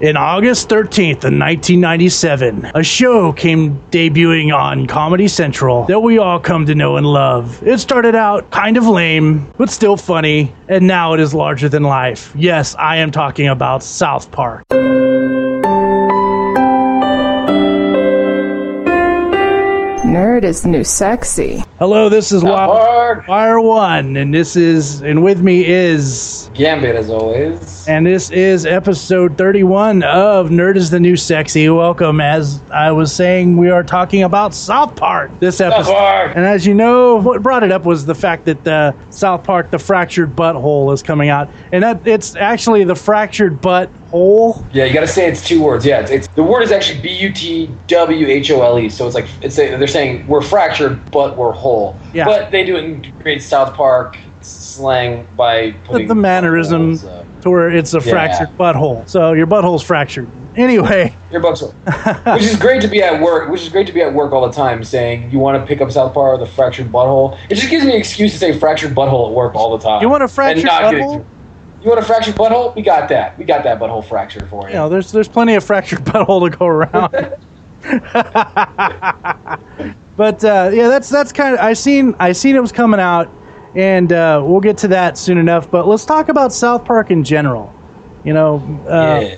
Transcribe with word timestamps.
In 0.00 0.16
August 0.16 0.70
13th 0.70 1.24
of 1.24 1.34
1997, 1.34 2.70
a 2.74 2.82
show 2.82 3.34
came 3.34 3.78
debuting 3.90 4.50
on 4.50 4.86
Comedy 4.86 5.28
Central 5.28 5.84
that 5.88 6.00
we 6.00 6.16
all 6.16 6.40
come 6.40 6.64
to 6.64 6.74
know 6.74 6.96
and 6.96 7.04
love. 7.04 7.62
It 7.62 7.80
started 7.80 8.14
out 8.14 8.50
kind 8.50 8.78
of 8.78 8.86
lame, 8.86 9.52
but 9.58 9.68
still 9.68 9.98
funny, 9.98 10.54
and 10.68 10.86
now 10.86 11.12
it 11.12 11.20
is 11.20 11.34
larger 11.34 11.68
than 11.68 11.82
life. 11.82 12.32
Yes, 12.34 12.74
I 12.76 12.96
am 12.96 13.10
talking 13.10 13.48
about 13.48 13.82
South 13.82 14.30
Park. 14.30 14.64
Nerd 20.10 20.29
is 20.44 20.62
the 20.62 20.68
new 20.68 20.84
sexy. 20.84 21.64
Hello, 21.78 22.08
this 22.08 22.32
is 22.32 22.44
Wild 22.44 23.24
Fire 23.24 23.60
One, 23.60 24.16
and 24.16 24.34
this 24.34 24.56
is, 24.56 25.00
and 25.02 25.22
with 25.22 25.40
me 25.40 25.66
is 25.66 26.50
Gambit 26.54 26.94
as 26.94 27.10
always. 27.10 27.88
And 27.88 28.06
this 28.06 28.30
is 28.30 28.66
episode 28.66 29.38
31 29.38 30.02
of 30.02 30.50
Nerd 30.50 30.76
is 30.76 30.90
the 30.90 31.00
New 31.00 31.16
Sexy. 31.16 31.68
Welcome. 31.68 32.20
As 32.20 32.62
I 32.70 32.92
was 32.92 33.14
saying, 33.14 33.56
we 33.56 33.70
are 33.70 33.82
talking 33.82 34.22
about 34.22 34.54
South 34.54 34.94
Park 34.96 35.30
this 35.40 35.60
episode. 35.60 35.92
Park. 35.92 36.32
And 36.36 36.44
as 36.44 36.66
you 36.66 36.74
know, 36.74 37.16
what 37.16 37.42
brought 37.42 37.62
it 37.62 37.72
up 37.72 37.84
was 37.84 38.04
the 38.04 38.14
fact 38.14 38.44
that 38.44 38.66
uh, 38.68 38.92
South 39.10 39.44
Park, 39.44 39.70
The 39.70 39.78
Fractured 39.78 40.36
But 40.36 40.54
Whole, 40.54 40.92
is 40.92 41.02
coming 41.02 41.30
out. 41.30 41.48
And 41.72 41.82
that 41.82 42.06
it's 42.06 42.36
actually 42.36 42.84
The 42.84 42.94
Fractured 42.94 43.60
But 43.60 43.90
Whole. 44.10 44.64
Yeah, 44.72 44.84
you 44.84 44.92
gotta 44.92 45.06
say 45.06 45.28
it's 45.30 45.46
two 45.46 45.62
words. 45.62 45.86
Yeah, 45.86 46.00
it's, 46.00 46.10
it's 46.10 46.28
the 46.28 46.42
word 46.42 46.62
is 46.62 46.72
actually 46.72 47.00
B 47.00 47.16
U 47.16 47.32
T 47.32 47.70
W 47.86 48.26
H 48.26 48.50
O 48.50 48.60
L 48.60 48.78
E. 48.78 48.88
So 48.88 49.06
it's 49.06 49.14
like 49.14 49.26
it's 49.40 49.58
a, 49.58 49.76
they're 49.76 49.86
saying 49.86 50.26
we're 50.30 50.40
fractured 50.40 51.10
but 51.10 51.36
we're 51.36 51.52
whole. 51.52 51.98
Yeah. 52.14 52.24
But 52.24 52.52
they 52.52 52.64
do 52.64 52.76
it 52.76 52.84
in 52.84 53.12
great 53.18 53.42
South 53.42 53.74
Park 53.74 54.16
slang 54.40 55.26
by 55.36 55.72
The, 55.72 55.72
putting 55.84 56.08
the 56.08 56.14
mannerism 56.14 56.94
buttholes, 56.94 57.04
uh, 57.38 57.40
to 57.42 57.50
where 57.50 57.70
it's 57.70 57.92
a 57.92 57.98
Yeah. 57.98 58.12
fractured 58.12 58.48
butthole. 58.56 59.06
So 59.08 59.32
your 59.32 59.46
butthole's 59.48 59.82
fractured. 59.82 60.28
Anyway, 60.56 61.14
Your 61.30 61.40
butthole, 61.40 61.72
which 62.34 62.44
is 62.44 62.56
great 62.56 62.80
to 62.82 62.88
be 62.88 63.02
at 63.02 63.20
work. 63.20 63.50
Which 63.50 63.62
is 63.62 63.68
great 63.68 63.86
to 63.88 63.92
be 63.92 64.02
at 64.02 64.12
work 64.14 64.32
all 64.32 64.46
the 64.46 64.52
time, 64.52 64.82
saying 64.84 65.30
you 65.30 65.38
want 65.38 65.60
to 65.60 65.66
pick 65.66 65.80
up 65.80 65.90
South 65.90 66.14
Park 66.14 66.34
or 66.34 66.38
the 66.38 66.50
fractured 66.50 66.90
butthole. 66.90 67.38
It 67.48 67.54
just 67.56 67.70
gives 67.70 67.84
me 67.84 67.92
an 67.92 67.98
excuse 67.98 68.32
to 68.32 68.38
say 68.38 68.58
fractured 68.58 68.92
butthole 68.94 69.28
at 69.28 69.34
work 69.34 69.54
all 69.54 69.76
the 69.76 69.82
time. 69.84 70.00
you 70.02 70.08
want 70.08 70.22
a 70.22 70.28
fractured 70.28 70.64
butthole? 70.70 71.24
You 71.82 71.88
want 71.88 72.00
a 72.00 72.04
fractured 72.04 72.34
butthole? 72.34 72.74
We 72.76 72.82
got 72.82 73.08
that. 73.08 73.38
We 73.38 73.44
got 73.44 73.62
that 73.64 73.78
butthole 73.80 74.04
fractured 74.04 74.48
for 74.48 74.64
you. 74.64 74.70
You 74.70 74.74
know, 74.74 74.88
there's 74.88 75.10
there's 75.12 75.28
plenty 75.28 75.54
of 75.54 75.64
fractured 75.64 76.00
butthole 76.04 76.50
to 76.50 76.56
go 76.56 76.66
around. 76.66 77.10
But 80.20 80.44
uh, 80.44 80.70
yeah, 80.70 80.88
that's 80.88 81.08
that's 81.08 81.32
kind 81.32 81.54
of 81.54 81.60
I 81.60 81.72
seen 81.72 82.14
I 82.18 82.32
seen 82.32 82.54
it 82.54 82.60
was 82.60 82.72
coming 82.72 83.00
out, 83.00 83.32
and 83.74 84.12
uh, 84.12 84.42
we'll 84.44 84.60
get 84.60 84.76
to 84.78 84.88
that 84.88 85.16
soon 85.16 85.38
enough. 85.38 85.70
But 85.70 85.88
let's 85.88 86.04
talk 86.04 86.28
about 86.28 86.52
South 86.52 86.84
Park 86.84 87.10
in 87.10 87.24
general. 87.24 87.72
You 88.22 88.34
know, 88.34 88.56
uh, 88.86 89.20
Yeah. 89.22 89.36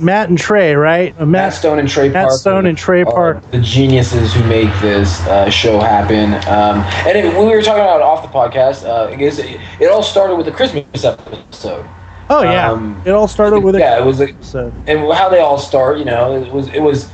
Matt 0.00 0.30
and 0.30 0.38
Trey, 0.38 0.74
right? 0.74 1.14
Uh, 1.20 1.26
Matt 1.26 1.52
Stone 1.52 1.80
and 1.80 1.86
Trey 1.86 2.08
Matt 2.08 2.28
Parker. 2.28 2.38
Stone 2.38 2.64
and 2.64 2.78
Trey 2.78 3.04
Park. 3.04 3.42
The 3.50 3.60
geniuses 3.60 4.32
who 4.32 4.42
make 4.44 4.72
this 4.80 5.20
uh, 5.26 5.50
show 5.50 5.80
happen. 5.80 6.32
Um, 6.48 6.78
and 7.06 7.18
it, 7.18 7.36
when 7.36 7.46
we 7.46 7.54
were 7.54 7.60
talking 7.60 7.82
about 7.82 7.96
it 7.96 8.02
off 8.02 8.22
the 8.22 8.28
podcast, 8.28 8.86
uh, 8.86 9.12
I 9.12 9.16
guess 9.16 9.38
it, 9.38 9.60
it 9.78 9.90
all 9.90 10.02
started 10.02 10.36
with 10.36 10.46
the 10.46 10.52
Christmas 10.52 11.04
episode. 11.04 11.86
Oh 12.30 12.42
yeah, 12.42 12.70
um, 12.70 13.02
it 13.04 13.10
all 13.10 13.28
started 13.28 13.60
with 13.60 13.74
a 13.74 13.80
yeah, 13.80 13.98
it 13.98 14.06
was 14.06 14.18
like, 14.18 14.34
so 14.40 14.72
and 14.86 15.00
how 15.12 15.28
they 15.28 15.40
all 15.40 15.58
start. 15.58 15.98
You 15.98 16.06
know, 16.06 16.42
it 16.42 16.50
was 16.50 16.68
it 16.68 16.80
was 16.80 17.10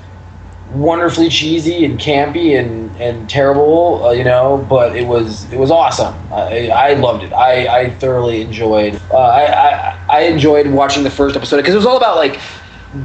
wonderfully 0.75 1.29
cheesy 1.29 1.85
and 1.85 1.99
campy 1.99 2.59
and 2.59 2.95
and 3.01 3.29
terrible. 3.29 4.05
Uh, 4.07 4.11
you 4.13 4.25
know, 4.25 4.65
but 4.69 4.97
it 4.97 5.07
was 5.07 5.51
it 5.53 5.59
was 5.59 5.71
awesome. 5.71 6.15
I, 6.33 6.69
I 6.69 6.95
loved 6.95 7.25
it. 7.25 7.33
I, 7.33 7.67
I 7.83 7.91
thoroughly 7.91 8.43
enjoyed. 8.43 9.01
Uh, 9.11 9.17
I, 9.19 9.45
I 9.45 9.99
I 10.09 10.21
enjoyed 10.23 10.67
watching 10.69 11.03
the 11.05 11.11
first 11.11 11.37
episode 11.37 11.57
because 11.59 11.75
it 11.75 11.79
was 11.79 11.87
all 11.87 11.97
about 11.97 12.17
like 12.17 12.41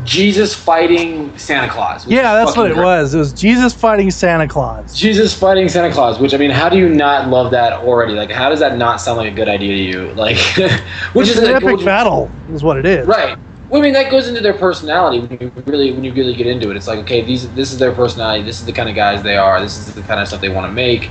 Jesus 0.03 0.53
fighting 0.53 1.37
Santa 1.37 1.71
Claus. 1.71 2.05
yeah, 2.07 2.33
that's 2.33 2.57
what 2.57 2.69
it 2.69 2.73
great. 2.73 2.83
was. 2.83 3.13
It 3.13 3.19
was 3.19 3.31
Jesus 3.31 3.73
fighting 3.73 4.11
Santa 4.11 4.45
Claus. 4.47 4.93
Jesus 4.93 5.33
fighting 5.33 5.69
Santa 5.69 5.93
Claus, 5.93 6.19
which 6.19 6.33
I 6.33 6.37
mean, 6.37 6.49
how 6.51 6.67
do 6.67 6.77
you 6.77 6.89
not 6.89 7.29
love 7.29 7.51
that 7.51 7.71
already? 7.71 8.13
Like, 8.13 8.29
how 8.29 8.49
does 8.49 8.59
that 8.59 8.77
not 8.77 8.99
sound 8.99 9.17
like 9.17 9.31
a 9.31 9.35
good 9.35 9.47
idea 9.47 9.69
to 9.69 9.81
you? 9.81 10.13
Like, 10.15 10.35
which 11.13 11.29
It's 11.29 11.37
is 11.37 11.43
an 11.43 11.45
like, 11.53 11.63
epic 11.63 11.77
which- 11.77 11.85
battle, 11.85 12.35
is 12.49 12.63
what 12.63 12.75
it 12.77 12.85
is. 12.85 13.07
right? 13.07 13.37
Well, 13.69 13.81
I 13.81 13.83
mean, 13.83 13.93
that 13.93 14.09
goes 14.09 14.27
into 14.29 14.39
their 14.39 14.53
personality 14.53 15.19
when 15.19 15.39
you 15.39 15.51
really 15.65 15.91
when 15.91 16.03
you 16.03 16.13
really 16.13 16.35
get 16.35 16.47
into 16.47 16.71
it. 16.71 16.77
It's 16.77 16.87
like, 16.87 16.99
okay, 16.99 17.21
these 17.21 17.49
this 17.53 17.73
is 17.73 17.79
their 17.79 17.91
personality. 17.91 18.43
This 18.43 18.59
is 18.59 18.65
the 18.65 18.71
kind 18.71 18.87
of 18.87 18.95
guys 18.95 19.23
they 19.23 19.35
are. 19.35 19.59
This 19.59 19.77
is 19.77 19.93
the 19.93 20.01
kind 20.03 20.21
of 20.21 20.27
stuff 20.27 20.39
they 20.39 20.49
want 20.49 20.67
to 20.67 20.71
make, 20.71 21.09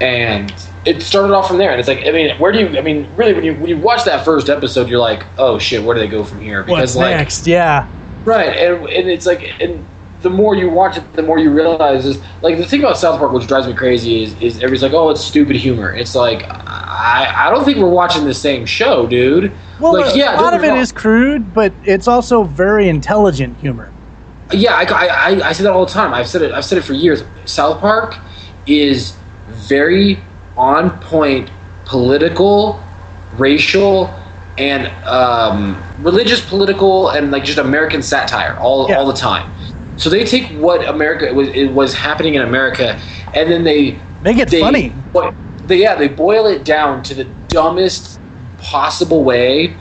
and 0.00 0.52
it 0.84 1.00
started 1.02 1.34
off 1.34 1.48
from 1.48 1.56
there. 1.56 1.70
And 1.70 1.80
it's 1.80 1.88
like, 1.88 2.06
I 2.06 2.10
mean, 2.10 2.38
where 2.38 2.52
do 2.52 2.60
you? 2.60 2.78
I 2.78 2.82
mean, 2.82 3.08
really, 3.16 3.32
when 3.32 3.44
you 3.44 3.54
when 3.54 3.68
you 3.68 3.78
watch 3.78 4.04
that 4.04 4.24
first 4.26 4.50
episode, 4.50 4.88
you're 4.88 5.00
like, 5.00 5.24
oh 5.38 5.58
shit, 5.58 5.82
where 5.82 5.94
do 5.94 6.00
they 6.00 6.08
go 6.08 6.22
from 6.22 6.40
here? 6.40 6.64
What's 6.64 6.96
like, 6.96 7.16
next? 7.16 7.46
Yeah. 7.46 7.90
Right, 8.24 8.56
and, 8.56 8.88
and 8.88 9.08
it's 9.08 9.24
like, 9.24 9.58
and 9.60 9.86
the 10.20 10.30
more 10.30 10.54
you 10.54 10.68
watch 10.68 10.98
it, 10.98 11.12
the 11.14 11.22
more 11.22 11.38
you 11.38 11.50
realize 11.50 12.04
is 12.04 12.20
like 12.42 12.58
the 12.58 12.66
thing 12.66 12.80
about 12.80 12.98
South 12.98 13.18
Park, 13.18 13.32
which 13.32 13.46
drives 13.46 13.68
me 13.68 13.72
crazy, 13.72 14.24
is 14.24 14.34
is 14.42 14.56
everybody's 14.56 14.82
like, 14.82 14.92
oh, 14.92 15.08
it's 15.10 15.24
stupid 15.24 15.56
humor. 15.56 15.94
It's 15.94 16.14
like, 16.14 16.42
I 16.50 17.46
I 17.46 17.50
don't 17.50 17.64
think 17.64 17.78
we're 17.78 17.88
watching 17.88 18.24
the 18.24 18.34
same 18.34 18.66
show, 18.66 19.06
dude. 19.06 19.52
Well, 19.78 19.92
like, 19.92 20.14
a 20.14 20.18
yeah, 20.18 20.40
lot 20.40 20.54
of 20.54 20.64
it 20.64 20.74
is 20.74 20.92
crude, 20.92 21.52
but 21.52 21.74
it's 21.82 22.08
also 22.08 22.44
very 22.44 22.88
intelligent 22.88 23.58
humor. 23.58 23.92
Yeah, 24.52 24.74
I, 24.74 24.84
I, 24.84 25.06
I, 25.06 25.48
I 25.48 25.52
say 25.52 25.64
that 25.64 25.72
all 25.72 25.86
the 25.86 25.92
time. 25.92 26.14
I've 26.14 26.28
said 26.28 26.42
it. 26.42 26.52
I've 26.52 26.64
said 26.64 26.78
it 26.78 26.82
for 26.82 26.92
years. 26.94 27.24
South 27.44 27.80
Park 27.80 28.16
is 28.66 29.16
very 29.48 30.24
on 30.56 30.90
point, 31.00 31.50
political, 31.84 32.80
racial, 33.32 34.14
and 34.56 34.86
um, 35.04 35.82
religious, 35.98 36.46
political, 36.46 37.10
and 37.10 37.30
like 37.30 37.44
just 37.44 37.58
American 37.58 38.02
satire 38.02 38.56
all 38.58 38.88
Yeah. 38.88 38.96
all 38.98 39.06
the 39.06 39.12
time. 39.18 39.50
So 39.96 40.10
they 40.10 40.24
take 40.24 40.50
what 40.60 40.86
America 40.88 41.32
was 41.34 41.48
it 41.48 41.72
was 41.72 41.94
happening 41.94 42.34
in 42.34 42.42
America, 42.42 42.98
and 43.34 43.50
then 43.50 43.64
they 43.64 43.98
Make 44.22 44.38
it 44.38 44.48
they, 44.50 44.60
funny. 44.60 44.94
But 45.12 45.34
they, 45.64 45.76
yeah, 45.76 45.94
they 45.96 46.08
boil 46.08 46.46
it 46.46 46.64
down 46.64 47.02
to 47.04 47.14
the 47.14 47.24
dumbest 47.48 48.20
possible 48.66 49.22
way, 49.22 49.76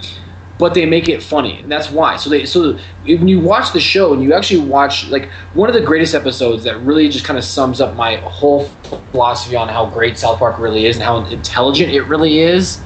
but 0.58 0.74
they 0.74 0.86
make 0.86 1.10
it 1.10 1.22
funny, 1.22 1.60
and 1.60 1.72
that's 1.72 1.90
why. 1.92 2.18
So 2.18 2.30
they 2.30 2.46
so 2.46 2.78
when 3.04 3.28
you 3.28 3.40
watch 3.40 3.74
the 3.74 3.80
show 3.80 4.14
and 4.14 4.24
you 4.24 4.34
actually 4.34 4.66
watch 4.66 5.08
like 5.10 5.30
one 5.54 5.70
of 5.70 5.76
the 5.76 5.82
greatest 5.82 6.14
episodes 6.14 6.64
that 6.64 6.80
really 6.80 7.10
just 7.10 7.26
kind 7.26 7.38
of 7.38 7.44
sums 7.44 7.82
up 7.82 7.96
my 7.96 8.18
whole 8.18 8.66
philosophy 9.12 9.56
on 9.56 9.68
how 9.68 9.90
great 9.90 10.18
South 10.18 10.40
Park 10.40 10.60
really 10.60 10.86
is 10.86 10.96
and 10.96 11.04
how 11.04 11.26
intelligent 11.26 11.92
it 11.92 12.04
really 12.04 12.40
is, 12.40 12.80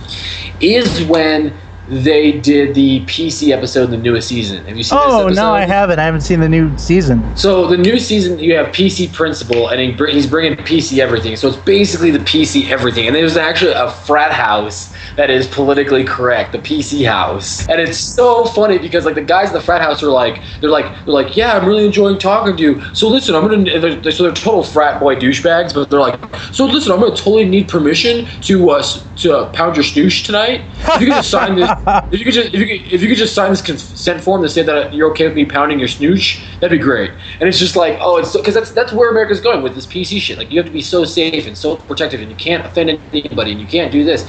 is 0.61 1.03
when 1.03 1.53
they 1.89 2.33
did 2.39 2.75
the 2.75 3.01
PC 3.05 3.51
episode 3.51 3.85
in 3.85 3.91
the 3.91 3.97
newest 3.97 4.27
season. 4.27 4.63
Have 4.65 4.77
you 4.77 4.83
seen 4.83 4.99
Oh 5.01 5.27
no, 5.29 5.53
I 5.53 5.65
haven't. 5.65 5.99
I 5.99 6.05
haven't 6.05 6.21
seen 6.21 6.39
the 6.39 6.49
new 6.49 6.75
season. 6.77 7.35
So 7.35 7.67
the 7.67 7.77
new 7.77 7.97
season, 7.99 8.37
you 8.39 8.55
have 8.55 8.67
PC 8.67 9.11
Principal, 9.11 9.69
and 9.69 9.79
he's 9.79 10.27
bringing 10.27 10.55
PC 10.57 10.99
Everything. 10.99 11.35
So 11.35 11.47
it's 11.47 11.57
basically 11.57 12.11
the 12.11 12.19
PC 12.19 12.69
Everything, 12.69 13.07
and 13.07 13.15
there's 13.15 13.37
actually 13.37 13.73
a 13.73 13.89
frat 13.89 14.31
house 14.31 14.93
that 15.15 15.29
is 15.29 15.47
politically 15.47 16.03
correct, 16.03 16.51
the 16.51 16.59
PC 16.59 17.07
house, 17.07 17.67
and 17.67 17.81
it's 17.81 17.97
so 17.97 18.45
funny 18.45 18.77
because 18.77 19.05
like 19.05 19.15
the 19.15 19.21
guys 19.21 19.47
in 19.47 19.53
the 19.53 19.61
frat 19.61 19.81
house 19.81 20.03
are 20.03 20.09
like, 20.09 20.41
they're 20.61 20.69
like, 20.69 20.85
they're 21.05 21.13
like, 21.13 21.35
yeah, 21.35 21.57
I'm 21.57 21.67
really 21.67 21.85
enjoying 21.85 22.19
talking 22.19 22.55
to 22.55 22.61
you. 22.61 22.93
So 22.93 23.09
listen, 23.09 23.35
I'm 23.35 23.47
gonna, 23.47 23.79
they're, 23.79 24.11
so 24.11 24.23
they're 24.23 24.31
total 24.33 24.63
frat 24.63 24.99
boy 24.99 25.15
douchebags, 25.15 25.73
but 25.73 25.89
they're 25.89 25.99
like, 25.99 26.19
so 26.53 26.65
listen, 26.65 26.91
I'm 26.91 26.99
gonna 26.99 27.15
totally 27.15 27.45
need 27.45 27.67
permission 27.67 28.27
to 28.41 28.69
uh 28.69 28.83
to 29.17 29.37
uh, 29.37 29.51
pound 29.51 29.75
your 29.75 29.83
snoosh 29.83 30.25
tonight. 30.25 30.61
If 30.95 31.01
you 31.01 31.07
just 31.07 31.29
sign 31.29 31.55
this, 31.55 31.69
if 32.11 32.19
you 32.19 32.25
could 32.25 32.33
just 32.33 32.53
if 32.53 32.59
you 32.59 32.65
could, 32.65 32.93
if 32.93 33.01
you 33.01 33.07
could 33.07 33.17
just 33.17 33.35
sign 33.35 33.49
this 33.51 33.61
consent 33.61 34.21
form 34.21 34.41
to 34.41 34.49
say 34.49 34.63
that 34.63 34.93
you're 34.93 35.09
okay 35.11 35.25
with 35.25 35.35
me 35.35 35.45
pounding 35.45 35.79
your 35.79 35.87
snooch, 35.87 36.43
that'd 36.59 36.77
be 36.77 36.83
great. 36.83 37.11
And 37.39 37.47
it's 37.47 37.59
just 37.59 37.75
like, 37.75 37.97
oh, 38.01 38.17
it's 38.17 38.35
because 38.35 38.53
that's 38.53 38.71
that's 38.71 38.91
where 38.93 39.09
America's 39.11 39.41
going 39.41 39.61
with 39.61 39.75
this 39.75 39.85
PC 39.85 40.19
shit. 40.19 40.37
Like 40.37 40.51
you 40.51 40.57
have 40.57 40.65
to 40.65 40.71
be 40.71 40.81
so 40.81 41.05
safe 41.05 41.45
and 41.47 41.57
so 41.57 41.77
protective, 41.77 42.21
and 42.21 42.29
you 42.29 42.35
can't 42.37 42.65
offend 42.65 42.89
anybody, 43.13 43.51
and 43.51 43.61
you 43.61 43.67
can't 43.67 43.91
do 43.91 44.03
this. 44.03 44.25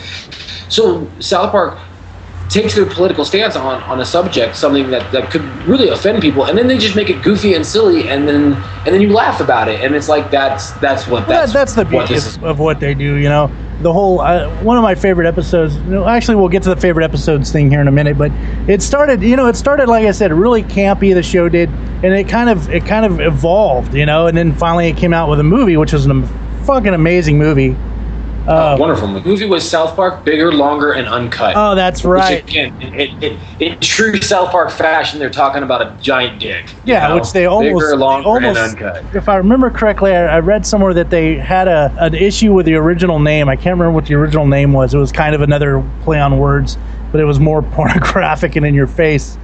So 0.68 1.10
South 1.20 1.50
Park 1.50 1.78
takes 2.50 2.74
their 2.74 2.84
political 2.84 3.24
stance 3.24 3.56
on, 3.56 3.82
on 3.84 4.00
a 4.00 4.04
subject, 4.04 4.56
something 4.56 4.90
that, 4.90 5.10
that 5.12 5.30
could 5.30 5.42
really 5.64 5.88
offend 5.88 6.20
people, 6.20 6.44
and 6.44 6.58
then 6.58 6.66
they 6.66 6.76
just 6.78 6.96
make 6.96 7.08
it 7.08 7.22
goofy 7.22 7.54
and 7.54 7.64
silly, 7.64 8.08
and 8.08 8.28
then 8.28 8.54
and 8.84 8.94
then 8.94 9.00
you 9.00 9.12
laugh 9.12 9.40
about 9.40 9.68
it, 9.68 9.80
and 9.80 9.94
it's 9.94 10.08
like 10.08 10.30
that's 10.30 10.72
that's 10.72 11.06
what 11.06 11.26
Well, 11.26 11.38
that's 11.38 11.52
that, 11.52 11.58
that's 11.60 11.74
the 11.74 11.84
beauty 11.84 12.14
this 12.14 12.26
is. 12.26 12.36
of, 12.36 12.42
of 12.42 12.58
what 12.58 12.80
they 12.80 12.94
do. 12.94 13.14
You 13.14 13.28
know, 13.28 13.52
the 13.82 13.92
whole 13.92 14.20
uh, 14.20 14.48
one 14.62 14.76
of 14.76 14.82
my 14.82 14.94
favorite 14.94 15.26
episodes. 15.26 15.76
Actually, 16.06 16.36
we'll 16.36 16.48
get 16.48 16.62
to 16.64 16.68
the 16.68 16.80
favorite 16.80 17.04
episodes 17.04 17.50
thing 17.50 17.70
here 17.70 17.80
in 17.80 17.88
a 17.88 17.92
minute. 17.92 18.18
But 18.18 18.32
it 18.68 18.82
started. 18.82 19.22
You 19.22 19.36
know, 19.36 19.46
it 19.46 19.56
started 19.56 19.88
like 19.88 20.06
I 20.06 20.10
said, 20.10 20.32
really 20.32 20.62
campy. 20.62 21.14
The 21.14 21.22
show 21.22 21.48
did, 21.48 21.68
and 21.68 22.06
it 22.06 22.28
kind 22.28 22.50
of 22.50 22.70
it 22.70 22.86
kind 22.86 23.04
of 23.04 23.20
evolved. 23.20 23.94
You 23.94 24.06
know, 24.06 24.26
and 24.26 24.36
then 24.36 24.54
finally 24.54 24.88
it 24.88 24.96
came 24.96 25.12
out 25.14 25.28
with 25.28 25.40
a 25.40 25.44
movie, 25.44 25.76
which 25.76 25.92
was 25.92 26.06
a 26.06 26.22
fucking 26.64 26.94
amazing 26.94 27.38
movie. 27.38 27.76
Uh, 28.46 28.76
Wonderful 28.80 29.06
movie. 29.06 29.20
The 29.22 29.28
movie 29.28 29.46
was 29.46 29.68
South 29.68 29.94
Park, 29.94 30.24
bigger, 30.24 30.50
longer, 30.52 30.92
and 30.92 31.06
uncut. 31.06 31.54
oh, 31.56 31.74
that's 31.74 32.02
Which, 32.02 32.08
right. 32.10 32.42
again, 32.48 32.74
it, 32.80 33.22
it, 33.22 33.38
in 33.60 33.78
true 33.80 34.18
South 34.20 34.50
Park 34.50 34.70
fashion, 34.70 35.18
they're 35.18 35.28
talking 35.30 35.62
about 35.62 35.82
a 35.82 35.96
giant 36.00 36.40
dick. 36.40 36.66
Yeah, 36.84 37.08
know? 37.08 37.16
which 37.16 37.32
they 37.32 37.44
almost, 37.46 37.84
bigger, 37.84 37.96
longer, 37.96 38.26
almost 38.28 38.58
and 38.58 38.82
uncut. 38.82 39.04
if 39.14 39.28
I 39.28 39.36
remember 39.36 39.70
correctly, 39.70 40.12
I, 40.12 40.36
I 40.36 40.38
read 40.40 40.64
somewhere 40.66 40.94
that 40.94 41.10
they 41.10 41.34
had 41.36 41.68
a 41.68 41.94
an 41.98 42.14
issue 42.14 42.52
with 42.54 42.64
the 42.66 42.74
original 42.76 43.18
name. 43.18 43.48
I 43.48 43.56
can't 43.56 43.78
remember 43.78 43.92
what 43.92 44.06
the 44.06 44.14
original 44.14 44.46
name 44.46 44.72
was. 44.72 44.94
It 44.94 44.98
was 44.98 45.12
kind 45.12 45.34
of 45.34 45.42
another 45.42 45.84
play 46.02 46.18
on 46.18 46.38
words, 46.38 46.78
but 47.12 47.20
it 47.20 47.24
was 47.24 47.38
more 47.38 47.62
pornographic 47.76 48.56
and 48.56 48.64
in 48.64 48.74
your 48.74 48.86
face. 48.86 49.36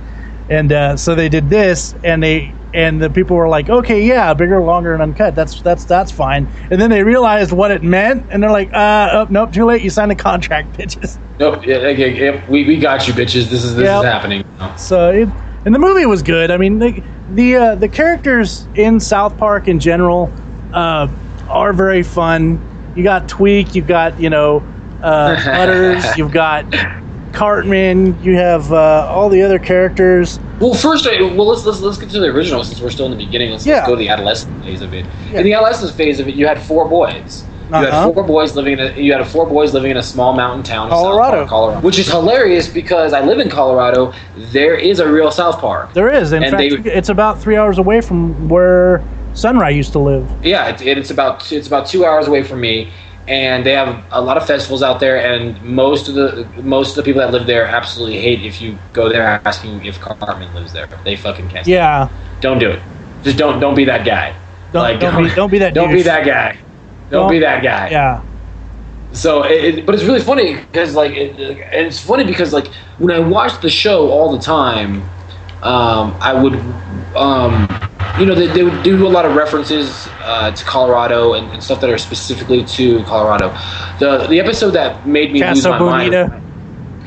and 0.48 0.72
uh, 0.72 0.96
so 0.96 1.14
they 1.14 1.28
did 1.28 1.50
this, 1.50 1.94
and 2.02 2.22
they 2.22 2.54
and 2.76 3.00
the 3.00 3.08
people 3.08 3.36
were 3.36 3.48
like, 3.48 3.70
okay, 3.70 4.02
yeah, 4.06 4.34
bigger, 4.34 4.60
longer, 4.60 4.92
and 4.92 5.02
uncut. 5.02 5.34
That's 5.34 5.62
that's 5.62 5.86
that's 5.86 6.12
fine. 6.12 6.46
And 6.70 6.78
then 6.78 6.90
they 6.90 7.02
realized 7.02 7.50
what 7.50 7.70
it 7.70 7.82
meant, 7.82 8.26
and 8.30 8.42
they're 8.42 8.50
like, 8.50 8.70
uh, 8.74 9.08
oh, 9.12 9.26
nope, 9.30 9.52
too 9.54 9.64
late. 9.64 9.80
You 9.82 9.88
signed 9.88 10.12
a 10.12 10.14
contract, 10.14 10.76
bitches. 10.78 11.18
Nope. 11.40 11.66
Yeah, 11.66 12.42
we, 12.48 12.64
we 12.66 12.78
got 12.78 13.08
you, 13.08 13.14
bitches. 13.14 13.48
This 13.48 13.64
is 13.64 13.76
this 13.76 13.86
Yep. 13.86 13.98
is 14.00 14.04
happening. 14.04 14.44
So 14.78 15.10
it, 15.10 15.28
and 15.64 15.74
the 15.74 15.78
movie 15.78 16.04
was 16.04 16.22
good. 16.22 16.50
I 16.50 16.58
mean, 16.58 16.78
the 16.78 17.02
the, 17.30 17.56
uh, 17.56 17.74
the 17.76 17.88
characters 17.88 18.68
in 18.74 19.00
South 19.00 19.38
Park 19.38 19.68
in 19.68 19.80
general 19.80 20.30
uh, 20.74 21.08
are 21.48 21.72
very 21.72 22.02
fun. 22.02 22.60
You 22.94 23.02
got 23.04 23.26
Tweek, 23.26 23.74
You've 23.74 23.86
got 23.86 24.20
you 24.20 24.28
know 24.28 24.68
uh, 25.02 25.34
Butters, 25.56 26.16
you've 26.18 26.30
got 26.30 26.66
Cartman, 27.32 28.22
you 28.22 28.36
have 28.36 28.70
uh, 28.70 29.06
all 29.08 29.30
the 29.30 29.40
other 29.42 29.58
characters. 29.58 30.38
Well, 30.60 30.72
first, 30.74 31.06
uh, 31.06 31.10
well, 31.20 31.46
let's, 31.48 31.64
let's 31.66 31.80
let's 31.80 31.98
get 31.98 32.08
to 32.10 32.20
the 32.20 32.28
original 32.28 32.64
since 32.64 32.80
we're 32.80 32.90
still 32.90 33.04
in 33.06 33.10
the 33.12 33.16
beginning. 33.24 33.50
Let's, 33.50 33.66
Yeah. 33.66 33.74
let's 33.76 33.86
go 33.88 33.94
to 33.94 33.98
the 33.98 34.08
adolescent 34.08 34.62
phase 34.64 34.80
of 34.80 34.94
it. 34.94 35.06
Yeah. 35.30 35.38
In 35.40 35.44
the 35.44 35.52
adolescent 35.52 35.94
phase 35.94 36.18
of 36.18 36.28
it, 36.28 36.34
you 36.34 36.46
had 36.46 36.60
four 36.60 36.88
boys. 36.88 37.44
You 37.68 37.74
Uh-huh. 37.74 37.90
had 37.90 38.14
four 38.14 38.22
boys 38.24 38.54
living 38.54 38.74
in 38.74 38.80
a, 38.80 38.92
you 38.98 39.12
had 39.12 39.26
four 39.26 39.44
boys 39.44 39.74
living 39.74 39.90
in 39.90 39.96
a 39.96 40.02
small 40.02 40.32
mountain 40.34 40.62
town, 40.62 40.86
in 40.86 40.92
Colorado. 40.92 41.36
Park, 41.38 41.48
Colorado, 41.48 41.80
which 41.80 41.98
is 41.98 42.08
hilarious 42.08 42.68
because 42.68 43.12
I 43.12 43.20
live 43.22 43.38
in 43.40 43.50
Colorado. 43.50 44.12
There 44.36 44.76
is 44.76 45.00
a 45.00 45.10
real 45.10 45.30
South 45.32 45.58
Park. 45.60 45.92
There 45.92 46.08
is, 46.08 46.32
in 46.32 46.42
And 46.44 46.56
fact, 46.56 46.84
they- 46.84 46.90
it's 46.92 47.08
about 47.08 47.40
three 47.40 47.56
hours 47.56 47.78
away 47.78 48.00
from 48.00 48.48
where 48.48 49.02
Sunrise 49.34 49.76
used 49.76 49.92
to 49.92 49.98
live. 49.98 50.26
Yeah, 50.42 50.68
it, 50.68 50.80
it's 50.80 51.10
about 51.10 51.50
it's 51.52 51.66
about 51.66 51.86
two 51.86 52.06
hours 52.06 52.26
away 52.28 52.42
from 52.44 52.60
me, 52.60 52.88
and 53.28 53.64
they 53.66 53.72
have 53.72 54.04
a 54.10 54.20
lot 54.20 54.36
of 54.36 54.46
festivals 54.46 54.82
out 54.82 55.00
there. 55.00 55.16
And 55.18 55.60
most 55.62 56.08
of 56.08 56.14
the 56.14 56.46
most 56.62 56.90
of 56.90 56.96
the 56.96 57.02
people 57.02 57.20
that 57.20 57.32
live 57.32 57.46
there 57.46 57.66
absolutely 57.66 58.20
hate 58.20 58.44
if 58.44 58.60
you 58.60 58.78
go 58.92 59.08
there 59.08 59.40
asking 59.44 59.84
if 59.84 60.00
Cartman 60.00 60.52
lives 60.54 60.72
there. 60.72 60.88
They 61.04 61.16
fucking 61.16 61.48
can't. 61.48 61.66
Yeah, 61.66 62.08
Don't 62.40 62.58
do 62.58 62.70
it. 62.70 62.80
Just 63.22 63.36
don't 63.38 63.58
don't 63.60 63.74
be 63.74 63.84
that 63.86 64.04
guy. 64.04 64.34
don't, 64.72 64.82
Like, 64.82 65.00
don't, 65.00 65.22
be, 65.22 65.34
don't 65.34 65.50
be 65.50 65.58
that. 65.58 65.74
Don't 65.74 65.92
be 65.92 66.02
that 66.02 66.24
guy. 66.24 66.52
Don't, 67.10 67.22
Don't- 67.22 67.30
be 67.30 67.38
that 67.40 67.62
guy. 67.62 67.88
Yeah, 67.90 68.20
So, 69.12 69.42
it, 69.44 69.78
it- 69.78 69.86
but 69.86 69.94
it's 69.94 70.04
really 70.04 70.20
funny 70.20 70.54
because 70.56 70.94
like, 70.94 71.12
it, 71.12 71.38
and 71.38 71.86
it's 71.86 71.98
funny 72.00 72.24
because 72.24 72.52
like 72.52 72.68
when 72.98 73.14
I 73.14 73.20
watched 73.20 73.62
the 73.62 73.70
show 73.70 74.10
all 74.10 74.30
the 74.36 74.42
time, 74.42 75.02
um, 75.62 76.14
I 76.20 76.34
would, 76.34 76.54
um, 77.16 77.66
you 78.18 78.26
know, 78.26 78.34
they, 78.34 78.46
they 78.48 78.62
would 78.62 78.82
do 78.82 79.06
a 79.06 79.08
lot 79.08 79.24
of 79.24 79.34
references 79.34 80.08
uh, 80.22 80.50
to 80.50 80.64
Colorado 80.64 81.34
and, 81.34 81.50
and 81.52 81.62
stuff 81.62 81.80
that 81.80 81.90
are 81.90 81.98
specifically 81.98 82.64
to 82.64 83.02
Colorado. 83.04 83.54
The 83.98 84.26
the 84.28 84.40
episode 84.40 84.70
that 84.72 85.06
made 85.06 85.32
me 85.32 85.42
lose 85.42 85.66
my 85.66 85.78
Bonita. 85.78 86.28
mind. 86.28 86.42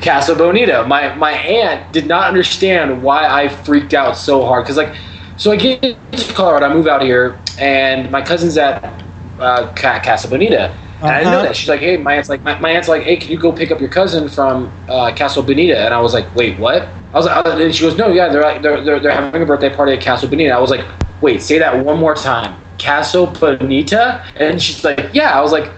Casa 0.00 0.34
Bonita. 0.34 0.84
My 0.86 1.14
my 1.16 1.32
aunt 1.32 1.92
did 1.92 2.06
not 2.06 2.28
understand 2.28 3.02
why 3.02 3.26
I 3.28 3.48
freaked 3.48 3.94
out 3.94 4.16
so 4.16 4.44
hard 4.44 4.64
because 4.64 4.76
like, 4.76 4.94
so 5.36 5.52
I 5.52 5.56
get 5.56 5.82
to 5.82 6.34
Colorado, 6.34 6.66
I 6.66 6.74
move 6.74 6.86
out 6.86 7.02
here, 7.02 7.40
and 7.58 8.10
my 8.10 8.22
cousin's 8.22 8.56
at 8.58 9.02
uh, 9.38 9.68
Casa 9.74 10.28
Bonita. 10.28 10.74
And 11.02 11.14
I 11.14 11.18
didn't 11.20 11.32
know 11.32 11.38
Uh-huh. 11.38 11.46
that. 11.48 11.56
She's 11.56 11.68
like, 11.68 11.80
"Hey, 11.80 11.96
my 11.96 12.14
aunt's 12.14 12.28
like, 12.28 12.42
my, 12.44 12.58
my 12.60 12.70
aunt's 12.70 12.88
like, 12.88 13.02
hey, 13.02 13.16
can 13.16 13.30
you 13.30 13.38
go 13.38 13.52
pick 13.52 13.70
up 13.70 13.80
your 13.80 13.88
cousin 13.90 14.28
from 14.28 14.72
uh, 14.88 15.12
Castle 15.12 15.42
Bonita?" 15.42 15.78
And 15.78 15.94
I 15.94 16.00
was 16.00 16.12
like, 16.14 16.34
"Wait, 16.34 16.58
what?" 16.58 16.99
I 17.12 17.16
was 17.16 17.26
like, 17.26 17.44
and 17.46 17.74
she 17.74 17.82
goes, 17.82 17.96
"No, 17.96 18.08
yeah, 18.08 18.28
they're 18.28 18.42
like, 18.42 18.62
they're, 18.62 18.82
they're 18.82 19.00
they're 19.00 19.12
having 19.12 19.42
a 19.42 19.46
birthday 19.46 19.74
party 19.74 19.92
at 19.92 20.00
Castle 20.00 20.28
Bonita." 20.28 20.52
I 20.54 20.58
was 20.60 20.70
like, 20.70 20.84
"Wait, 21.20 21.42
say 21.42 21.58
that 21.58 21.84
one 21.84 21.98
more 21.98 22.14
time, 22.14 22.60
Castle 22.78 23.26
Bonita." 23.26 24.24
And 24.36 24.62
she's 24.62 24.84
like, 24.84 25.10
"Yeah." 25.12 25.36
I 25.36 25.40
was 25.40 25.50
like, 25.52 25.70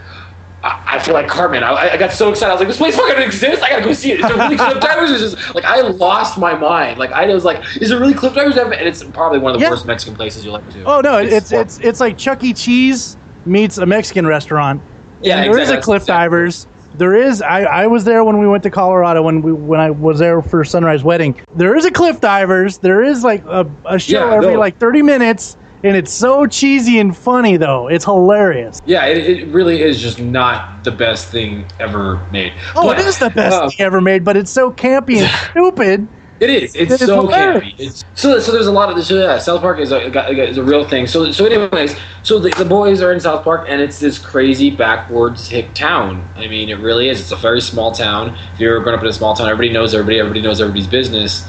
I, 0.63 0.97
I 0.97 0.99
feel 0.99 1.15
like 1.15 1.29
Cartman. 1.29 1.63
I, 1.65 1.91
I 1.93 1.97
got 1.97 2.13
so 2.13 2.31
excited. 2.31 2.51
I 2.51 2.55
was 2.55 2.61
like, 2.61 2.69
"This 2.69 2.77
place 2.77 2.97
fucking 2.97 3.23
exists! 3.23 3.63
I 3.63 3.71
gotta 3.71 3.85
go 3.85 3.93
see 3.95 4.13
it." 4.13 4.21
Is 4.21 4.27
it 4.27 4.37
really 4.37 4.57
Cliff 4.57 4.81
Divers? 4.81 5.11
Is 5.11 5.33
this, 5.33 5.55
like 5.55 5.65
I 5.65 5.81
lost 5.81 6.39
my 6.39 6.55
mind. 6.55 6.99
Like 6.99 7.13
I 7.13 7.27
was 7.33 7.45
like, 7.45 7.61
"Is 7.81 7.91
it 7.91 7.97
really 7.97 8.15
Cliff 8.15 8.35
Divers?" 8.35 8.57
And 8.57 8.73
it's 8.75 9.03
probably 9.03 9.39
one 9.39 9.55
of 9.55 9.59
the 9.61 9.65
Yeah. 9.65 9.71
worst 9.71 9.87
Mexican 9.87 10.15
places 10.15 10.45
you'll 10.45 10.57
ever 10.57 10.71
do. 10.71 10.85
Oh 10.85 11.01
no, 11.01 11.17
it's 11.19 11.51
horrible. 11.51 11.67
it's 11.71 11.79
it's 11.81 12.01
like 12.01 12.19
Chuck 12.19 12.45
E. 12.45 12.53
Cheese 12.53 13.17
meets 13.47 13.79
a 13.79 13.87
Mexican 13.87 14.27
restaurant. 14.27 14.83
Yeah, 15.23 15.39
and 15.43 15.53
there 15.55 15.61
is 15.61 15.71
a 15.71 15.81
Cliff 15.81 16.03
exactly- 16.03 16.25
Divers. 16.27 16.67
There 16.95 17.15
is. 17.15 17.41
I, 17.43 17.63
I 17.63 17.87
was 17.87 18.05
there 18.05 18.23
when 18.25 18.39
we 18.39 18.47
went 18.47 18.63
to 18.65 18.71
Colorado 18.71 19.23
when 19.23 19.43
we 19.43 19.53
when 19.53 19.81
I 19.81 19.91
was 19.91 20.19
there 20.19 20.43
for 20.43 20.65
Sunrise 20.65 21.03
Wedding. 21.03 21.41
There 21.55 21.75
is 21.77 21.85
a 21.85 21.91
Cliff 21.91 22.21
Divers. 22.21 22.79
There 22.79 23.03
is 23.03 23.25
like 23.25 23.45
a, 23.47 23.71
a 23.87 23.99
show 23.99 24.29
Yeah, 24.29 24.35
every 24.37 24.55
no. 24.55 24.59
like 24.61 24.79
thirty 24.79 25.03
minutes, 25.03 25.57
and 25.85 25.97
it's 25.97 26.13
so 26.13 26.47
cheesy 26.47 26.99
and 26.99 27.17
funny 27.17 27.57
though. 27.57 27.89
It's 27.89 28.05
hilarious. 28.05 28.81
Yeah, 28.85 29.07
it, 29.07 29.19
it 29.19 29.47
really 29.49 29.83
is 29.83 30.01
just 30.01 30.19
not 30.19 30.85
the 30.85 30.91
best 30.91 31.29
thing 31.29 31.65
ever 31.81 32.17
made. 32.31 32.53
Oh, 32.77 32.89
But, 32.89 32.99
it 33.01 33.07
is 33.07 33.19
the 33.19 33.31
best 33.31 33.57
uh, 33.57 33.71
thing 33.71 33.81
ever 33.81 34.01
made, 34.01 34.25
but 34.25 34.37
it's 34.37 34.51
so 34.51 34.71
campy 34.71 35.17
and 35.19 35.31
stupid. 35.51 36.07
It 36.41 36.51
is. 36.51 36.75
It's 36.75 36.91
It's 36.93 37.07
so 37.07 37.23
hilarious. 37.23 37.63
campy. 37.63 37.75
It's, 37.79 38.05
so, 38.15 38.41
so 38.41 38.51
there's 38.51 38.67
a 38.67 38.73
lot 38.73 38.91
of 38.91 38.97
this. 38.97 39.07
So 39.09 39.15
yeah, 39.17 39.39
South 39.39 39.61
Park 39.61 39.79
is 39.79 39.93
a 39.93 40.07
is 40.49 40.59
a 40.59 40.63
real 40.65 40.85
thing. 40.89 41.07
So, 41.07 41.31
so 41.31 41.45
anyways, 41.47 41.97
so 42.25 42.41
the, 42.41 42.51
the 42.59 42.65
boys 42.65 43.01
are 43.01 43.13
in 43.13 43.21
South 43.21 43.45
Park, 43.45 43.67
and 43.69 43.81
it's 43.81 44.01
this 44.01 44.19
crazy 44.19 44.69
backwards 44.71 45.49
hick 45.49 45.73
town. 45.75 46.29
I 46.35 46.49
mean, 46.49 46.69
it 46.69 46.79
really 46.81 47.09
is. 47.09 47.21
It's 47.21 47.31
a 47.33 47.37
very 47.37 47.61
small 47.61 47.93
town. 47.93 48.37
If 48.55 48.61
you're 48.61 48.81
grown 48.81 48.97
up 48.97 49.03
in 49.03 49.07
a 49.07 49.13
small 49.13 49.37
town, 49.37 49.49
everybody 49.49 49.73
knows 49.73 49.95
everybody. 49.95 50.19
Everybody 50.19 50.43
knows 50.43 50.61
everybody's 50.61 50.89
business. 50.89 51.49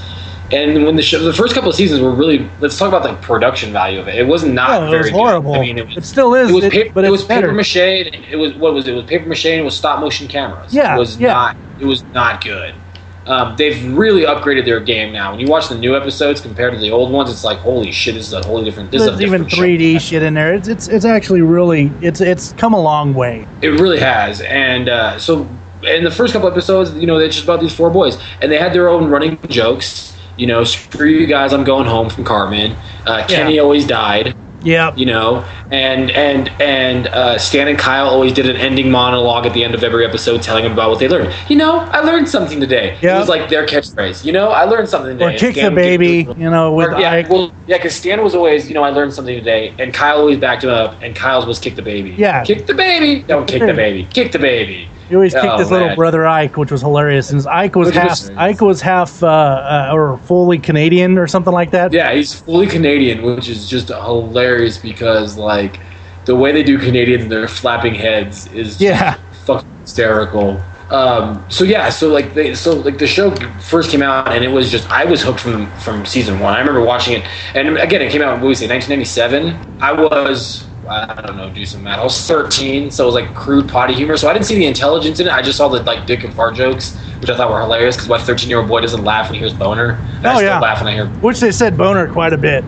And 0.51 0.85
when 0.85 0.95
the 0.95 1.01
show, 1.01 1.17
the 1.23 1.33
first 1.33 1.55
couple 1.55 1.71
of 1.71 1.75
seasons 1.75 1.99
were 2.01 2.11
really, 2.13 2.47
let's 2.59 2.77
talk 2.77 2.89
about 2.89 3.01
the 3.01 3.15
production 3.25 3.71
value 3.73 3.99
of 3.99 4.07
it. 4.07 4.15
It 4.15 4.27
was 4.27 4.43
not 4.43 4.69
Oh, 4.69 4.85
it 4.85 4.89
very 4.91 5.01
was 5.03 5.09
good. 5.09 5.17
horrible. 5.17 5.55
I 5.55 5.61
mean, 5.61 5.79
it 5.79 5.87
was, 5.87 5.97
it 5.97 6.05
still 6.05 6.35
is, 6.35 6.51
it 6.51 6.53
was 6.53 6.63
it- 6.65 6.71
paper, 6.71 6.91
but 6.93 7.05
it 7.05 7.09
was 7.09 7.23
better. 7.23 7.47
paper 7.47 7.55
mache. 7.55 7.77
and 7.77 8.25
It 8.25 8.35
was 8.35 8.53
what 8.53 8.73
was 8.75 8.87
it? 8.87 8.91
It 8.91 8.95
was 8.95 9.05
paper 9.05 9.25
mache 9.27 9.45
and 9.45 9.61
it 9.61 9.63
was 9.63 9.75
stop 9.75 9.99
motion 9.99 10.27
cameras. 10.27 10.71
Yeah, 10.71 10.95
it 10.95 10.99
was 10.99 11.17
yeah. 11.17 11.33
not. 11.33 11.57
It 11.79 11.85
was 11.85 12.03
not 12.13 12.43
good. 12.43 12.82
Um, 13.25 13.55
they've 13.55 13.93
really 13.93 14.23
upgraded 14.23 14.65
their 14.65 14.79
game 14.79 15.13
now. 15.13 15.31
When 15.31 15.39
you 15.39 15.47
watch 15.47 15.69
the 15.69 15.77
new 15.77 15.95
episodes 15.95 16.41
compared 16.41 16.73
to 16.73 16.79
the 16.79 16.91
old 16.91 17.11
ones, 17.11 17.31
it's 17.31 17.43
like 17.43 17.59
holy 17.59 17.91
shit, 17.91 18.15
this 18.15 18.27
is 18.27 18.33
a 18.33 18.43
wholly 18.45 18.65
different. 18.65 18.91
This 18.91 19.05
There's 19.05 19.21
even 19.21 19.45
3D 19.45 20.01
shit 20.01 20.23
in 20.23 20.33
there. 20.33 20.53
It's, 20.53 20.67
it's 20.67 20.87
it's 20.87 21.05
actually 21.05 21.41
really 21.41 21.91
it's 22.01 22.19
it's 22.19 22.53
come 22.53 22.73
a 22.73 22.81
long 22.81 23.13
way. 23.13 23.47
It 23.61 23.69
really 23.69 23.99
has, 23.99 24.41
and 24.41 24.89
uh, 24.89 25.17
so 25.19 25.47
in 25.83 26.03
the 26.03 26.11
first 26.11 26.33
couple 26.33 26.49
episodes, 26.49 26.93
you 26.95 27.07
know, 27.07 27.17
it's 27.17 27.35
just 27.35 27.45
about 27.45 27.61
these 27.61 27.73
four 27.73 27.89
boys, 27.89 28.21
and 28.41 28.51
they 28.51 28.57
had 28.57 28.73
their 28.73 28.89
own 28.89 29.09
running 29.09 29.39
jokes. 29.47 30.15
You 30.35 30.47
know, 30.47 30.63
screw 30.63 31.09
you 31.09 31.27
guys, 31.27 31.53
I'm 31.53 31.63
going 31.63 31.85
home 31.85 32.09
from 32.09 32.23
Cartman. 32.23 32.75
Uh, 33.05 33.25
Kenny 33.27 33.59
always 33.59 33.85
died. 33.85 34.35
Yeah, 34.63 34.93
you 34.95 35.05
know 35.05 35.45
and 35.71 36.11
and 36.11 36.49
and 36.61 37.07
uh, 37.07 37.37
stan 37.37 37.67
and 37.67 37.77
kyle 37.77 38.07
always 38.07 38.33
did 38.33 38.47
an 38.49 38.55
ending 38.55 38.91
monologue 38.91 39.45
at 39.45 39.53
the 39.53 39.63
end 39.63 39.73
of 39.75 39.83
every 39.83 40.05
episode 40.05 40.41
telling 40.41 40.63
them 40.63 40.73
about 40.73 40.89
what 40.91 40.99
they 40.99 41.07
learned 41.07 41.33
you 41.49 41.55
know 41.55 41.79
i 41.91 41.99
learned 42.01 42.27
something 42.29 42.59
today 42.59 42.97
Yeah. 43.01 43.15
it 43.15 43.19
was 43.19 43.27
like 43.29 43.49
their 43.49 43.65
catchphrase 43.65 44.23
you 44.23 44.31
know 44.31 44.49
i 44.49 44.63
learned 44.65 44.87
something 44.89 45.17
today 45.17 45.35
or 45.35 45.37
kick 45.37 45.55
the 45.55 45.71
baby, 45.71 46.27
you 46.37 46.49
know, 46.49 46.73
with 46.73 46.89
or- 46.89 46.99
yeah, 46.99 47.11
Ike. 47.11 47.29
well, 47.29 47.53
yeah, 47.65 47.77
because 47.77 47.95
Stan 47.95 48.23
was 48.23 48.35
always, 48.35 48.67
you 48.67 48.73
know, 48.73 48.83
I 48.83 48.89
learned 48.89 49.13
something 49.13 49.35
today, 49.35 49.73
and 49.79 49.93
Kyle 49.93 50.17
always 50.17 50.37
backed 50.37 50.63
him 50.63 50.69
up, 50.69 51.01
and 51.01 51.15
Kyle's 51.15 51.45
was 51.45 51.59
kick 51.59 51.75
the 51.75 51.81
baby. 51.81 52.11
Yeah. 52.17 52.43
kick 52.43 52.67
the 52.67 52.73
baby. 52.73 53.23
Don't 53.23 53.47
kick 53.47 53.61
the 53.61 53.73
baby. 53.73 54.05
Kick 54.05 54.31
the 54.33 54.39
baby. 54.39 54.89
He 55.13 55.15
always 55.15 55.33
kicked 55.35 55.45
Oh, 55.45 55.57
his 55.59 55.69
little 55.69 55.95
brother 55.95 56.25
Ike, 56.25 56.57
which 56.57 56.71
was 56.71 56.81
hilarious. 56.81 57.29
And 57.29 57.45
Ike 57.45 57.75
was 57.75 57.89
Which 57.89 57.95
half 57.97 58.09
was- 58.09 58.31
Ike 58.31 58.61
was 58.61 58.81
half 58.81 59.21
uh, 59.21 59.27
uh, 59.27 59.89
or 59.93 60.17
fully 60.17 60.57
Canadian 60.57 61.19
or 61.19 61.27
something 61.27 61.53
like 61.53 61.69
that. 61.69 61.93
Yeah, 61.93 62.11
he's 62.15 62.33
fully 62.33 62.65
Canadian, 62.65 63.21
which 63.21 63.47
is 63.47 63.69
just 63.69 63.89
hilarious 63.89 64.79
because 64.79 65.37
like 65.37 65.79
the 66.25 66.35
way 66.35 66.51
they 66.51 66.63
do 66.63 66.79
Canadians 66.79 67.21
and 67.23 67.31
their 67.31 67.47
flapping 67.47 67.93
heads 67.93 68.47
is 68.53 68.81
Yeah. 68.81 69.17
fucking 69.45 69.69
hysterical. 69.81 70.59
Um, 70.89 71.45
so 71.47 71.63
yeah, 71.63 71.89
so 71.89 72.07
like 72.09 72.33
they, 72.33 72.55
so 72.55 72.73
like 72.73 72.97
the 72.97 73.05
show 73.05 73.35
first 73.61 73.91
came 73.91 74.01
out 74.01 74.29
and 74.29 74.43
it 74.43 74.47
was 74.49 74.71
just 74.71 74.89
I 74.89 75.05
was 75.05 75.21
hooked 75.21 75.41
from 75.41 75.69
from 75.81 76.07
season 76.07 76.39
one. 76.39 76.55
I 76.55 76.59
remember 76.59 76.81
watching 76.81 77.13
it, 77.21 77.23
and 77.53 77.77
again 77.77 78.01
it 78.01 78.11
came 78.11 78.23
out 78.23 78.33
in 78.33 78.41
what 78.41 78.47
we 78.47 78.55
say 78.55 78.67
1997. 78.67 79.79
I 79.79 79.91
was 79.91 80.65
I 80.87 81.21
don't 81.21 81.37
know, 81.37 81.49
do 81.49 81.65
some 81.65 81.83
math. 81.83 81.99
I 81.99 82.03
was 82.03 82.27
13, 82.27 82.91
so 82.91 83.03
it 83.03 83.05
was 83.05 83.15
like 83.15 83.33
crude 83.35 83.69
potty 83.69 83.93
humor. 83.93 84.17
So 84.17 84.29
I 84.29 84.33
didn't 84.33 84.45
see 84.45 84.55
the 84.55 84.65
intelligence 84.65 85.19
in 85.19 85.27
it. 85.27 85.31
I 85.33 85.41
just 85.41 85.57
saw 85.57 85.67
the 85.69 85.81
like 85.83 86.05
dick 86.05 86.23
and 86.23 86.33
fart 86.33 86.55
jokes, 86.55 86.95
which 87.21 87.29
I 87.29 87.37
thought 87.37 87.49
were 87.49 87.59
hilarious. 87.61 87.95
Because 87.95 88.09
my 88.09 88.17
13 88.19 88.49
year 88.49 88.59
old 88.59 88.67
boy 88.67 88.81
doesn't 88.81 89.03
laugh 89.03 89.27
when 89.27 89.35
he 89.35 89.39
hears 89.39 89.53
boner. 89.53 89.91
And 90.17 90.27
I 90.27 90.33
Oh, 90.33 90.37
still 90.37 90.49
yeah. 90.49 90.59
laugh 90.59 90.79
when 90.81 90.87
I 90.89 90.93
hear. 90.95 91.07
Which 91.07 91.39
they 91.39 91.51
said 91.51 91.77
boner 91.77 92.11
quite 92.11 92.33
a 92.33 92.37
bit. 92.37 92.63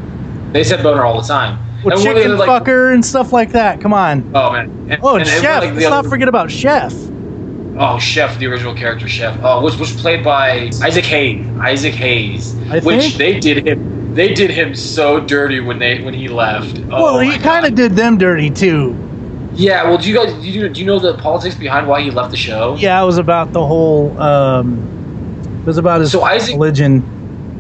They 0.54 0.64
said 0.64 0.82
boner 0.82 1.04
all 1.04 1.22
the 1.22 1.28
time. 1.28 1.60
With 1.84 1.94
And 1.96 2.02
one 2.04 2.10
of 2.10 2.16
the 2.16 2.22
chicken 2.22 2.32
other, 2.40 2.48
like- 2.48 2.64
fucker 2.64 2.94
and 2.94 3.06
stuff 3.06 3.34
like 3.34 3.52
that. 3.52 3.82
Come 3.82 3.94
on. 3.94 4.32
Oh 4.34 4.52
man. 4.54 4.72
And, 4.90 5.00
Oh, 5.04 5.18
and, 5.18 5.28
Chef. 5.28 5.64
like, 5.64 5.74
Let's 5.74 5.90
not 5.90 6.06
forget 6.06 6.28
about 6.28 6.50
Chef. 6.50 6.94
Oh, 7.78 8.00
Chef, 8.00 8.40
the 8.40 8.48
original 8.48 8.74
character, 8.74 9.08
Chef. 9.10 9.38
Oh, 9.44 9.62
which 9.62 9.76
was 9.78 9.92
played 10.00 10.24
by 10.24 10.70
Isaac 10.82 11.04
Hayes. 11.04 11.46
Isaac 11.60 11.94
Hayes, 11.94 12.56
I 12.72 12.80
which 12.80 13.02
think- 13.02 13.16
they 13.16 13.40
did 13.42 13.68
him. 13.68 13.92
They 14.16 14.34
did 14.34 14.50
him 14.50 14.76
so 14.76 15.20
dirty 15.20 15.60
when 15.60 15.78
they 15.78 16.02
when 16.02 16.14
he 16.14 16.30
left. 16.30 16.80
Oh, 16.90 17.04
well, 17.04 17.20
he 17.20 17.38
kind 17.38 17.66
of 17.66 17.76
did 17.76 17.92
them 17.94 18.18
dirty 18.18 18.50
too. 18.50 18.96
Yeah. 19.54 19.84
Well, 19.84 19.98
do 19.98 20.10
you 20.10 20.16
guys 20.16 20.34
do 20.34 20.50
you, 20.50 20.70
do 20.70 20.80
you 20.80 20.86
know 20.86 21.00
the 21.00 21.18
politics 21.18 21.56
behind 21.56 21.86
why 21.88 22.02
he 22.02 22.12
left 22.12 22.32
the 22.32 22.38
show? 22.38 22.76
Yeah, 22.78 23.02
it 23.02 23.06
was 23.06 23.18
about 23.18 23.52
the 23.52 23.66
whole. 23.66 24.18
Um, 24.18 24.80
it 25.62 25.66
was 25.68 25.78
about 25.78 26.00
his 26.00 26.12
So 26.14 26.24
Isaac- 26.24 26.54
religion. 26.54 27.04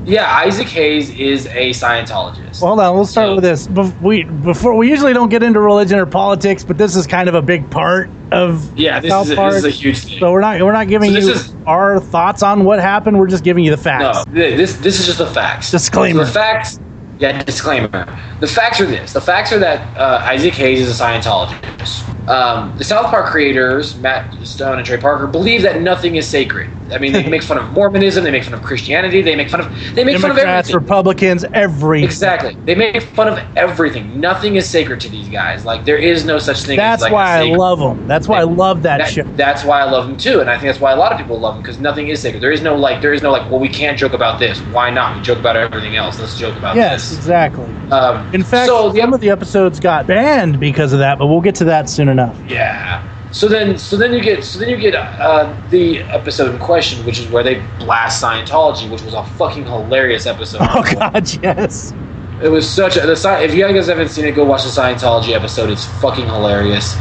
Yeah, 0.05 0.31
Isaac 0.31 0.67
Hayes 0.69 1.09
is 1.09 1.47
a 1.47 1.71
Scientologist. 1.71 2.61
Well, 2.61 2.69
hold 2.75 2.79
on. 2.79 2.95
We'll 2.95 3.05
start 3.05 3.27
So- 3.29 3.35
with 3.35 3.43
this. 3.43 3.67
Bef- 3.67 3.99
We 4.01 4.23
before 4.23 4.75
we 4.75 4.89
usually 4.89 5.13
don't 5.13 5.29
get 5.29 5.41
into 5.43 5.59
religion 5.59 5.97
or 5.99 6.05
politics, 6.05 6.63
but 6.63 6.77
this 6.77 6.95
is 6.95 7.07
kind 7.07 7.27
of 7.27 7.35
a 7.35 7.41
big 7.41 7.69
part 7.71 8.09
of 8.31 8.77
yeah, 8.77 8.99
this 8.99 9.09
South 9.11 9.25
is, 9.27 9.31
a, 9.31 9.35
Park. 9.35 9.53
this 9.53 9.59
is 9.63 9.65
a 9.65 9.69
huge 9.71 9.97
thing. 10.05 10.19
so 10.19 10.31
we're 10.31 10.41
not 10.41 10.61
we're 10.61 10.71
not 10.73 10.87
giving 10.87 11.11
So 11.13 11.19
you 11.19 11.29
is- 11.31 11.55
our 11.65 11.99
thoughts 11.99 12.43
on 12.43 12.63
what 12.65 12.79
happened. 12.79 13.17
We're 13.17 13.27
just 13.27 13.43
giving 13.43 13.63
you 13.63 13.71
the 13.71 13.77
facts. 13.77 14.25
No, 14.27 14.33
this 14.33 14.75
this 14.77 14.99
is 14.99 15.05
just 15.07 15.17
the 15.17 15.27
facts. 15.27 15.71
Disclaimer. 15.71 16.21
So 16.21 16.25
the 16.27 16.31
facts. 16.33 16.79
Yeah, 17.17 17.41
disclaimer. 17.43 18.05
The 18.41 18.47
facts 18.47 18.81
are 18.81 18.85
this. 18.85 19.13
The 19.13 19.21
facts 19.21 19.51
are 19.53 19.59
that 19.59 19.97
uh, 19.97 20.19
Isaac 20.25 20.53
Hayes 20.55 20.81
is 20.81 20.99
a 20.99 21.03
Scientologist. 21.03 22.03
Um, 22.27 22.73
the 22.77 22.83
South 22.83 23.07
Park 23.11 23.27
creators, 23.27 23.95
Matt 23.97 24.33
Stone 24.47 24.77
and 24.77 24.85
Trey 24.85 24.97
Parker, 24.97 25.27
believe 25.27 25.61
that 25.61 25.81
nothing 25.81 26.15
is 26.15 26.27
sacred. 26.27 26.69
I 26.91 26.97
mean, 26.97 27.13
they 27.13 27.27
make 27.29 27.43
fun 27.43 27.57
of 27.57 27.71
Mormonism, 27.73 28.23
they 28.23 28.31
make 28.31 28.43
fun 28.43 28.53
of 28.53 28.63
Christianity, 28.63 29.21
they 29.21 29.35
make 29.35 29.49
fun 29.49 29.59
of 29.59 29.67
they 29.95 30.03
make 30.03 30.17
fun 30.19 30.31
of 30.31 30.37
Democrats, 30.37 30.69
everything. 30.69 30.83
Republicans, 30.83 31.45
every 31.53 32.03
Exactly. 32.03 32.55
They 32.65 32.75
make 32.75 33.01
fun 33.01 33.27
of 33.27 33.39
everything. 33.55 34.19
Nothing 34.19 34.55
is 34.55 34.67
sacred 34.69 34.99
to 35.01 35.09
these 35.09 35.29
guys. 35.29 35.65
Like 35.65 35.85
there 35.85 35.97
is 35.97 36.25
no 36.25 36.37
such 36.39 36.63
thing. 36.63 36.77
That's 36.77 37.01
as 37.01 37.03
like 37.03 37.13
why 37.13 37.39
I 37.39 37.43
love 37.55 37.79
them. 37.79 38.07
That's 38.07 38.27
why 38.27 38.39
I 38.39 38.43
love 38.43 38.81
that, 38.83 38.99
that- 38.99 39.11
show. 39.11 39.23
That's 39.35 39.63
why 39.63 39.81
I 39.81 39.89
love 39.89 40.07
them 40.07 40.17
too, 40.17 40.41
and 40.41 40.49
I 40.49 40.53
think 40.53 40.69
that's 40.69 40.79
why 40.81 40.91
a 40.93 40.95
lot 40.95 41.11
of 41.11 41.17
people 41.17 41.39
love 41.39 41.55
them 41.55 41.61
because 41.61 41.79
nothing 41.79 42.07
is 42.07 42.21
sacred. 42.21 42.41
There 42.41 42.51
is 42.51 42.61
no 42.61 42.75
like, 42.75 43.01
there 43.01 43.13
is 43.13 43.21
no 43.21 43.31
like, 43.31 43.49
well, 43.49 43.59
we 43.59 43.69
can't 43.69 43.97
joke 43.97 44.13
about 44.13 44.39
this. 44.39 44.59
Why 44.71 44.89
not? 44.89 45.15
We 45.15 45.21
joke 45.21 45.39
about 45.39 45.57
everything 45.57 45.95
else. 45.95 46.19
Let's 46.19 46.37
joke 46.37 46.55
about 46.55 46.75
Yes, 46.75 47.09
this. 47.09 47.17
exactly. 47.19 47.65
Um, 47.91 48.33
In 48.33 48.43
fact, 48.43 48.67
so 48.67 48.91
the 48.91 48.99
some 49.01 49.13
of 49.13 49.21
the 49.21 49.29
episodes 49.29 49.79
got 49.79 50.07
banned 50.07 50.59
because 50.59 50.93
of 50.93 50.99
that, 50.99 51.19
but 51.19 51.27
we'll 51.27 51.41
get 51.41 51.55
to 51.55 51.65
that 51.65 51.89
soon 51.89 52.14
enough. 52.15 52.37
yeah. 52.47 53.03
So 53.31 53.49
then, 53.49 53.77
so 53.77 53.97
then 53.97 54.13
you 54.13 54.21
get, 54.21 54.45
so 54.45 54.59
then 54.59 54.69
you 54.69 54.77
get 54.77 54.95
uh, 54.95 55.53
the 55.69 55.99
episode 56.03 56.53
in 56.53 56.59
question, 56.59 57.05
which 57.05 57.19
is 57.19 57.27
where 57.27 57.43
they 57.43 57.55
blast 57.79 58.23
Scientology, 58.23 58.89
which 58.89 59.01
was 59.01 59.13
a 59.13 59.23
fucking 59.23 59.65
hilarious 59.65 60.25
episode. 60.25 60.61
Oh 60.73 60.83
God, 60.93 61.27
yes. 61.43 61.93
It 62.41 62.47
was 62.49 62.69
such 62.69 62.95
a. 62.95 63.01
The, 63.05 63.15
Sci- 63.15 63.43
if 63.43 63.53
you 63.53 63.61
guys 63.67 63.87
haven't 63.87 64.09
seen 64.09 64.25
it, 64.25 64.35
go 64.35 64.45
watch 64.45 64.63
the 64.63 64.69
Scientology 64.69 65.33
episode. 65.33 65.69
It's 65.69 65.85
fucking 66.01 66.25
hilarious. 66.25 66.95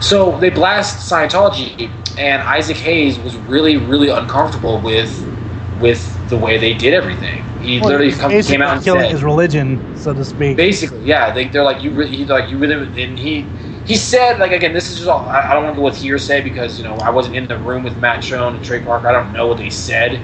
So 0.00 0.38
they 0.40 0.50
blast 0.50 1.10
Scientology, 1.10 1.90
and 2.18 2.42
Isaac 2.42 2.76
Hayes 2.78 3.18
was 3.18 3.36
really, 3.36 3.76
really 3.76 4.08
uncomfortable 4.08 4.80
with 4.80 5.10
with 5.80 6.00
the 6.30 6.36
way 6.36 6.58
they 6.58 6.74
did 6.74 6.94
everything. 6.94 7.42
He 7.60 7.80
Well, 7.80 7.90
literally 7.90 8.12
come, 8.12 8.30
came 8.42 8.62
out 8.62 8.76
and 8.76 8.84
killing 8.84 9.02
said, 9.02 9.10
his 9.10 9.24
religion, 9.24 9.80
so 9.96 10.12
to 10.14 10.24
speak. 10.24 10.56
basically, 10.56 11.00
yeah, 11.04 11.32
they, 11.32 11.48
they're 11.48 11.64
like 11.64 11.82
you. 11.82 11.90
Really, 11.90 12.16
he 12.16 12.24
like 12.24 12.50
you 12.50 12.58
really, 12.58 13.02
and 13.02 13.18
he 13.18 13.46
he 13.86 13.96
said 13.96 14.38
like 14.38 14.52
again, 14.52 14.72
this 14.72 14.90
is 14.90 14.96
just 14.98 15.08
all. 15.08 15.28
I, 15.28 15.50
I 15.50 15.54
don't 15.54 15.64
want 15.64 15.74
to 15.76 15.80
go 15.80 15.84
with 15.84 15.96
hearsay 15.96 16.40
because 16.42 16.78
you 16.78 16.84
know 16.84 16.94
I 16.96 17.10
wasn't 17.10 17.36
in 17.36 17.46
the 17.46 17.58
room 17.58 17.82
with 17.82 17.96
Matt 17.98 18.24
Stone 18.24 18.56
and 18.56 18.64
Trey 18.64 18.80
Parker. 18.82 19.08
I 19.08 19.12
don't 19.12 19.32
know 19.32 19.46
what 19.46 19.58
they 19.58 19.70
said. 19.70 20.20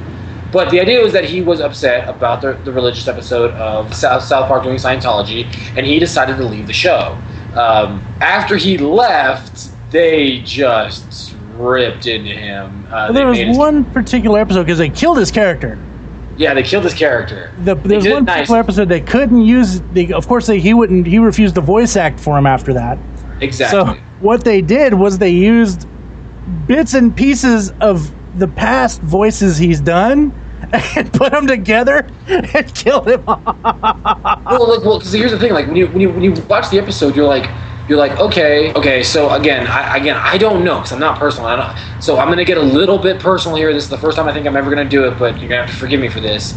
But 0.53 0.71
the 0.71 0.81
idea 0.81 1.01
was 1.01 1.13
that 1.13 1.25
he 1.25 1.43
was 1.43 1.61
upset 1.61 2.09
about 2.09 2.43
the, 2.43 2.55
the 2.65 2.73
religious 2.73 3.07
episode 3.07 3.53
of 3.53 3.95
South, 3.95 4.25
South 4.25 4.49
Park 4.49 4.65
doing 4.65 4.79
Scientology, 4.79 5.45
and 5.77 5.87
he 5.87 6.01
decided 6.01 6.39
to 6.39 6.45
leave 6.45 6.67
the 6.67 6.73
show. 6.73 7.17
Um, 7.55 8.05
after 8.21 8.57
he 8.57 8.77
left, 8.77 9.71
they 9.93 10.41
just 10.41 11.37
ripped 11.57 12.07
into 12.07 12.31
him. 12.31 12.85
Uh, 12.87 12.91
Well, 12.91 13.13
there 13.13 13.27
was 13.29 13.39
made 13.39 13.47
his- 13.49 13.59
one 13.59 13.85
particular 13.85 14.41
episode 14.41 14.65
because 14.65 14.79
they 14.79 14.89
killed 14.89 15.19
his 15.19 15.31
character. 15.31 15.79
yeah, 16.37 16.53
they 16.53 16.65
killed 16.65 16.83
his 16.83 16.95
character. 16.95 17.53
The, 17.63 17.77
there's 17.77 18.09
one 18.09 18.25
nice. 18.25 18.39
particular 18.39 18.59
episode 18.61 18.89
they 18.89 19.01
couldn't 19.03 19.43
use. 19.43 19.81
The, 19.93 20.15
of 20.15 20.27
course, 20.27 20.49
they, 20.49 20.59
he 20.59 20.75
wouldn't. 20.75 21.07
He 21.07 21.19
refused 21.21 21.55
to 21.57 21.61
voice 21.61 21.95
act 21.97 22.19
for 22.19 22.37
him 22.37 22.47
after 22.47 22.73
that. 22.73 22.99
Exactly. 23.41 23.81
So 23.81 24.01
what 24.19 24.45
they 24.45 24.61
did 24.63 24.95
was 24.95 25.19
they 25.19 25.31
used 25.31 25.87
bits 26.67 26.95
and 26.95 27.15
pieces 27.15 27.71
of 27.81 28.15
the 28.33 28.49
past 28.49 29.01
voices 29.03 29.59
he's 29.59 29.81
done 29.81 30.33
and 30.97 31.13
put 31.13 31.33
them 31.33 31.47
together 31.47 32.09
and 32.27 32.75
killed 32.75 33.09
him 33.09 33.23
off. 33.27 33.43
well, 34.51 34.69
like, 34.77 34.85
well, 34.85 34.99
because 34.99 35.13
here's 35.13 35.31
the 35.31 35.39
thing: 35.39 35.53
like 35.53 35.67
when 35.67 35.77
you 35.77 35.87
when 35.89 36.01
you 36.01 36.11
when 36.11 36.23
you 36.23 36.33
watch 36.49 36.71
the 36.71 36.79
episode, 36.79 37.17
you're 37.17 37.27
like, 37.27 37.51
you're 37.89 37.99
like, 37.99 38.19
okay, 38.21 38.73
okay. 38.75 39.03
So 39.03 39.31
again, 39.31 39.67
I, 39.67 39.97
again, 39.97 40.17
I 40.17 40.39
don't 40.39 40.65
know 40.65 40.77
because 40.77 40.93
I'm 40.93 41.01
not 41.01 41.19
personal. 41.19 41.49
I 41.49 41.57
don't, 41.57 42.03
so 42.03 42.19
I'm 42.19 42.29
gonna 42.29 42.45
get 42.45 42.59
a 42.59 42.63
little 42.63 42.99
bit 42.99 43.21
personal 43.21 43.57
here. 43.57 43.73
This 43.73 43.85
is 43.85 43.91
the 43.91 43.99
first 43.99 44.17
time 44.17 44.29
I 44.29 44.33
think 44.33 44.47
I'm 44.47 44.57
ever 44.57 44.71
gonna 44.71 44.89
do 44.89 45.07
it, 45.09 45.19
but 45.19 45.39
you're 45.41 45.49
gonna 45.49 45.63
have 45.63 45.71
to 45.71 45.77
forgive 45.77 46.01
me 46.01 46.09
for 46.09 46.21
this. 46.21 46.53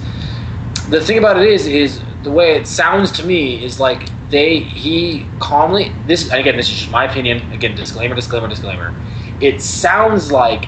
The 0.89 1.01
thing 1.01 1.17
about 1.17 1.37
it 1.41 1.47
is, 1.47 1.65
is 1.65 2.03
the 2.23 2.31
way 2.31 2.55
it 2.55 2.67
sounds 2.67 3.11
to 3.13 3.25
me 3.25 3.63
is 3.63 3.79
like 3.79 4.09
they 4.33 4.59
he 4.61 5.27
calmly 5.39 5.93
this 6.07 6.29
and 6.31 6.39
again 6.39 6.57
this 6.57 6.67
is 6.67 6.75
just 6.75 6.91
my 6.91 7.05
opinion. 7.05 7.49
Again, 7.53 7.75
disclaimer, 7.75 8.15
disclaimer, 8.15 8.47
disclaimer. 8.47 8.93
It 9.39 9.61
sounds 9.61 10.31
like 10.31 10.65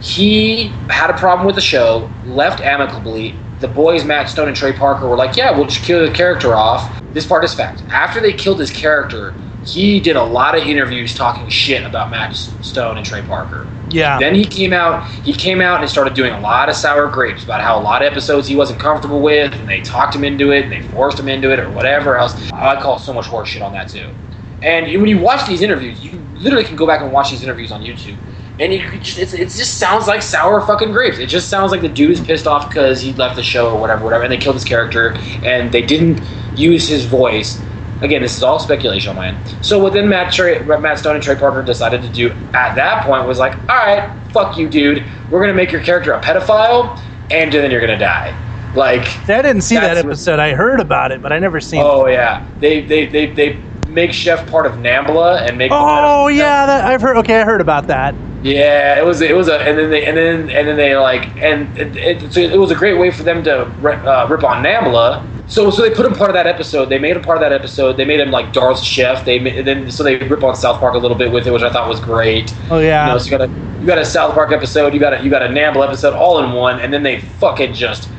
he 0.00 0.66
had 0.90 1.10
a 1.10 1.14
problem 1.14 1.46
with 1.46 1.54
the 1.54 1.62
show, 1.62 2.10
left 2.26 2.60
amicably. 2.60 3.36
The 3.60 3.68
boys, 3.68 4.04
Matt 4.04 4.28
Stone 4.28 4.48
and 4.48 4.56
Trey 4.56 4.72
Parker, 4.72 5.08
were 5.08 5.16
like, 5.16 5.36
"Yeah, 5.36 5.52
we'll 5.52 5.66
just 5.66 5.84
kill 5.84 6.04
the 6.04 6.12
character 6.12 6.56
off." 6.56 7.00
This 7.12 7.24
part 7.24 7.44
is 7.44 7.54
fact. 7.54 7.84
After 7.88 8.20
they 8.20 8.32
killed 8.32 8.58
his 8.58 8.72
character, 8.72 9.32
he 9.64 10.00
did 10.00 10.16
a 10.16 10.22
lot 10.24 10.58
of 10.58 10.66
interviews 10.66 11.14
talking 11.14 11.48
shit 11.48 11.84
about 11.84 12.10
Matt 12.10 12.34
Stone 12.34 12.96
and 12.96 13.06
Trey 13.06 13.22
Parker. 13.22 13.68
Yeah. 13.94 14.18
Then 14.18 14.34
he 14.34 14.44
came 14.44 14.72
out. 14.72 15.08
He 15.08 15.32
came 15.32 15.60
out 15.60 15.80
and 15.80 15.88
started 15.88 16.14
doing 16.14 16.32
a 16.32 16.40
lot 16.40 16.68
of 16.68 16.74
sour 16.74 17.08
grapes 17.08 17.44
about 17.44 17.60
how 17.60 17.78
a 17.78 17.82
lot 17.82 18.02
of 18.02 18.10
episodes 18.10 18.48
he 18.48 18.56
wasn't 18.56 18.80
comfortable 18.80 19.20
with, 19.20 19.52
and 19.52 19.68
they 19.68 19.80
talked 19.82 20.14
him 20.16 20.24
into 20.24 20.50
it, 20.50 20.64
and 20.64 20.72
they 20.72 20.82
forced 20.82 21.18
him 21.18 21.28
into 21.28 21.52
it, 21.52 21.60
or 21.60 21.70
whatever 21.70 22.16
else. 22.16 22.34
I 22.52 22.80
call 22.80 22.98
so 22.98 23.12
much 23.12 23.26
horse 23.26 23.48
shit 23.48 23.62
on 23.62 23.72
that 23.72 23.88
too. 23.88 24.10
And 24.62 24.86
when 25.00 25.06
you 25.06 25.18
watch 25.18 25.46
these 25.46 25.62
interviews, 25.62 26.02
you 26.02 26.18
literally 26.34 26.64
can 26.64 26.74
go 26.74 26.86
back 26.86 27.02
and 27.02 27.12
watch 27.12 27.30
these 27.30 27.42
interviews 27.44 27.70
on 27.70 27.82
YouTube, 27.82 28.16
and 28.58 28.72
you 28.72 28.98
just, 28.98 29.34
it 29.34 29.48
just 29.50 29.78
sounds 29.78 30.08
like 30.08 30.22
sour 30.22 30.60
fucking 30.60 30.90
grapes. 30.90 31.18
It 31.18 31.26
just 31.26 31.48
sounds 31.48 31.70
like 31.70 31.80
the 31.80 31.88
dude 31.88 32.10
is 32.10 32.20
pissed 32.20 32.48
off 32.48 32.68
because 32.68 33.00
he 33.00 33.12
left 33.12 33.36
the 33.36 33.42
show 33.44 33.70
or 33.70 33.80
whatever, 33.80 34.04
whatever, 34.04 34.24
and 34.24 34.32
they 34.32 34.38
killed 34.38 34.56
his 34.56 34.64
character, 34.64 35.16
and 35.44 35.70
they 35.70 35.82
didn't 35.82 36.20
use 36.56 36.88
his 36.88 37.04
voice. 37.04 37.60
Again, 38.04 38.22
this 38.22 38.36
is 38.36 38.42
all 38.42 38.58
speculation 38.58 39.10
on 39.10 39.16
my 39.16 39.28
end. 39.28 39.56
So 39.64 39.78
what 39.78 39.94
then 39.94 40.08
Matt, 40.08 40.32
Trey, 40.32 40.62
Matt 40.62 40.98
Stone 40.98 41.14
and 41.14 41.24
Trey 41.24 41.36
Parker 41.36 41.62
decided 41.62 42.02
to 42.02 42.08
do 42.08 42.30
at 42.52 42.74
that 42.74 43.04
point 43.04 43.26
was 43.26 43.38
like, 43.38 43.54
all 43.68 43.76
right, 43.76 44.10
fuck 44.30 44.58
you, 44.58 44.68
dude. 44.68 45.04
We're 45.30 45.40
gonna 45.40 45.54
make 45.54 45.72
your 45.72 45.80
character 45.80 46.12
a 46.12 46.20
pedophile, 46.20 47.00
and 47.30 47.50
then 47.50 47.70
you're 47.70 47.80
gonna 47.80 47.98
die. 47.98 48.38
Like, 48.74 49.06
I 49.28 49.40
didn't 49.40 49.62
see 49.62 49.76
that 49.76 49.96
episode. 49.96 50.38
I 50.38 50.52
heard 50.54 50.80
about 50.80 51.12
it, 51.12 51.22
but 51.22 51.32
I 51.32 51.38
never 51.38 51.60
seen 51.60 51.80
oh, 51.80 52.06
it. 52.06 52.10
oh 52.10 52.12
yeah, 52.12 52.46
they 52.60 52.82
they 52.82 53.06
they 53.06 53.26
they 53.26 53.58
make 53.88 54.12
Chef 54.12 54.46
part 54.50 54.66
of 54.66 54.74
Nambla 54.74 55.48
and 55.48 55.56
make. 55.56 55.70
Oh 55.72 56.28
yeah, 56.28 56.66
that, 56.66 56.84
I've 56.84 57.00
heard. 57.00 57.16
Okay, 57.18 57.40
I 57.40 57.44
heard 57.44 57.60
about 57.60 57.86
that. 57.86 58.14
Yeah, 58.44 58.98
it 58.98 59.04
was 59.06 59.22
it 59.22 59.34
was 59.34 59.48
a 59.48 59.58
and 59.58 59.78
then 59.78 59.88
they 59.88 60.04
and 60.04 60.16
then 60.16 60.50
and 60.50 60.68
then 60.68 60.76
they 60.76 60.94
like 60.96 61.34
and 61.42 61.76
it, 61.78 61.96
it, 61.96 62.32
so 62.32 62.40
it 62.40 62.58
was 62.58 62.70
a 62.70 62.74
great 62.74 62.98
way 62.98 63.10
for 63.10 63.22
them 63.22 63.42
to 63.44 63.72
rip, 63.80 64.04
uh, 64.04 64.26
rip 64.28 64.44
on 64.44 64.62
NAMBLA. 64.62 65.26
So 65.46 65.70
so 65.70 65.80
they 65.80 65.88
put 65.90 66.04
him 66.04 66.12
part 66.12 66.28
of 66.28 66.34
that 66.34 66.46
episode. 66.46 66.90
They 66.90 66.98
made 66.98 67.16
him 67.16 67.22
part 67.22 67.38
of 67.38 67.40
that 67.40 67.52
episode. 67.52 67.96
They 67.96 68.04
made 68.04 68.20
him 68.20 68.30
like 68.30 68.52
Darth 68.52 68.82
Chef. 68.82 69.24
They 69.24 69.38
then 69.62 69.90
so 69.90 70.02
they 70.02 70.18
rip 70.18 70.44
on 70.44 70.54
South 70.56 70.78
Park 70.78 70.94
a 70.94 70.98
little 70.98 71.16
bit 71.16 71.32
with 71.32 71.46
it, 71.46 71.52
which 71.52 71.62
I 71.62 71.72
thought 71.72 71.88
was 71.88 72.00
great. 72.00 72.54
Oh 72.70 72.80
yeah. 72.80 73.06
You 73.06 73.12
know, 73.12 73.18
so 73.18 73.30
you 73.30 73.38
got 73.38 73.48
a 73.48 73.52
you 73.80 73.86
got 73.86 73.98
a 73.98 74.04
South 74.04 74.34
Park 74.34 74.52
episode, 74.52 74.92
you 74.92 75.00
got 75.00 75.14
a 75.14 75.24
you 75.24 75.30
got 75.30 75.42
a 75.42 75.48
NAMBLA 75.48 75.86
episode, 75.86 76.12
all 76.12 76.44
in 76.44 76.52
one, 76.52 76.80
and 76.80 76.92
then 76.92 77.02
they 77.02 77.20
fucking 77.20 77.72
just 77.72 78.10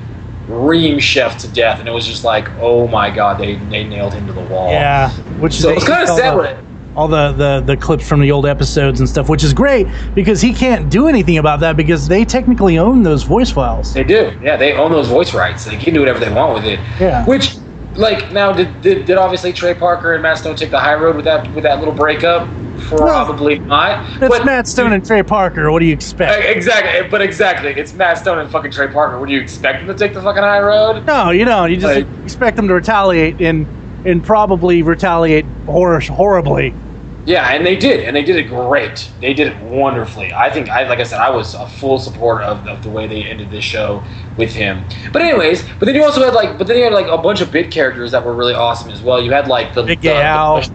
ream 0.47 0.97
Chef 0.97 1.37
to 1.39 1.47
death, 1.47 1.79
and 1.79 1.87
it 1.87 1.91
was 1.91 2.05
just 2.07 2.23
like, 2.23 2.49
oh 2.59 2.87
my 2.87 3.11
god, 3.11 3.39
they 3.39 3.57
they 3.69 3.83
nailed 3.83 4.13
him 4.13 4.25
to 4.25 4.33
the 4.33 4.41
wall. 4.41 4.71
yeah. 4.71 5.11
Which 5.39 5.53
So 5.53 5.69
it's 5.69 5.85
kind 5.85 6.09
of 6.09 6.15
sad 6.15 6.35
when 6.35 6.45
it. 6.47 6.64
All 6.95 7.07
the, 7.07 7.31
the 7.33 7.61
the 7.65 7.77
clips 7.77 8.07
from 8.07 8.21
the 8.21 8.31
old 8.31 8.45
episodes 8.45 8.99
and 8.99 9.09
stuff, 9.09 9.27
which 9.29 9.43
is 9.43 9.53
great 9.53 9.87
because 10.13 10.41
he 10.41 10.53
can't 10.53 10.89
do 10.89 11.07
anything 11.07 11.37
about 11.37 11.59
that 11.59 11.75
because 11.75 12.07
they 12.07 12.23
technically 12.25 12.77
own 12.77 13.03
those 13.03 13.23
voice 13.23 13.51
files. 13.51 13.93
They 13.93 14.03
do. 14.03 14.37
Yeah, 14.41 14.55
they 14.57 14.73
own 14.73 14.91
those 14.91 15.07
voice 15.07 15.33
rights. 15.33 15.65
They 15.65 15.77
can 15.77 15.93
do 15.93 15.99
whatever 15.99 16.19
they 16.19 16.31
want 16.31 16.53
with 16.55 16.65
it. 16.65 16.79
Yeah. 16.99 17.25
Which, 17.25 17.55
like, 17.95 18.31
now 18.31 18.51
did, 18.53 18.81
did, 18.81 19.05
did 19.05 19.17
obviously 19.17 19.51
Trey 19.53 19.73
Parker 19.73 20.13
and 20.13 20.23
Matt 20.23 20.37
Stone 20.37 20.55
take 20.55 20.71
the 20.71 20.79
high 20.79 20.95
road 20.95 21.15
with 21.15 21.25
that 21.25 21.53
with 21.53 21.63
that 21.63 21.79
little 21.79 21.93
breakup? 21.93 22.47
Probably 22.81 23.57
not. 23.59 24.07
It's 24.21 24.37
But- 24.37 24.45
Matt 24.45 24.67
Stone 24.67 24.93
and 24.93 25.05
Trey 25.05 25.23
Parker. 25.23 25.71
What 25.71 25.79
do 25.79 25.85
you 25.85 25.93
expect? 25.93 26.43
Exactly, 26.45 27.09
but 27.09 27.21
exactly, 27.21 27.71
it's 27.71 27.93
Matt 27.93 28.17
Stone 28.19 28.39
and 28.39 28.51
fucking 28.51 28.71
Trey 28.71 28.87
Parker. 28.89 29.19
Would 29.19 29.29
you 29.29 29.39
expect 29.41 29.79
them 29.79 29.87
to 29.87 29.93
take 29.97 30.13
the 30.13 30.21
fucking 30.21 30.43
high 30.43 30.59
road? 30.61 31.05
No, 31.05 31.31
you 31.31 31.45
don't. 31.45 31.71
You 31.71 31.77
just 31.77 31.95
Like- 31.95 32.07
expect 32.23 32.55
them 32.57 32.67
to 32.67 32.73
retaliate 32.73 33.41
and 33.41 33.65
and 34.05 34.23
probably 34.23 34.83
retaliate 34.83 35.45
hor- 35.65 35.99
horribly. 35.99 36.75
Yeah, 37.25 37.47
and 37.51 37.65
they 37.65 37.75
did, 37.75 38.01
and 38.01 38.15
they 38.15 38.23
did 38.23 38.35
it 38.35 38.43
great. 38.49 39.11
They 39.19 39.33
did 39.33 39.47
it 39.47 39.59
wonderfully. 39.59 40.31
I 40.33 40.51
think, 40.51 40.69
I 40.69 40.87
like 40.87 40.99
I 40.99 41.03
said, 41.03 41.19
I 41.19 41.31
was 41.31 41.55
a 41.55 41.67
full 41.67 41.97
supporter 41.97 42.43
of, 42.43 42.67
of 42.67 42.83
the 42.83 42.89
way 42.91 43.07
they 43.07 43.23
ended 43.23 43.49
this 43.49 43.63
show 43.63 44.05
with 44.37 44.53
him. 44.53 44.85
But 45.11 45.23
anyways, 45.23 45.67
but 45.79 45.87
then 45.87 45.95
you 45.95 46.03
also 46.03 46.23
had 46.23 46.35
like, 46.35 46.59
but 46.59 46.67
then 46.67 46.77
you 46.77 46.83
had 46.83 46.93
like 46.93 47.07
a 47.07 47.17
bunch 47.17 47.41
of 47.41 47.51
bit 47.51 47.71
characters 47.71 48.11
that 48.11 48.23
were 48.23 48.35
really 48.35 48.53
awesome 48.53 48.91
as 48.91 49.01
well. 49.01 49.21
You 49.23 49.31
had 49.31 49.47
like 49.47 49.73
the 49.73 49.83
Big 49.83 50.01
Gay 50.01 50.17
the 50.17 50.21
Al. 50.21 50.57
bus- 50.59 50.71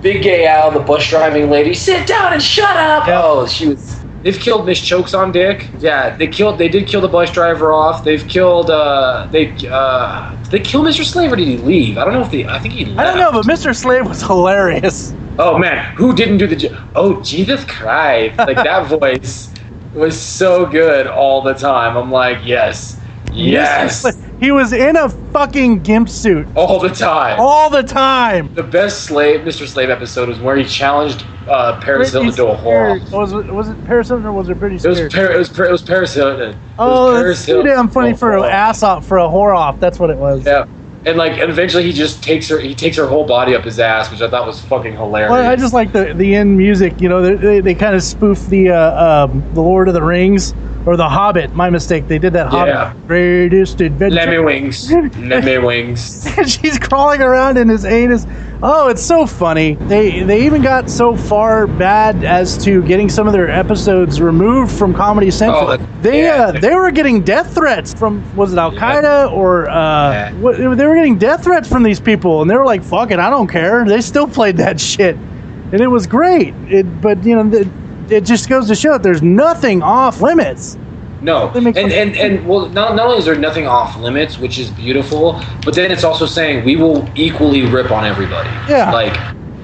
Big 0.00 0.22
Gay 0.22 0.46
Al, 0.46 0.70
the 0.70 0.78
bus 0.80 1.08
driving 1.08 1.50
lady. 1.50 1.74
Sit 1.74 2.06
down 2.06 2.32
and 2.32 2.42
shut 2.42 2.76
up. 2.76 3.06
Yep. 3.08 3.20
Oh, 3.20 3.46
she 3.48 3.66
was. 3.66 4.04
They've 4.22 4.38
killed 4.38 4.66
Miss 4.66 4.80
Chokes 4.80 5.14
on 5.14 5.32
Dick. 5.32 5.68
Yeah, 5.78 6.16
they 6.16 6.28
killed. 6.28 6.58
They 6.58 6.68
did 6.68 6.86
kill 6.86 7.00
the 7.00 7.08
bus 7.08 7.32
driver 7.32 7.72
off. 7.72 8.04
They've 8.04 8.26
killed. 8.26 8.70
uh 8.70 9.28
They 9.32 9.56
uh 9.68 10.36
did 10.44 10.50
they 10.52 10.60
kill 10.60 10.84
Mr. 10.84 11.04
Slave 11.04 11.32
or 11.32 11.36
did 11.36 11.48
he 11.48 11.56
leave? 11.58 11.98
I 11.98 12.04
don't 12.04 12.14
know 12.14 12.22
if 12.22 12.30
they. 12.30 12.46
I 12.46 12.58
think 12.60 12.74
he. 12.74 12.84
Left. 12.84 13.00
I 13.00 13.04
don't 13.04 13.18
know, 13.18 13.32
but 13.42 13.46
Mr. 13.52 13.74
Slave 13.76 14.06
was 14.06 14.22
hilarious. 14.22 15.16
Oh 15.38 15.58
man, 15.58 15.94
who 15.94 16.14
didn't 16.14 16.38
do 16.38 16.46
the? 16.46 16.76
Oh 16.94 17.22
Jesus 17.22 17.64
Christ! 17.64 18.38
Like 18.38 18.56
that 18.56 18.86
voice 19.00 19.52
was 19.94 20.18
so 20.18 20.66
good 20.66 21.06
all 21.06 21.42
the 21.42 21.54
time. 21.54 21.96
I'm 21.96 22.10
like, 22.10 22.38
yes, 22.44 22.98
Yes. 23.32 24.04
He 24.38 24.52
was 24.52 24.72
in 24.72 24.96
a 24.96 25.08
fucking 25.08 25.82
gimp 25.82 26.08
suit 26.08 26.46
All 26.54 26.78
the 26.78 26.90
time. 26.90 27.40
all 27.40 27.68
the 27.70 27.82
time. 27.82 28.54
The 28.54 28.62
best 28.62 29.02
slave, 29.02 29.40
Mr. 29.40 29.66
Slave 29.66 29.90
episode 29.90 30.28
was 30.28 30.38
where 30.38 30.54
he 30.54 30.64
challenged 30.64 31.26
uh, 31.48 31.80
Paris 31.80 32.12
Hilton 32.12 32.30
to 32.34 32.46
a 32.46 32.54
horror. 32.54 33.00
Spears. 33.00 33.10
Was 33.10 33.32
it, 33.32 33.52
was 33.52 33.68
it 33.68 33.84
Paris 33.84 34.06
Hilton 34.06 34.26
or 34.26 34.32
was 34.32 34.48
it 34.48 34.60
Britney 34.60 34.84
It 34.84 34.88
was? 34.88 35.12
Par- 35.12 35.32
it 35.32 35.36
was 35.36 35.48
Par- 35.48 35.64
it 35.66 35.72
was 35.72 35.82
Paris 35.82 36.14
Hilton. 36.14 36.50
It 36.50 36.56
oh, 36.78 37.14
was 37.14 37.24
that's 37.24 37.46
too 37.46 37.64
damn 37.64 37.88
funny 37.88 38.14
for 38.14 38.36
an 38.36 38.44
ass 38.44 38.84
off 38.84 39.04
for 39.04 39.18
a 39.18 39.26
whore 39.26 39.56
off. 39.56 39.80
That's 39.80 39.98
what 39.98 40.10
it 40.10 40.18
was. 40.18 40.46
Yeah, 40.46 40.66
and 41.04 41.16
like 41.16 41.32
and 41.38 41.50
eventually 41.50 41.84
he 41.84 41.92
just 41.92 42.22
takes 42.22 42.48
her. 42.48 42.58
He 42.58 42.74
takes 42.74 42.96
her 42.96 43.06
whole 43.06 43.26
body 43.26 43.54
up 43.54 43.64
his 43.64 43.78
ass, 43.78 44.10
which 44.10 44.20
I 44.20 44.28
thought 44.28 44.46
was 44.46 44.60
fucking 44.60 44.94
hilarious. 44.94 45.30
Well, 45.30 45.50
I 45.50 45.56
just 45.56 45.72
like 45.72 45.92
the 45.92 46.12
the 46.14 46.34
end 46.34 46.56
music. 46.56 47.00
You 47.00 47.08
know, 47.08 47.22
they, 47.22 47.34
they, 47.34 47.60
they 47.60 47.74
kind 47.74 47.94
of 47.94 48.02
spoof 48.02 48.44
the 48.46 48.70
uh, 48.70 49.26
um, 49.26 49.46
the 49.52 49.62
Lord 49.62 49.88
of 49.88 49.94
the 49.94 50.02
Rings 50.02 50.54
or 50.88 50.96
the 50.96 51.06
Hobbit. 51.06 51.52
My 51.54 51.68
mistake. 51.68 52.08
They 52.08 52.18
did 52.18 52.32
that 52.32 52.46
Hobbit. 52.46 52.72
Yeah. 52.72 52.94
Greatest 53.06 53.82
adventure. 53.82 54.16
Let 54.16 54.30
me 54.30 54.38
wings. 54.38 54.90
Let 54.90 55.44
me 55.44 55.58
wings. 55.58 56.26
and 56.38 56.48
she's 56.50 56.78
crawling 56.78 57.20
around 57.20 57.58
in 57.58 57.68
his 57.68 57.84
anus. 57.84 58.26
Oh, 58.62 58.88
it's 58.88 59.02
so 59.02 59.26
funny. 59.26 59.74
They 59.74 60.22
they 60.22 60.46
even 60.46 60.62
got 60.62 60.88
so 60.88 61.14
far 61.14 61.66
bad 61.66 62.24
as 62.24 62.56
to 62.64 62.82
getting 62.84 63.10
some 63.10 63.26
of 63.26 63.34
their 63.34 63.50
episodes 63.50 64.18
removed 64.22 64.72
from 64.72 64.94
Comedy 64.94 65.30
Central. 65.30 65.72
Oh, 65.72 65.76
they 66.00 66.22
yeah. 66.22 66.44
uh, 66.46 66.52
they 66.52 66.74
were 66.74 66.90
getting 66.90 67.22
death 67.22 67.54
threats 67.54 67.92
from 67.92 68.24
was 68.34 68.54
it 68.54 68.58
Al 68.58 68.72
Qaeda 68.72 69.30
or 69.30 69.68
uh, 69.68 69.74
Yeah. 70.10 70.32
what, 70.40 70.56
they 70.56 70.86
were 70.86 70.94
getting 70.94 71.18
death 71.18 71.44
threats 71.44 71.68
from 71.68 71.82
these 71.82 72.00
people, 72.00 72.40
and 72.40 72.50
they 72.50 72.56
were 72.56 72.64
like, 72.64 72.82
"Fuck 72.82 73.10
it, 73.10 73.18
I 73.18 73.28
don't 73.28 73.46
care." 73.48 73.84
They 73.84 74.00
still 74.00 74.26
played 74.26 74.56
that 74.56 74.80
shit, 74.90 75.16
and 75.16 75.82
it 75.82 75.88
was 75.88 76.06
great. 76.06 76.54
It 76.70 77.02
but 77.02 77.22
you 77.24 77.34
know. 77.34 77.46
The, 77.50 77.70
it 78.10 78.24
just 78.24 78.48
goes 78.48 78.68
to 78.68 78.74
show 78.74 78.92
that 78.92 79.02
there's 79.02 79.22
nothing 79.22 79.82
off 79.82 80.20
limits. 80.20 80.78
No, 81.20 81.48
and 81.50 81.76
and, 81.76 81.92
and 81.92 82.46
well, 82.46 82.68
not, 82.68 82.94
not 82.94 83.06
only 83.06 83.18
is 83.18 83.24
there 83.24 83.34
nothing 83.34 83.66
off 83.66 83.96
limits, 83.96 84.38
which 84.38 84.58
is 84.58 84.70
beautiful, 84.70 85.42
but 85.64 85.74
then 85.74 85.90
it's 85.90 86.04
also 86.04 86.26
saying 86.26 86.64
we 86.64 86.76
will 86.76 87.08
equally 87.16 87.66
rip 87.66 87.90
on 87.90 88.04
everybody. 88.04 88.48
Yeah. 88.70 88.92
like 88.92 89.14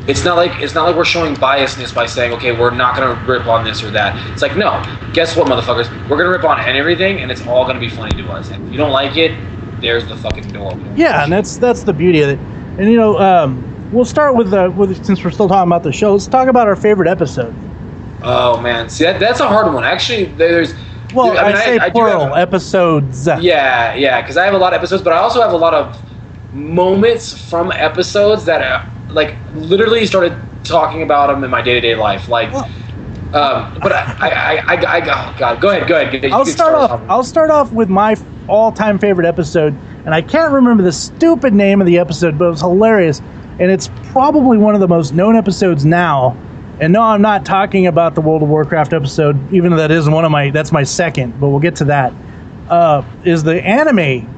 it's 0.08 0.24
not 0.24 0.36
like 0.36 0.50
it's 0.60 0.74
not 0.74 0.84
like 0.84 0.96
we're 0.96 1.04
showing 1.04 1.34
biasness 1.36 1.94
by 1.94 2.06
saying 2.06 2.32
okay, 2.34 2.52
we're 2.52 2.70
not 2.70 2.96
gonna 2.96 3.24
rip 3.26 3.46
on 3.46 3.64
this 3.64 3.82
or 3.82 3.90
that. 3.92 4.16
It's 4.32 4.42
like 4.42 4.56
no, 4.56 4.82
guess 5.12 5.36
what, 5.36 5.46
motherfuckers, 5.46 5.88
we're 6.08 6.16
gonna 6.16 6.30
rip 6.30 6.44
on 6.44 6.58
everything, 6.60 7.20
and 7.20 7.30
it's 7.30 7.46
all 7.46 7.66
gonna 7.66 7.80
be 7.80 7.88
funny 7.88 8.20
to 8.22 8.28
us. 8.32 8.50
And 8.50 8.66
if 8.66 8.72
you 8.72 8.76
don't 8.78 8.92
like 8.92 9.16
it, 9.16 9.32
there's 9.80 10.06
the 10.08 10.16
fucking 10.16 10.48
door. 10.48 10.78
Yeah, 10.96 11.22
and 11.22 11.32
that's 11.32 11.56
that's 11.56 11.84
the 11.84 11.92
beauty 11.92 12.20
of 12.22 12.30
it. 12.30 12.38
And 12.78 12.90
you 12.90 12.96
know, 12.96 13.18
um, 13.18 13.90
we'll 13.92 14.04
start 14.04 14.34
with 14.34 14.52
uh, 14.52 14.72
with 14.76 15.04
since 15.06 15.22
we're 15.22 15.30
still 15.30 15.48
talking 15.48 15.68
about 15.68 15.84
the 15.84 15.92
show. 15.92 16.12
Let's 16.12 16.26
talk 16.26 16.48
about 16.48 16.66
our 16.66 16.76
favorite 16.76 17.08
episode. 17.08 17.54
Oh 18.24 18.60
man, 18.60 18.88
see 18.88 19.04
that, 19.04 19.20
that's 19.20 19.40
a 19.40 19.48
hard 19.48 19.72
one. 19.72 19.84
Actually, 19.84 20.24
there's 20.24 20.74
Well, 21.14 21.36
I, 21.38 21.48
mean, 21.48 21.56
say 21.58 21.78
I 21.78 21.88
do 21.88 21.92
plural 21.92 22.26
have- 22.34 22.36
episodes. 22.48 23.26
Yeah, 23.40 23.94
yeah, 23.94 24.20
because 24.20 24.36
I 24.36 24.44
have 24.44 24.54
a 24.54 24.58
lot 24.58 24.72
of 24.72 24.78
episodes, 24.78 25.02
but 25.02 25.12
I 25.12 25.18
also 25.18 25.40
have 25.42 25.52
a 25.52 25.56
lot 25.56 25.74
of 25.74 26.00
moments 26.52 27.36
from 27.50 27.72
episodes 27.72 28.44
that, 28.46 28.62
uh, 28.62 28.84
like, 29.10 29.34
literally 29.54 30.06
started 30.06 30.36
talking 30.64 31.02
about 31.02 31.26
them 31.28 31.44
in 31.44 31.50
my 31.50 31.60
day 31.62 31.74
to 31.74 31.80
day 31.80 31.94
life. 31.94 32.28
Like, 32.28 32.52
Well- 32.52 32.68
um, 33.34 33.78
but 33.82 33.92
I, 33.92 34.14
I, 34.20 34.28
I, 34.28 34.74
I, 34.76 34.98
I, 34.98 35.00
oh 35.32 35.36
God, 35.38 35.60
go 35.60 35.70
ahead, 35.70 35.88
go 35.88 36.00
ahead. 36.00 36.22
You 36.22 36.30
I'll 36.30 36.44
start 36.46 36.74
off. 36.76 36.90
off. 36.92 37.02
I'll 37.08 37.24
start 37.24 37.50
off 37.50 37.72
with 37.72 37.88
my 37.88 38.14
all-time 38.48 38.96
favorite 38.98 39.26
episode, 39.26 39.74
and 40.06 40.14
I 40.14 40.22
can't 40.22 40.52
remember 40.52 40.84
the 40.84 40.92
stupid 40.92 41.52
name 41.52 41.80
of 41.80 41.86
the 41.88 41.98
episode, 41.98 42.38
but 42.38 42.44
it 42.46 42.50
was 42.50 42.60
hilarious, 42.60 43.20
and 43.58 43.72
it's 43.72 43.90
probably 44.12 44.56
one 44.56 44.74
of 44.76 44.80
the 44.80 44.86
most 44.86 45.14
known 45.14 45.34
episodes 45.34 45.84
now. 45.84 46.36
And 46.80 46.92
no, 46.92 47.02
I'm 47.02 47.22
not 47.22 47.44
talking 47.46 47.86
about 47.86 48.14
the 48.14 48.20
World 48.20 48.42
of 48.42 48.48
Warcraft 48.48 48.92
episode, 48.92 49.36
even 49.52 49.70
though 49.70 49.76
that 49.76 49.90
is 49.90 50.08
one 50.08 50.24
of 50.24 50.30
my. 50.32 50.50
That's 50.50 50.72
my 50.72 50.82
second, 50.82 51.38
but 51.40 51.48
we'll 51.50 51.60
get 51.60 51.76
to 51.76 51.84
that. 51.86 52.12
Uh, 52.68 53.02
is 53.24 53.42
the 53.44 53.64
anime 53.64 54.30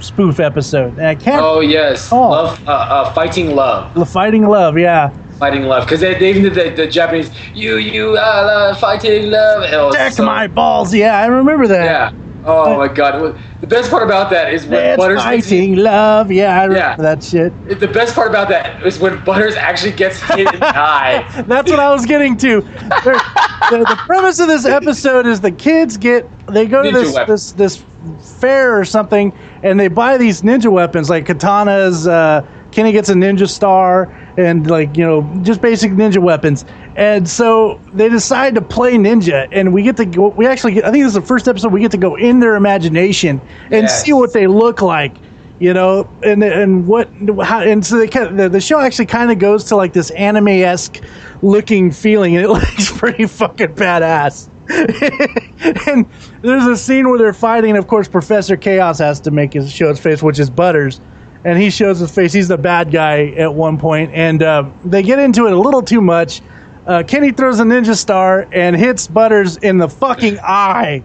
spoof 0.00 0.40
episode, 0.40 0.96
and 0.98 1.06
I 1.06 1.14
can't. 1.14 1.42
Oh 1.44 1.60
yes, 1.60 2.10
Oh. 2.12 2.30
love, 2.30 2.68
uh, 2.68 2.70
uh, 2.72 3.12
fighting 3.12 3.54
love, 3.54 3.92
The 3.94 4.06
Fighting 4.06 4.46
Love, 4.46 4.78
yeah. 4.78 5.10
fighting 5.38 5.64
love, 5.64 5.84
because 5.84 6.00
they, 6.00 6.14
they 6.14 6.30
even 6.30 6.42
did 6.42 6.54
the, 6.54 6.82
the 6.84 6.86
Japanese, 6.86 7.30
you, 7.54 7.76
you, 7.76 8.10
uh, 8.10 8.44
love, 8.46 8.78
fighting 8.78 9.30
love. 9.30 9.92
Deck 9.92 10.12
so- 10.12 10.24
my 10.24 10.46
balls, 10.46 10.94
yeah, 10.94 11.18
I 11.18 11.26
remember 11.26 11.66
that. 11.68 11.84
Yeah. 11.84 12.23
Oh 12.46 12.76
my 12.76 12.88
God. 12.88 13.38
The 13.60 13.66
best 13.66 13.90
part 13.90 14.02
about 14.02 14.30
that 14.30 14.52
is 14.52 14.62
when 14.66 14.72
That's 14.72 14.98
Butters 14.98 15.22
fighting 15.22 15.76
love, 15.76 16.30
yeah, 16.30 16.60
I 16.60 16.64
remember 16.64 16.76
Yeah. 16.76 16.96
that 16.96 17.22
shit. 17.22 17.52
The 17.80 17.88
best 17.88 18.14
part 18.14 18.28
about 18.28 18.48
that 18.50 18.84
is 18.84 18.98
when 18.98 19.22
Butters 19.24 19.56
actually 19.56 19.92
gets 19.92 20.20
hit 20.22 20.52
in 20.52 20.60
the 20.60 20.66
eye. 20.78 21.24
That's 21.46 21.70
what 21.70 21.80
I 21.80 21.90
was 21.90 22.04
getting 22.04 22.36
to. 22.38 22.60
The, 22.60 23.78
the 23.88 24.00
premise 24.04 24.38
of 24.40 24.48
this 24.48 24.66
episode 24.66 25.26
is 25.26 25.40
the 25.40 25.52
kids 25.52 25.96
get 25.96 26.30
they 26.48 26.66
go 26.66 26.82
to 26.82 26.90
this, 26.90 27.14
weapons. 27.14 27.54
this 27.54 27.78
this 27.80 28.38
fair 28.38 28.78
or 28.78 28.84
something, 28.84 29.32
and 29.62 29.80
they 29.80 29.88
buy 29.88 30.18
these 30.18 30.42
ninja 30.42 30.70
weapons 30.70 31.08
like 31.08 31.24
katanas. 31.24 32.06
Uh, 32.06 32.46
Kenny 32.72 32.92
gets 32.92 33.08
a 33.08 33.14
ninja 33.14 33.48
star 33.48 34.06
and 34.36 34.68
like 34.68 34.96
you 34.96 35.04
know 35.04 35.22
just 35.42 35.60
basic 35.60 35.92
ninja 35.92 36.18
weapons. 36.18 36.64
And 36.96 37.28
so 37.28 37.80
they 37.92 38.08
decide 38.08 38.54
to 38.56 38.62
play 38.62 38.94
ninja, 38.94 39.48
and 39.52 39.72
we 39.72 39.82
get 39.82 39.96
to 39.98 40.06
go. 40.06 40.28
We 40.28 40.46
actually 40.46 40.74
get. 40.74 40.84
I 40.84 40.90
think 40.90 41.04
this 41.04 41.10
is 41.10 41.14
the 41.14 41.26
first 41.26 41.48
episode 41.48 41.72
we 41.72 41.80
get 41.80 41.90
to 41.92 41.98
go 41.98 42.16
in 42.16 42.40
their 42.40 42.56
imagination 42.56 43.40
and 43.70 43.82
Yes. 43.84 44.04
see 44.04 44.12
what 44.12 44.32
they 44.32 44.46
look 44.46 44.80
like 44.82 45.16
you 45.60 45.72
know, 45.72 46.08
and 46.24 46.42
and 46.42 46.86
what 46.86 47.08
how 47.42 47.60
and 47.62 47.86
so 47.86 47.96
they 47.96 48.08
kind 48.08 48.38
the, 48.38 48.48
the 48.48 48.60
show 48.60 48.80
actually 48.80 49.06
kind 49.06 49.30
of 49.30 49.38
goes 49.38 49.64
to 49.64 49.76
like 49.76 49.92
this 49.92 50.10
anime 50.10 50.48
esque 50.48 51.00
looking 51.42 51.92
feeling, 51.92 52.36
and 52.36 52.44
it 52.44 52.48
looks 52.50 52.90
pretty 52.98 53.26
fucking 53.26 53.74
badass. 53.74 54.48
and 55.88 56.06
there's 56.42 56.66
a 56.66 56.76
scene 56.76 57.08
where 57.08 57.18
they're 57.18 57.32
fighting, 57.32 57.70
and 57.70 57.78
of 57.78 57.86
course 57.86 58.08
Professor 58.08 58.56
Chaos 58.56 58.98
has 58.98 59.20
to 59.20 59.30
make 59.30 59.52
his 59.52 59.70
show 59.70 59.88
his 59.88 60.00
face, 60.00 60.22
which 60.22 60.38
is 60.38 60.50
Butters, 60.50 61.00
and 61.44 61.58
he 61.58 61.70
shows 61.70 61.98
his 61.98 62.14
face. 62.14 62.32
He's 62.32 62.48
the 62.48 62.58
bad 62.58 62.90
guy 62.90 63.26
at 63.36 63.54
one 63.54 63.78
point, 63.78 64.12
and 64.12 64.42
uh, 64.42 64.70
they 64.84 65.02
get 65.02 65.18
into 65.18 65.46
it 65.46 65.52
a 65.52 65.58
little 65.58 65.82
too 65.82 66.00
much. 66.00 66.40
Uh, 66.86 67.02
Kenny 67.02 67.32
throws 67.32 67.60
a 67.60 67.64
ninja 67.64 67.96
star 67.96 68.46
and 68.52 68.76
hits 68.76 69.06
Butters 69.06 69.56
in 69.58 69.78
the 69.78 69.88
fucking 69.88 70.38
eye 70.42 71.02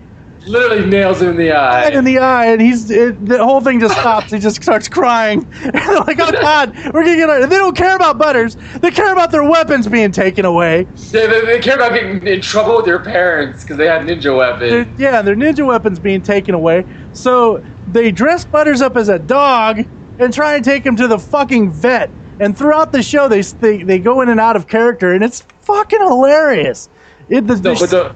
Literally 0.47 0.85
nails 0.89 1.21
him 1.21 1.29
in 1.31 1.35
the 1.37 1.51
eye. 1.51 1.83
right 1.83 1.93
in 1.93 2.05
the 2.05 2.17
eye, 2.19 2.47
and 2.47 2.61
he's 2.61 2.89
it, 2.89 3.23
the 3.25 3.43
whole 3.43 3.59
thing 3.61 3.79
just 3.79 3.93
stops. 3.93 4.31
he 4.31 4.39
just 4.39 4.61
starts 4.63 4.87
crying. 4.87 5.45
And 5.63 5.73
they're 5.73 5.99
like, 5.99 6.17
"Oh 6.19 6.31
God, 6.31 6.75
we're 6.93 7.03
gonna 7.03 7.17
get." 7.17 7.29
Our, 7.29 7.45
they 7.45 7.57
don't 7.57 7.75
care 7.75 7.95
about 7.95 8.17
Butters. 8.17 8.55
They 8.79 8.89
care 8.89 9.11
about 9.11 9.31
their 9.31 9.43
weapons 9.43 9.87
being 9.87 10.11
taken 10.11 10.45
away. 10.45 10.85
They, 11.11 11.27
they, 11.27 11.45
they 11.45 11.59
care 11.59 11.75
about 11.75 11.91
getting 11.93 12.25
in 12.25 12.41
trouble 12.41 12.77
with 12.77 12.85
their 12.85 12.99
parents 12.99 13.63
because 13.63 13.77
they 13.77 13.85
had 13.87 14.03
ninja 14.03 14.35
weapons. 14.35 14.97
yeah, 14.99 15.21
their 15.21 15.35
ninja 15.35 15.67
weapons 15.67 15.99
being 15.99 16.21
taken 16.21 16.55
away. 16.55 16.85
So 17.13 17.63
they 17.89 18.09
dress 18.11 18.45
Butters 18.45 18.81
up 18.81 18.95
as 18.95 19.09
a 19.09 19.19
dog 19.19 19.85
and 20.19 20.33
try 20.33 20.55
and 20.55 20.63
take 20.63 20.85
him 20.85 20.95
to 20.97 21.07
the 21.07 21.19
fucking 21.19 21.71
vet. 21.71 22.13
And 22.39 22.57
throughout 22.57 22.91
the 22.91 23.03
show, 23.03 23.27
they 23.27 23.41
they, 23.41 23.83
they 23.83 23.99
go 23.99 24.21
in 24.21 24.29
and 24.29 24.39
out 24.39 24.55
of 24.55 24.67
character, 24.67 25.13
and 25.13 25.23
it's 25.23 25.41
fucking 25.61 25.99
hilarious. 25.99 26.89
It 27.29 27.47
the, 27.47 27.55
No, 27.55 27.75
but 27.75 27.89
the 27.89 28.15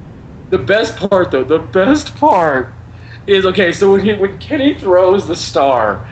the 0.50 0.60
best 0.60 0.98
part 0.98 1.32
though, 1.32 1.44
the 1.44 1.60
best 1.60 2.16
part 2.16 2.74
is 3.28 3.46
okay. 3.46 3.72
So 3.74 3.92
when 3.92 4.02
he, 4.02 4.14
when 4.14 4.38
Kenny 4.38 4.76
throws 4.76 5.28
the 5.28 5.36
star 5.36 6.08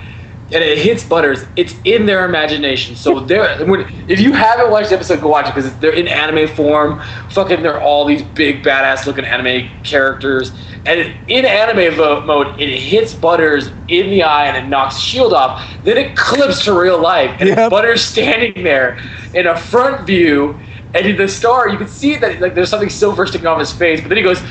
and 0.53 0.63
it 0.63 0.77
hits 0.77 1.03
Butters, 1.03 1.45
it's 1.55 1.75
in 1.83 2.05
their 2.05 2.25
imagination. 2.25 2.95
So 2.95 3.21
they're 3.21 3.65
when 3.65 3.85
if 4.07 4.19
you 4.19 4.33
haven't 4.33 4.71
watched 4.71 4.89
the 4.89 4.95
episode, 4.95 5.21
go 5.21 5.29
watch 5.29 5.47
it 5.47 5.55
because 5.55 5.77
they're 5.79 5.93
in 5.93 6.07
anime 6.07 6.47
form. 6.49 7.01
Fucking, 7.29 7.63
they're 7.63 7.81
all 7.81 8.05
these 8.05 8.23
big 8.23 8.63
badass 8.63 9.05
looking 9.05 9.25
anime 9.25 9.69
characters. 9.83 10.51
And 10.85 11.15
in 11.27 11.45
anime 11.45 11.97
mode, 12.25 12.59
it 12.59 12.69
hits 12.79 13.13
Butters 13.13 13.71
in 13.87 14.09
the 14.09 14.23
eye 14.23 14.47
and 14.47 14.65
it 14.65 14.69
knocks 14.69 14.99
Shield 14.99 15.33
off. 15.33 15.63
Then 15.83 15.97
it 15.97 16.15
clips 16.15 16.63
to 16.65 16.77
real 16.79 16.99
life, 17.01 17.35
and 17.39 17.49
Yep. 17.49 17.69
Butters 17.69 18.03
standing 18.03 18.63
there 18.63 18.97
in 19.33 19.47
a 19.47 19.55
front 19.57 20.05
view. 20.07 20.59
And 20.93 21.05
in 21.05 21.15
the 21.17 21.27
star, 21.29 21.69
you 21.69 21.77
can 21.77 21.87
see 21.87 22.17
that 22.17 22.41
like 22.41 22.53
there's 22.55 22.69
something 22.69 22.89
silver 22.89 23.25
sticking 23.25 23.47
off 23.47 23.59
his 23.59 23.71
face, 23.71 24.01
but 24.01 24.09
then 24.09 24.17
he 24.17 24.23
goes, 24.23 24.41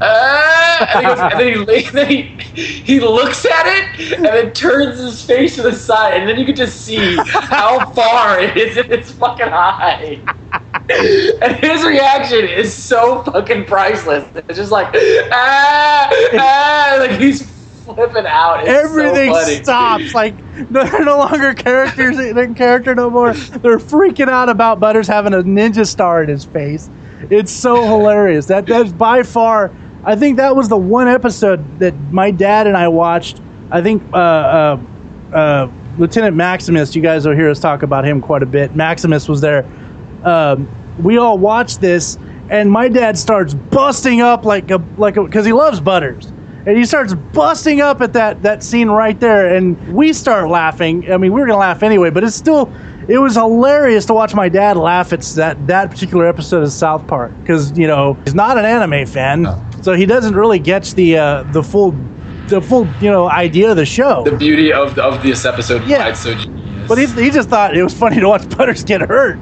ah, 0.00 1.34
and, 1.34 1.46
he 1.46 1.52
and 1.52 1.68
then, 1.68 1.78
he, 1.78 1.90
then 1.92 2.08
he 2.08 2.22
he 2.82 3.00
looks 3.00 3.44
at 3.44 3.66
it 3.66 4.12
and 4.14 4.24
then 4.24 4.52
turns 4.52 4.98
his 4.98 5.22
face 5.22 5.56
to 5.56 5.62
the 5.62 5.72
side, 5.72 6.14
and 6.14 6.28
then 6.28 6.38
you 6.38 6.44
can 6.44 6.56
just 6.56 6.82
see 6.82 7.16
how 7.16 7.90
far 7.90 8.40
it 8.40 8.56
is 8.56 8.76
in 8.76 8.90
his 8.90 9.10
fucking 9.12 9.48
eye. 9.48 10.20
And 11.42 11.56
his 11.56 11.82
reaction 11.84 12.44
is 12.44 12.72
so 12.74 13.22
fucking 13.22 13.64
priceless. 13.64 14.28
It's 14.48 14.58
just 14.58 14.72
like 14.72 14.88
ah, 15.32 16.10
ah, 16.34 16.96
like 16.98 17.18
he's 17.18 17.42
flipping 17.84 18.26
out. 18.26 18.60
It's 18.60 18.68
so 18.68 19.00
everything 19.00 19.30
funny. 19.30 19.62
stops. 19.62 20.14
Like 20.14 20.34
they're 20.70 21.04
no 21.04 21.18
longer 21.18 21.54
characters. 21.54 22.16
They're 22.16 22.54
character 22.54 22.94
no 22.94 23.10
more. 23.10 23.32
They're 23.32 23.78
freaking 23.78 24.28
out 24.28 24.48
about 24.48 24.80
Butters 24.80 25.06
having 25.06 25.34
a 25.34 25.42
ninja 25.42 25.86
star 25.86 26.22
in 26.22 26.28
his 26.28 26.44
face. 26.44 26.90
It's 27.30 27.52
so 27.52 27.82
hilarious. 27.84 28.46
That 28.46 28.66
that's 28.66 28.92
by 28.92 29.22
far. 29.22 29.72
I 30.06 30.16
think 30.16 30.36
that 30.36 30.54
was 30.54 30.68
the 30.68 30.76
one 30.76 31.08
episode 31.08 31.78
that 31.78 31.94
my 32.12 32.30
dad 32.30 32.66
and 32.66 32.76
I 32.76 32.88
watched. 32.88 33.40
I 33.70 33.82
think 33.82 34.02
uh, 34.12 34.16
uh, 34.16 34.80
uh, 35.32 35.70
Lieutenant 35.98 36.36
Maximus. 36.36 36.94
You 36.94 37.02
guys 37.02 37.26
will 37.26 37.34
hear 37.34 37.48
us 37.48 37.58
talk 37.58 37.82
about 37.82 38.04
him 38.04 38.20
quite 38.20 38.42
a 38.42 38.46
bit. 38.46 38.76
Maximus 38.76 39.28
was 39.28 39.40
there. 39.40 39.64
Um, 40.22 40.68
we 41.02 41.18
all 41.18 41.38
watched 41.38 41.80
this, 41.80 42.18
and 42.50 42.70
my 42.70 42.88
dad 42.88 43.18
starts 43.18 43.54
busting 43.54 44.20
up 44.20 44.44
like 44.44 44.70
a 44.70 44.82
like 44.96 45.14
because 45.14 45.46
he 45.46 45.52
loves 45.52 45.80
Butters 45.80 46.30
and 46.66 46.78
he 46.78 46.84
starts 46.84 47.14
busting 47.14 47.80
up 47.80 48.00
at 48.00 48.12
that 48.14 48.42
that 48.42 48.62
scene 48.62 48.88
right 48.88 49.18
there, 49.20 49.54
and 49.54 49.94
we 49.94 50.12
start 50.12 50.48
laughing. 50.48 51.10
I 51.12 51.16
mean, 51.16 51.32
we 51.32 51.40
were 51.40 51.46
gonna 51.46 51.58
laugh 51.58 51.82
anyway, 51.82 52.10
but 52.10 52.24
it's 52.24 52.36
still 52.36 52.72
it 53.06 53.18
was 53.18 53.34
hilarious 53.34 54.06
to 54.06 54.14
watch 54.14 54.34
my 54.34 54.48
dad 54.48 54.76
laugh 54.76 55.12
at 55.12 55.20
that 55.36 55.66
that 55.66 55.90
particular 55.90 56.26
episode 56.26 56.62
of 56.62 56.72
South 56.72 57.06
Park 57.06 57.32
because 57.40 57.76
you 57.76 57.86
know 57.86 58.14
he's 58.24 58.34
not 58.34 58.56
an 58.56 58.64
anime 58.64 59.06
fan, 59.06 59.44
so 59.84 59.92
he 59.92 60.06
doesn't 60.06 60.34
really 60.34 60.58
get 60.58 60.84
the 60.96 61.18
uh, 61.18 61.42
the 61.52 61.62
full 61.62 61.94
the 62.48 62.62
full 62.62 62.86
you 63.02 63.10
know 63.10 63.28
idea 63.28 63.70
of 63.70 63.76
the 63.76 63.84
show. 63.84 64.24
The 64.24 64.36
beauty 64.36 64.72
of 64.72 64.98
of 64.98 65.22
this 65.22 65.44
episode. 65.44 65.84
Yeah. 65.84 66.14
So 66.14 66.34
genius. 66.34 66.88
But 66.88 66.96
he, 66.98 67.06
he 67.06 67.30
just 67.30 67.50
thought 67.50 67.76
it 67.76 67.82
was 67.82 67.92
funny 67.92 68.18
to 68.18 68.26
watch 68.26 68.48
Butters 68.56 68.82
get 68.82 69.02
hurt. 69.02 69.38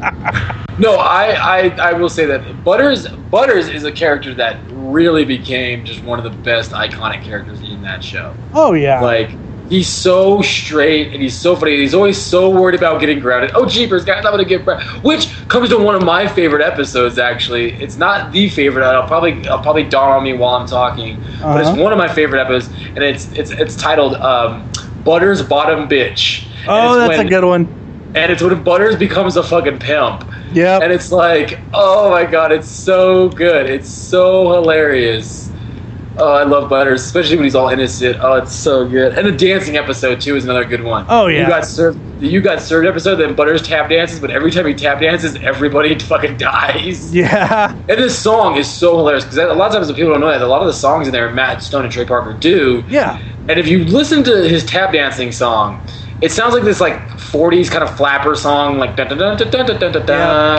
No, 0.78 0.94
I, 0.96 1.32
I 1.32 1.90
I 1.90 1.92
will 1.92 2.08
say 2.08 2.24
that 2.24 2.64
Butters 2.64 3.06
Butters 3.30 3.68
is 3.68 3.84
a 3.84 3.92
character 3.92 4.32
that 4.34 4.58
really 4.70 5.26
became 5.26 5.84
just 5.84 6.02
one 6.04 6.18
of 6.18 6.24
the 6.24 6.30
best 6.42 6.70
iconic 6.70 7.22
characters 7.22 7.60
in 7.60 7.82
that 7.82 8.02
show. 8.02 8.34
Oh 8.54 8.72
yeah, 8.72 9.02
Like 9.02 9.30
he's 9.70 9.88
so 9.88 10.42
straight 10.42 11.12
and 11.14 11.22
he's 11.22 11.34
so 11.38 11.56
funny. 11.56 11.76
He's 11.76 11.94
always 11.94 12.20
so 12.20 12.50
worried 12.50 12.74
about 12.74 13.00
getting 13.00 13.18
grounded. 13.20 13.52
Oh 13.54 13.64
jeepers, 13.64 14.04
guys, 14.04 14.26
I'm 14.26 14.32
gonna 14.32 14.44
get 14.44 14.64
grounded. 14.64 14.86
Which 15.02 15.30
comes 15.48 15.70
to 15.70 15.78
one 15.78 15.94
of 15.94 16.02
my 16.04 16.26
favorite 16.28 16.62
episodes. 16.62 17.18
Actually, 17.18 17.72
it's 17.82 17.96
not 17.96 18.32
the 18.32 18.50
favorite. 18.50 18.84
I'll 18.84 19.06
probably 19.06 19.48
I'll 19.48 19.62
probably 19.62 19.84
dawn 19.84 20.10
on 20.10 20.22
me 20.24 20.34
while 20.34 20.56
I'm 20.56 20.66
talking, 20.66 21.16
but 21.40 21.60
it's 21.60 21.68
Uh-huh. 21.70 21.82
one 21.82 21.92
of 21.92 21.98
my 21.98 22.08
favorite 22.08 22.40
episodes, 22.42 22.74
and 22.94 22.98
it's 22.98 23.32
it's 23.32 23.50
it's 23.52 23.76
titled 23.76 24.14
um, 24.16 24.70
Butters 25.04 25.40
Bottom 25.42 25.88
Bitch. 25.88 26.46
Oh 26.68 26.98
that's 26.98 27.16
when- 27.16 27.26
a 27.26 27.30
good 27.30 27.44
one. 27.44 27.76
And 28.12 28.32
it's 28.32 28.42
when 28.42 28.60
Butters 28.64 28.96
becomes 28.96 29.36
a 29.36 29.42
fucking 29.42 29.78
pimp. 29.78 30.24
Yeah. 30.52 30.80
And 30.82 30.92
it's 30.92 31.12
like, 31.12 31.60
oh 31.72 32.10
my 32.10 32.24
god, 32.26 32.50
it's 32.50 32.68
so 32.68 33.28
good. 33.28 33.70
It's 33.70 33.88
so 33.88 34.50
hilarious. 34.52 35.49
Oh, 36.16 36.34
I 36.34 36.42
love 36.42 36.68
Butters, 36.68 37.02
especially 37.02 37.36
when 37.36 37.44
he's 37.44 37.54
all 37.54 37.68
innocent. 37.68 38.18
Oh, 38.20 38.34
it's 38.34 38.52
so 38.54 38.86
good. 38.86 39.16
And 39.16 39.26
the 39.26 39.32
dancing 39.32 39.76
episode 39.76 40.20
too 40.20 40.36
is 40.36 40.44
another 40.44 40.64
good 40.64 40.82
one. 40.82 41.06
Oh, 41.08 41.28
yeah. 41.28 41.42
You 41.42 41.46
got 41.48 41.64
served. 41.66 42.00
The 42.18 42.26
you 42.26 42.42
got 42.42 42.60
served 42.60 42.86
episode. 42.86 43.16
Then 43.16 43.34
Butters 43.34 43.62
tap 43.62 43.88
dances, 43.88 44.20
but 44.20 44.30
every 44.30 44.50
time 44.50 44.66
he 44.66 44.74
tap 44.74 45.00
dances, 45.00 45.36
everybody 45.36 45.98
fucking 45.98 46.36
dies. 46.36 47.14
yeah. 47.14 47.76
And 47.88 47.98
this 47.98 48.18
song 48.18 48.56
is 48.56 48.70
so 48.72 48.96
hilarious 48.98 49.24
because 49.24 49.38
a 49.38 49.54
lot 49.54 49.68
of 49.68 49.72
times 49.74 49.88
the 49.88 49.94
people 49.94 50.10
don't 50.12 50.20
know 50.20 50.28
that 50.28 50.42
a 50.42 50.46
lot 50.46 50.60
of 50.60 50.66
the 50.66 50.72
songs 50.74 51.06
in 51.06 51.12
there 51.12 51.32
Matt 51.32 51.62
Stone 51.62 51.84
and 51.84 51.92
Trey 51.92 52.04
Parker 52.04 52.34
do. 52.34 52.84
Yeah. 52.88 53.20
And 53.48 53.58
if 53.58 53.66
you 53.68 53.84
listen 53.84 54.22
to 54.24 54.48
his 54.48 54.64
tap 54.64 54.92
dancing 54.92 55.32
song, 55.32 55.82
it 56.22 56.30
sounds 56.32 56.52
like 56.54 56.64
this 56.64 56.80
like 56.80 56.94
40s 57.16 57.70
kind 57.70 57.82
of 57.82 57.96
flapper 57.96 58.34
song, 58.34 58.78
like 58.78 58.96
dun 58.96 59.08
dun 59.08 59.18
dun 59.18 59.36
dun 59.38 59.50
dun 59.50 59.66
dun 59.66 59.78
dun 59.78 59.92
dun 59.92 60.06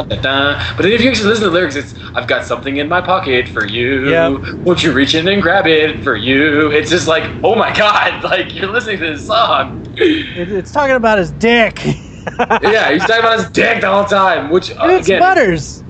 dun 0.08 0.22
dun. 0.22 0.76
But 0.76 0.84
then 0.84 0.92
if 0.92 1.02
you 1.02 1.10
actually 1.10 1.30
listen 1.30 1.44
to 1.44 1.50
the 1.50 1.56
lyrics, 1.56 1.76
it's 1.76 1.94
I've 2.16 2.28
got 2.28 2.46
something 2.46 2.78
in 2.78 2.90
my 2.90 3.02
pocket 3.02 3.48
for 3.48 3.66
you. 3.68 4.10
Yep. 4.10 4.54
Won't 4.66 4.84
you 4.84 4.92
reach 4.92 5.14
in 5.16 5.28
and 5.28 5.42
grab 5.42 5.68
it 5.68 6.04
for 6.04 6.16
you? 6.16 6.72
It's 6.72 6.90
just 6.90 7.08
like, 7.08 7.24
oh 7.44 7.56
my 7.56 7.74
god, 7.76 8.24
like 8.32 8.54
you're 8.56 8.72
listening 8.72 9.00
to 9.00 9.08
this 9.14 9.28
song. 9.28 9.86
It, 9.98 10.52
it's 10.52 10.72
talking 10.72 10.96
about 10.96 11.18
his 11.20 11.32
dick. 11.34 11.84
yeah, 12.40 12.92
he's 12.92 13.02
talking 13.02 13.20
about 13.20 13.40
his 13.40 13.50
dick 13.52 13.82
the 13.82 13.92
whole 13.92 14.06
time, 14.06 14.50
which 14.50 14.72
uh, 14.72 14.84
And 14.84 14.92
it's 14.94 15.08
again, 15.08 15.20
Butters. 15.20 15.84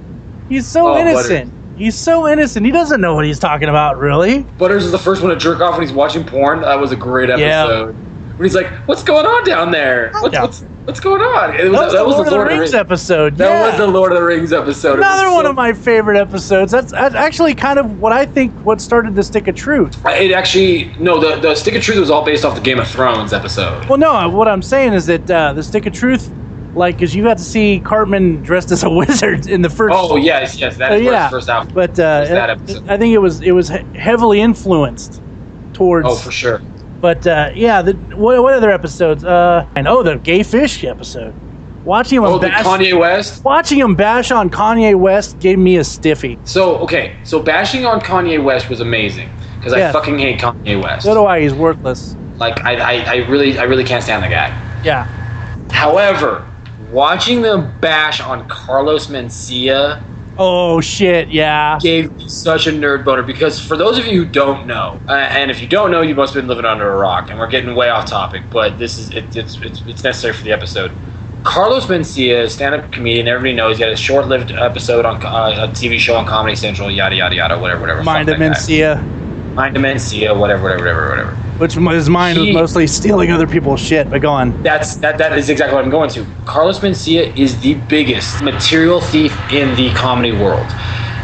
He's 0.49 0.67
so 0.67 0.89
Oh, 0.95 0.97
innocent. 0.97 1.53
He's 1.77 1.97
so 1.97 2.27
innocent. 2.27 2.65
He 2.65 2.71
doesn't 2.71 2.99
know 3.01 3.15
what 3.15 3.25
he's 3.25 3.39
talking 3.39 3.69
about, 3.69 3.97
really. 3.97 4.43
Butters 4.43 4.83
is 4.85 4.91
the 4.91 4.99
first 4.99 5.21
one 5.21 5.31
to 5.31 5.37
jerk 5.37 5.61
off 5.61 5.77
when 5.77 5.81
he's 5.81 5.93
watching 5.93 6.23
porn. 6.25 6.61
That 6.61 6.79
was 6.79 6.91
a 6.91 6.95
great 6.95 7.29
episode. 7.29 7.95
Yeah. 7.95 8.10
Episode. 8.43 8.59
When 8.59 8.65
he's 8.69 8.73
like, 8.73 8.87
"What's 8.87 9.03
going 9.03 9.25
on 9.25 9.43
down 9.45 9.71
there? 9.71 10.11
What's 10.19 10.33
Yeah. 10.33 10.41
what's 10.43 10.63
what's 10.85 10.99
going 10.99 11.21
on?" 11.21 11.55
It 11.55 11.71
was, 11.71 11.93
That 11.93 12.05
was, 12.05 12.15
the 12.15 12.21
Lord 12.21 12.27
of 12.27 12.33
the 12.33 12.39
Rings 12.59 12.73
episode. 12.73 13.37
That 13.37 13.49
yeah. 13.49 13.67
was 13.69 13.77
the 13.77 13.87
Lord 13.87 14.11
of 14.11 14.17
the 14.17 14.23
Rings 14.23 14.51
episode. 14.53 14.97
Another 14.99 15.31
one 15.31 15.45
so- 15.45 15.49
of 15.51 15.55
my 15.55 15.73
favorite 15.73 16.17
episodes. 16.17 16.71
That's, 16.71 16.91
that's 16.91 17.15
actually 17.15 17.55
kind 17.55 17.79
of 17.79 17.99
what 17.99 18.13
I 18.13 18.25
think 18.25 18.53
what 18.65 18.81
started 18.81 19.15
the 19.15 19.23
Stick 19.23 19.47
of 19.47 19.55
Truth. 19.55 20.03
It 20.05 20.31
actually 20.31 20.93
no, 20.99 21.19
the 21.19 21.39
the 21.39 21.55
Stick 21.55 21.75
of 21.75 21.81
Truth 21.83 21.99
was 21.99 22.09
all 22.11 22.23
based 22.25 22.45
off 22.45 22.55
the 22.55 22.61
Game 22.61 22.79
of 22.79 22.87
Thrones 22.87 23.33
episode. 23.33 23.87
Well, 23.87 23.97
no, 23.99 24.29
what 24.29 24.47
I'm 24.47 24.61
saying 24.61 24.93
is 24.93 25.05
that 25.05 25.29
uh, 25.29 25.53
the 25.53 25.63
Stick 25.63 25.85
of 25.85 25.93
Truth, 25.93 26.31
like, 26.73 26.95
because 26.95 27.13
you 27.15 27.23
got 27.23 27.37
to 27.37 27.43
see 27.43 27.79
Cartman 27.81 28.41
dressed 28.43 28.71
as 28.71 28.83
a 28.83 28.89
wizard 29.01 29.47
in 29.47 29.61
the 29.61 29.69
first. 29.69 29.95
Oh 29.97 30.15
yes, 30.15 30.57
yes, 30.57 30.77
that 30.77 30.93
Uh, 30.93 30.95
yeah, 30.95 31.29
first 31.29 31.49
out. 31.49 31.73
but 31.73 31.91
uh, 31.99 32.25
that. 32.25 32.49
I 32.87 32.97
think 32.97 33.13
it 33.13 33.19
was 33.19 33.41
it 33.41 33.51
was 33.51 33.69
heavily 33.95 34.41
influenced 34.41 35.21
towards. 35.73 36.07
Oh, 36.07 36.15
for 36.15 36.31
sure. 36.31 36.61
But 37.01 37.25
uh, 37.25 37.49
yeah, 37.55 37.81
the, 37.81 37.93
what, 38.15 38.41
what 38.43 38.53
other 38.53 38.69
episodes? 38.71 39.23
Uh, 39.23 39.65
and 39.75 39.87
oh, 39.87 40.03
the 40.03 40.17
gay 40.17 40.43
fish 40.43 40.83
episode. 40.83 41.33
Watching 41.83 42.17
him 42.17 42.25
Oh, 42.25 42.37
the 42.37 42.47
bash, 42.47 42.63
Kanye 42.63 42.97
West. 42.97 43.43
watching 43.43 43.79
him 43.79 43.95
bash 43.95 44.29
on 44.29 44.51
Kanye 44.51 44.95
West 44.97 45.39
gave 45.39 45.57
me 45.57 45.77
a 45.77 45.83
stiffy. 45.83 46.37
So 46.43 46.77
okay, 46.77 47.15
so 47.23 47.41
bashing 47.41 47.85
on 47.87 47.99
Kanye 48.01 48.41
West 48.43 48.69
was 48.69 48.81
amazing 48.81 49.29
because 49.57 49.73
Yeah. 49.75 49.89
I 49.89 49.91
fucking 49.91 50.19
hate 50.19 50.39
Kanye 50.39 50.81
West. 50.81 51.05
So 51.05 51.15
do 51.15 51.25
I. 51.25 51.41
He's 51.41 51.55
worthless. 51.55 52.15
Like 52.37 52.63
I, 52.63 52.75
I, 52.75 52.93
I 53.13 53.15
really, 53.29 53.57
I 53.57 53.63
really 53.63 53.83
can't 53.83 54.03
stand 54.03 54.23
the 54.23 54.27
guy. 54.29 54.49
Yeah. 54.83 55.05
However, 55.71 56.45
watching 56.91 57.41
them 57.41 57.71
bash 57.81 58.21
on 58.21 58.47
Carlos 58.47 59.07
Mencia 59.07 60.03
Oh 60.43 60.81
shit. 60.81 61.29
Yeah. 61.29 61.77
gave 61.79 62.05
me 62.05 62.25
such 62.27 62.65
a 62.65 62.71
nerd 62.71 63.05
boner 63.05 63.21
because 63.21 63.59
for 63.59 63.77
those 63.77 63.99
of 63.99 64.07
you 64.07 64.23
who 64.23 64.29
don't 64.29 64.65
know, 64.65 64.99
uh, 65.07 65.11
and 65.11 65.51
if 65.51 65.61
you 65.61 65.67
don't 65.67 65.91
know, 65.91 66.01
you 66.01 66.15
must 66.15 66.33
have 66.33 66.41
been 66.41 66.47
living 66.47 66.65
under 66.65 66.91
a 66.91 66.97
rock, 66.97 67.29
and 67.29 67.37
we're 67.37 67.47
getting 67.47 67.75
way 67.75 67.89
off 67.89 68.07
topic, 68.07 68.43
but 68.49 68.79
this 68.79 68.97
is 68.97 69.11
it, 69.11 69.35
it's, 69.35 69.61
it's 69.61 69.83
it's 69.85 70.03
necessary 70.03 70.33
for 70.33 70.43
the 70.43 70.51
episode. 70.51 70.91
Carlos 71.43 71.85
Mencia, 71.85 72.49
stand-up 72.49 72.91
comedian, 72.91 73.27
everybody 73.27 73.53
knows 73.55 73.77
he 73.77 73.83
had 73.83 73.91
a 73.93 73.97
short-lived 73.97 74.51
episode 74.51 75.05
on 75.05 75.17
uh, 75.23 75.65
a 75.65 75.67
TV 75.69 75.99
show 75.99 76.15
on 76.15 76.25
Comedy 76.25 76.55
Central, 76.55 76.89
yada 76.89 77.15
yada 77.15 77.35
yada, 77.35 77.59
whatever, 77.59 77.81
whatever. 77.81 78.03
Mind 78.03 78.27
Fuck 78.27 78.37
that 78.39 78.39
guy. 78.39 79.20
Mind 79.53 79.75
Mencia, 79.75 80.37
whatever, 80.37 80.63
whatever, 80.63 80.81
whatever, 80.83 81.09
whatever. 81.09 81.35
which 81.57 81.73
his 81.73 82.09
mind 82.09 82.37
was 82.39 82.53
mostly 82.53 82.87
stealing 82.87 83.31
other 83.31 83.47
people's 83.47 83.81
shit. 83.81 84.09
But 84.09 84.21
go 84.21 84.29
on. 84.29 84.63
That's 84.63 84.95
that. 84.97 85.17
That 85.17 85.37
is 85.37 85.49
exactly 85.49 85.75
what 85.75 85.83
I'm 85.83 85.91
going 85.91 86.09
to. 86.11 86.25
Carlos 86.45 86.79
Mencia 86.79 87.35
is 87.37 87.59
the 87.59 87.73
biggest 87.73 88.41
material 88.41 89.01
thief 89.01 89.37
in 89.51 89.75
the 89.75 89.93
comedy 89.93 90.31
world. 90.31 90.65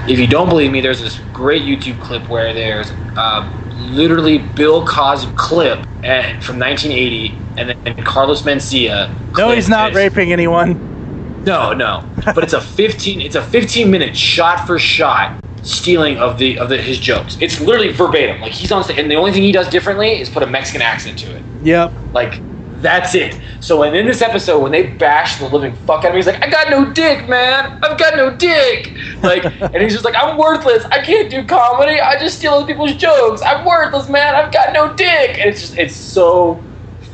If 0.09 0.19
you 0.19 0.27
don't 0.27 0.49
believe 0.49 0.71
me, 0.71 0.81
there's 0.81 1.01
this 1.01 1.19
great 1.33 1.63
YouTube 1.63 2.01
clip 2.01 2.27
where 2.29 2.53
there's 2.53 2.91
um, 3.17 3.51
literally 3.95 4.39
Bill 4.39 4.85
Cosby 4.85 5.33
clip 5.35 5.79
at, 6.03 6.43
from 6.43 6.59
1980, 6.59 7.37
and 7.57 7.69
then 7.69 8.03
Carlos 8.03 8.41
Mencia. 8.41 9.13
No, 9.37 9.51
he's 9.51 9.69
not 9.69 9.91
is- 9.91 9.95
raping 9.95 10.33
anyone. 10.33 11.43
No, 11.45 11.71
no. 11.71 12.03
But 12.25 12.43
it's 12.43 12.53
a 12.53 12.59
15. 12.77 13.21
It's 13.21 13.35
a 13.35 13.41
15 13.41 13.89
minute 13.89 14.17
shot 14.17 14.67
for 14.67 14.77
shot 14.77 15.41
stealing 15.67 16.17
of 16.17 16.37
the 16.37 16.57
of 16.57 16.69
the, 16.69 16.77
his 16.77 16.97
jokes. 16.97 17.37
It's 17.41 17.59
literally 17.59 17.91
verbatim. 17.91 18.41
Like 18.41 18.53
he's 18.53 18.71
on 18.71 18.83
stage, 18.83 18.97
and 18.97 19.11
the 19.11 19.15
only 19.15 19.31
thing 19.31 19.43
he 19.43 19.51
does 19.51 19.69
differently 19.69 20.19
is 20.19 20.29
put 20.29 20.43
a 20.43 20.47
Mexican 20.47 20.81
accent 20.81 21.19
to 21.19 21.35
it. 21.35 21.43
Yep. 21.63 21.91
Like, 22.13 22.41
that's 22.81 23.15
it. 23.15 23.39
So, 23.59 23.83
and 23.83 23.95
in 23.95 24.05
this 24.05 24.21
episode, 24.21 24.59
when 24.59 24.71
they 24.71 24.83
bash 24.83 25.37
the 25.39 25.49
living 25.49 25.75
fuck 25.87 26.05
out 26.05 26.07
of 26.07 26.11
me, 26.13 26.19
he's 26.19 26.27
like, 26.27 26.43
I 26.43 26.49
got 26.49 26.69
no 26.69 26.91
dick, 26.93 27.27
man. 27.27 27.79
I've 27.83 27.97
got 27.97 28.15
no 28.15 28.35
dick. 28.35 28.93
Like, 29.23 29.45
and 29.61 29.81
he's 29.81 29.93
just 29.93 30.05
like, 30.05 30.15
I'm 30.15 30.37
worthless. 30.37 30.85
I 30.85 31.03
can't 31.03 31.29
do 31.29 31.43
comedy. 31.43 31.99
I 31.99 32.19
just 32.19 32.37
steal 32.37 32.53
other 32.53 32.67
people's 32.67 32.95
jokes. 32.95 33.41
I'm 33.41 33.65
worthless, 33.65 34.09
man. 34.09 34.35
I've 34.35 34.53
got 34.53 34.73
no 34.73 34.93
dick. 34.93 35.39
And 35.39 35.49
it's 35.49 35.61
just, 35.61 35.77
it's 35.77 35.95
so 35.95 36.63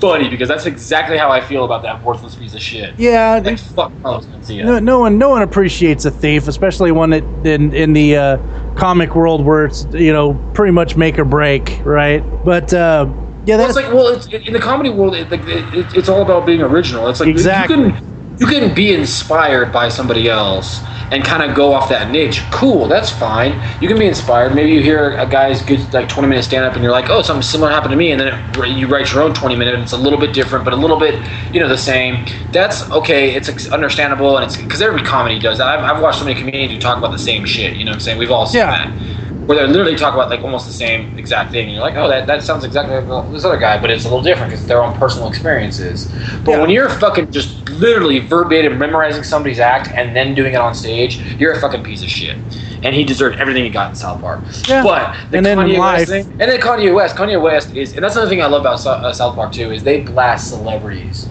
funny 0.03 0.29
because 0.29 0.47
that's 0.47 0.65
exactly 0.65 1.17
how 1.17 1.29
I 1.29 1.41
feel 1.41 1.65
about 1.65 1.83
that 1.83 2.03
worthless 2.03 2.35
piece 2.35 2.53
of 2.53 2.61
shit. 2.61 2.93
Yeah. 2.97 3.41
Like, 3.43 3.59
fuck. 3.59 3.91
No, 4.03 4.79
no 4.79 4.99
one, 4.99 5.17
no 5.17 5.29
one 5.29 5.41
appreciates 5.41 6.05
a 6.05 6.11
thief, 6.11 6.47
especially 6.47 6.91
one 6.91 7.09
that 7.11 7.23
in 7.45 7.73
in 7.73 7.93
the 7.93 8.17
uh, 8.17 8.37
comic 8.75 9.15
world 9.15 9.45
where 9.45 9.65
it's 9.65 9.85
you 9.93 10.13
know 10.13 10.33
pretty 10.53 10.71
much 10.71 10.95
make 10.95 11.17
or 11.17 11.25
break, 11.25 11.81
right? 11.85 12.23
But 12.43 12.73
uh, 12.73 13.05
yeah, 13.45 13.57
Well, 13.57 13.67
that's 13.67 13.77
it's 13.77 13.85
like, 13.85 13.93
well, 13.93 14.07
it's, 14.07 14.27
in 14.27 14.53
the 14.53 14.59
comedy 14.59 14.89
world, 14.89 15.15
it, 15.15 15.29
like, 15.31 15.41
it, 15.47 15.73
it, 15.73 15.93
it's 15.95 16.09
all 16.09 16.21
about 16.21 16.45
being 16.45 16.61
original. 16.61 17.07
It's 17.09 17.19
like 17.19 17.29
Exactly. 17.29 17.75
you 17.77 17.91
can 17.91 18.12
you 18.39 18.47
can 18.47 18.73
be 18.75 18.93
inspired 18.93 19.71
by 19.71 19.89
somebody 19.89 20.29
else 20.29 20.81
and 21.11 21.23
kind 21.23 21.43
of 21.49 21.55
go 21.55 21.73
off 21.73 21.89
that 21.89 22.11
niche. 22.11 22.49
Cool, 22.51 22.87
that's 22.87 23.09
fine. 23.11 23.61
You 23.81 23.87
can 23.87 23.99
be 23.99 24.07
inspired. 24.07 24.55
Maybe 24.55 24.71
you 24.71 24.81
hear 24.81 25.17
a 25.17 25.27
guy's 25.27 25.61
good 25.63 25.93
like 25.93 26.09
twenty 26.09 26.27
minute 26.27 26.43
stand 26.43 26.65
up, 26.65 26.73
and 26.73 26.83
you're 26.83 26.91
like, 26.91 27.09
oh, 27.09 27.21
something 27.21 27.43
similar 27.43 27.71
happened 27.71 27.91
to 27.91 27.97
me, 27.97 28.11
and 28.11 28.19
then 28.19 28.29
it, 28.29 28.69
you 28.77 28.87
write 28.87 29.11
your 29.13 29.21
own 29.23 29.33
twenty 29.33 29.55
minute, 29.55 29.75
and 29.75 29.83
it's 29.83 29.93
a 29.93 29.97
little 29.97 30.19
bit 30.19 30.33
different, 30.33 30.65
but 30.65 30.73
a 30.73 30.77
little 30.77 30.99
bit, 30.99 31.23
you 31.53 31.59
know, 31.59 31.69
the 31.69 31.77
same. 31.77 32.25
That's 32.51 32.89
okay. 32.91 33.35
It's 33.35 33.67
understandable, 33.67 34.37
and 34.37 34.45
it's 34.45 34.57
because 34.57 34.81
every 34.81 35.03
comedy 35.03 35.39
does 35.39 35.59
that. 35.59 35.67
I've, 35.67 35.97
I've 35.97 36.01
watched 36.03 36.19
so 36.19 36.25
many 36.25 36.39
comedians 36.39 36.73
who 36.73 36.79
talk 36.79 36.97
about 36.97 37.11
the 37.11 37.19
same 37.19 37.45
shit. 37.45 37.77
You 37.77 37.85
know 37.85 37.91
what 37.91 37.95
I'm 37.95 38.01
saying? 38.01 38.17
We've 38.17 38.31
all 38.31 38.47
seen 38.47 38.61
Yeah. 38.61 38.71
that 38.71 38.97
where 39.45 39.57
they 39.57 39.67
literally 39.71 39.95
talk 39.95 40.13
about 40.13 40.29
like 40.29 40.41
almost 40.41 40.65
the 40.67 40.73
same 40.73 41.17
exact 41.17 41.51
thing. 41.51 41.63
And 41.65 41.73
you're 41.73 41.81
like, 41.81 41.95
oh, 41.95 42.07
that, 42.07 42.27
that 42.27 42.43
sounds 42.43 42.63
exactly 42.63 42.95
like 42.99 43.31
this 43.31 43.43
other 43.45 43.57
guy, 43.57 43.79
but 43.79 43.89
it's 43.91 44.05
a 44.05 44.07
little 44.07 44.21
different 44.23 44.51
because 44.51 44.65
their 44.65 44.81
own 44.81 44.93
personal 44.93 45.27
experiences. 45.27 46.11
But 46.45 46.51
Yeah. 46.53 46.61
when 46.61 46.69
you're 46.69 46.89
fucking 46.89 47.31
just 47.31 47.67
literally 47.69 48.19
verbatim 48.19 48.77
memorizing 48.77 49.23
somebody's 49.23 49.59
act 49.59 49.89
and 49.95 50.15
then 50.15 50.33
doing 50.33 50.53
it 50.53 50.57
on 50.61 50.73
stage, 50.73 51.21
you're 51.39 51.53
a 51.53 51.59
fucking 51.59 51.83
piece 51.83 52.03
of 52.03 52.09
shit. 52.09 52.37
And 52.83 52.93
he 52.93 53.03
deserved 53.05 53.37
everything 53.39 53.63
he 53.63 53.69
got 53.69 53.89
in 53.89 53.95
South 53.95 54.19
Park. 54.21 54.43
Yeah. 54.67 54.83
But 54.83 55.15
the 55.31 55.37
And 55.37 55.47
Kanye 55.47 55.79
West 55.79 56.07
thing, 56.07 56.25
and 56.39 56.51
then 56.51 56.59
Kanye 56.59 56.93
West, 56.93 57.15
Kanye 57.15 57.41
West 57.41 57.73
is, 57.75 57.93
and 57.93 58.03
that's 58.03 58.15
another 58.15 58.29
thing 58.29 58.41
I 58.41 58.47
love 58.47 58.61
about 58.61 58.85
uh, 58.85 59.13
South 59.13 59.35
Park 59.35 59.53
too, 59.53 59.71
is 59.71 59.83
they 59.83 60.01
blast 60.01 60.49
celebrities. 60.49 61.27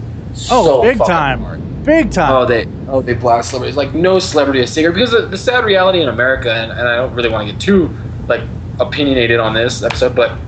oh, 0.51 0.65
so 0.65 0.83
big 0.83 0.99
time, 0.99 1.41
hard. 1.41 1.61
Big 1.85 2.11
time. 2.13 2.31
Oh, 2.33 2.47
they 2.47 2.67
oh 2.89 3.03
they 3.03 3.15
blast 3.15 3.51
celebrities 3.51 3.77
like 3.77 3.95
no 3.95 4.19
celebrity 4.19 4.61
is 4.61 4.73
sacred 4.73 4.95
because 4.95 5.11
the, 5.13 5.27
the 5.29 5.39
sad 5.39 5.65
reality 5.65 6.01
in 6.03 6.09
America, 6.09 6.53
and, 6.53 6.73
and 6.73 6.89
I 6.89 6.97
don't 6.97 7.15
really 7.15 7.29
want 7.29 7.47
to 7.47 7.53
get 7.53 7.61
too 7.61 7.97
like 8.29 8.49
opinionated 8.81 9.41
on 9.41 9.55
this 9.55 9.83
episode, 9.83 10.15
but 10.15 10.41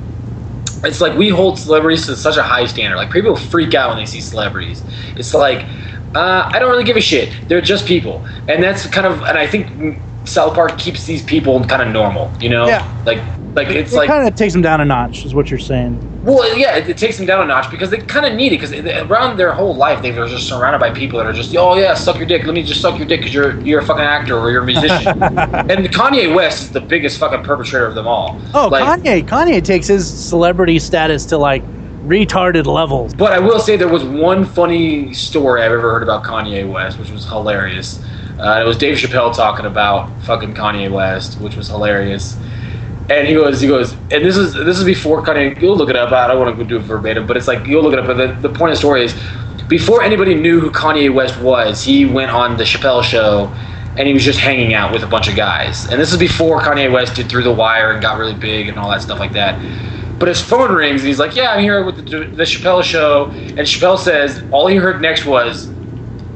it's 0.85 1.01
like 1.01 1.17
we 1.17 1.29
hold 1.31 1.59
celebrities 1.59 2.07
to 2.07 2.17
such 2.17 2.37
a 2.37 2.43
high 2.43 2.67
standard. 2.67 2.97
Like 2.97 3.11
people 3.11 3.37
freak 3.37 3.75
out 3.75 3.91
when 3.91 3.99
they 3.99 4.07
see 4.07 4.21
celebrities. 4.21 4.85
It's 5.17 5.33
like 5.35 5.67
uh, 6.15 6.49
I 6.53 6.59
don't 6.59 6.71
really 6.71 6.85
give 6.85 6.97
a 6.97 7.01
shit. 7.01 7.33
They're 7.49 7.61
just 7.61 7.87
people, 7.87 8.25
and 8.49 8.63
that's 8.63 8.87
kind 8.87 9.07
of 9.07 9.23
and 9.23 9.39
I 9.39 9.47
think 9.47 10.03
South 10.25 10.55
Park 10.55 10.79
keeps 10.79 11.05
these 11.07 11.23
people 11.25 11.65
kind 11.65 11.83
of 11.83 11.89
normal. 11.89 12.35
You 12.41 12.51
know, 12.51 12.67
Yeah. 12.69 12.87
like 13.05 13.25
like 13.55 13.69
it's 13.69 13.93
it 13.93 13.97
like 13.97 14.09
kind 14.09 14.27
of 14.27 14.35
takes 14.35 14.53
them 14.53 14.63
down 14.63 14.81
a 14.81 14.85
notch, 14.85 15.25
is 15.25 15.35
what 15.35 15.51
you're 15.51 15.59
saying. 15.59 16.03
well, 16.23 16.57
yeah, 16.57 16.77
it, 16.77 16.89
it 16.89 16.99
takes 16.99 17.17
them 17.17 17.27
down 17.27 17.43
a 17.43 17.47
notch 17.47 17.71
because 17.71 17.91
they 17.91 17.99
kind 17.99 18.27
of 18.27 18.35
need 18.35 18.53
it 18.53 18.61
because 18.61 18.73
around 19.11 19.37
their 19.37 19.53
whole 19.53 19.75
life 19.77 20.03
they 20.03 20.11
were 20.13 20.27
just 20.29 20.49
surrounded 20.49 20.79
by 20.79 20.91
people 20.91 21.19
that 21.19 21.27
are 21.27 21.33
just 21.33 21.55
oh 21.57 21.77
yeah, 21.77 21.95
suck 21.95 22.17
your 22.19 22.27
dick. 22.27 22.45
Let 22.45 22.55
me 22.55 22.63
just 22.63 22.81
suck 22.81 22.99
your 22.99 23.07
dick 23.07 23.21
because 23.21 23.35
you're 23.35 23.61
you're 23.61 23.81
a 23.81 23.85
fucking 23.85 24.05
actor 24.05 24.39
or 24.39 24.51
you're 24.51 24.63
a 24.63 24.67
musician. 24.67 25.23
and 25.23 25.87
Kanye 25.91 26.35
West 26.35 26.63
is 26.63 26.71
the 26.73 26.81
biggest 26.81 27.19
fucking 27.19 27.43
perpetrator 27.43 27.87
of 27.87 27.95
them 27.95 28.07
all. 28.07 28.41
Oh, 28.55 28.69
Like, 28.69 29.03
Kanye! 29.03 29.25
Kanye 29.25 29.63
takes 29.63 29.87
his 29.87 30.11
celebrity 30.11 30.79
status 30.79 31.27
to 31.27 31.39
like 31.39 31.63
retarded 32.05 32.67
levels. 32.67 33.15
But 33.15 33.33
I 33.33 33.39
will 33.39 33.61
say 33.61 33.77
there 33.77 33.89
was 33.89 34.05
one 34.05 34.45
funny 34.45 35.13
story 35.15 35.63
I've 35.63 35.73
ever 35.73 35.91
heard 35.93 36.03
about 36.03 36.25
Kanye 36.25 36.71
West, 36.71 36.99
which 36.99 37.11
was 37.11 37.27
hilarious. 37.27 38.05
Uh, 38.39 38.61
it 38.61 38.67
was 38.67 38.77
Dave 38.77 38.97
Chappelle 38.97 39.35
talking 39.35 39.65
about 39.65 40.11
fucking 40.23 40.55
Kanye 40.55 40.91
West, 40.91 41.39
which 41.41 41.57
was 41.57 41.69
hilarious. 41.69 42.37
And 43.11 43.29
he 43.29 43.35
goes, 43.35 43.61
he 43.61 43.69
goes, 43.69 43.93
and 43.93 44.25
this 44.25 44.37
is 44.37 44.55
this 44.55 44.79
is 44.79 44.85
before 44.85 45.23
Kanye. 45.23 45.61
You'll 45.61 45.77
look 45.77 45.91
it 45.91 45.97
up. 45.97 46.11
I 46.13 46.27
don't 46.27 46.39
want 46.39 46.57
to 46.57 46.65
do 46.65 46.79
it 46.79 46.83
verbatim, 46.83 47.27
but 47.27 47.37
it's 47.37 47.47
like 47.47 47.67
you'll 47.67 47.83
look 47.83 47.93
it 47.93 47.99
up. 47.99 48.07
But 48.07 48.17
the, 48.17 48.49
the 48.49 48.55
point 48.55 48.73
of 48.73 48.77
the 48.77 48.81
story 48.81 49.05
is, 49.05 49.15
before 49.69 50.03
anybody 50.03 50.35
knew 50.35 50.59
who 50.59 50.71
Kanye 50.71 51.13
West 51.13 51.39
was, 51.41 51.85
he 51.85 52.07
went 52.07 52.31
on 52.31 52.57
the 52.57 52.65
Chappelle 52.65 53.03
show, 53.03 53.53
and 53.99 54.09
he 54.09 54.15
was 54.15 54.25
just 54.25 54.39
hanging 54.39 54.73
out 54.73 54.91
with 54.91 55.03
a 55.03 55.07
bunch 55.07 55.29
of 55.29 55.37
guys. 55.37 55.87
And 55.91 56.01
this 56.01 56.13
is 56.13 56.19
before 56.19 56.61
Kanye 56.61 56.91
West 56.91 57.17
did 57.17 57.29
Through 57.29 57.43
the 57.43 57.53
Wire 57.53 57.93
and 57.93 58.01
got 58.01 58.19
really 58.19 58.35
big 58.35 58.69
and 58.69 58.79
all 58.79 58.91
that 58.91 59.03
stuff 59.03 59.19
like 59.19 59.33
that. 59.35 59.61
But 60.19 60.29
his 60.29 60.41
phone 60.41 60.73
rings 60.73 61.03
and 61.03 61.09
he's 61.09 61.19
like, 61.19 61.37
"Yeah, 61.37 61.53
I'm 61.53 61.61
here 61.61 61.85
with 61.85 61.97
the, 61.97 62.21
the 62.21 62.45
Chappelle 62.45 62.83
show." 62.83 63.27
And 63.27 63.59
Chappelle 63.59 63.99
says 63.99 64.43
all 64.51 64.67
he 64.67 64.77
heard 64.77 65.03
next 65.03 65.27
was, 65.27 65.67